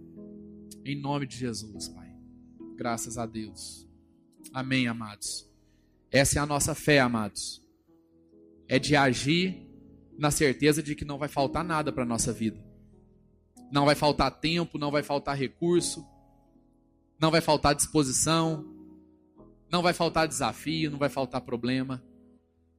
Em 0.84 0.94
nome 0.94 1.26
de 1.26 1.36
Jesus, 1.36 1.88
Pai. 1.88 2.14
Graças 2.76 3.18
a 3.18 3.26
Deus. 3.26 3.88
Amém, 4.52 4.86
amados. 4.86 5.50
Essa 6.10 6.38
é 6.38 6.42
a 6.42 6.46
nossa 6.46 6.74
fé, 6.74 7.00
amados. 7.00 7.62
É 8.68 8.78
de 8.78 8.94
agir 8.94 9.66
na 10.18 10.30
certeza 10.30 10.82
de 10.82 10.94
que 10.94 11.04
não 11.04 11.18
vai 11.18 11.28
faltar 11.28 11.64
nada 11.64 11.92
para 11.92 12.04
a 12.04 12.06
nossa 12.06 12.32
vida. 12.32 12.64
Não 13.72 13.84
vai 13.84 13.94
faltar 13.94 14.30
tempo, 14.30 14.78
não 14.78 14.90
vai 14.90 15.02
faltar 15.02 15.36
recurso, 15.36 16.06
não 17.18 17.30
vai 17.30 17.40
faltar 17.40 17.74
disposição, 17.74 18.64
não 19.70 19.82
vai 19.82 19.92
faltar 19.92 20.28
desafio, 20.28 20.90
não 20.90 20.98
vai 20.98 21.08
faltar 21.08 21.40
problema 21.40 22.02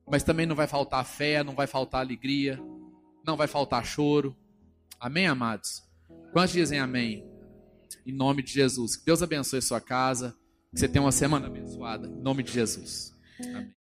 mas 0.10 0.24
também 0.24 0.46
não 0.46 0.56
vai 0.56 0.68
faltar 0.68 1.06
fé, 1.06 1.44
não 1.44 1.54
vai 1.54 1.68
faltar 1.68 2.02
alegria, 2.02 2.60
não 3.26 3.36
vai 3.36 3.48
faltar 3.48 3.86
choro. 3.86 4.36
Amém, 5.00 5.28
amados? 5.28 5.84
Quantos 6.32 6.54
dizem 6.54 6.80
amém? 6.80 7.26
Em 8.06 8.14
nome 8.14 8.42
de 8.42 8.52
Jesus. 8.52 8.96
Que 8.96 9.06
Deus 9.06 9.22
abençoe 9.22 9.62
sua 9.62 9.82
casa. 9.82 10.36
Que 10.72 10.80
você 10.80 10.88
tenha 10.88 11.04
uma 11.04 11.12
semana 11.12 11.48
abençoada. 11.48 12.08
Em 12.08 12.22
nome 12.22 12.44
de 12.44 12.52
Jesus. 12.52 13.14
Amém. 13.40 13.77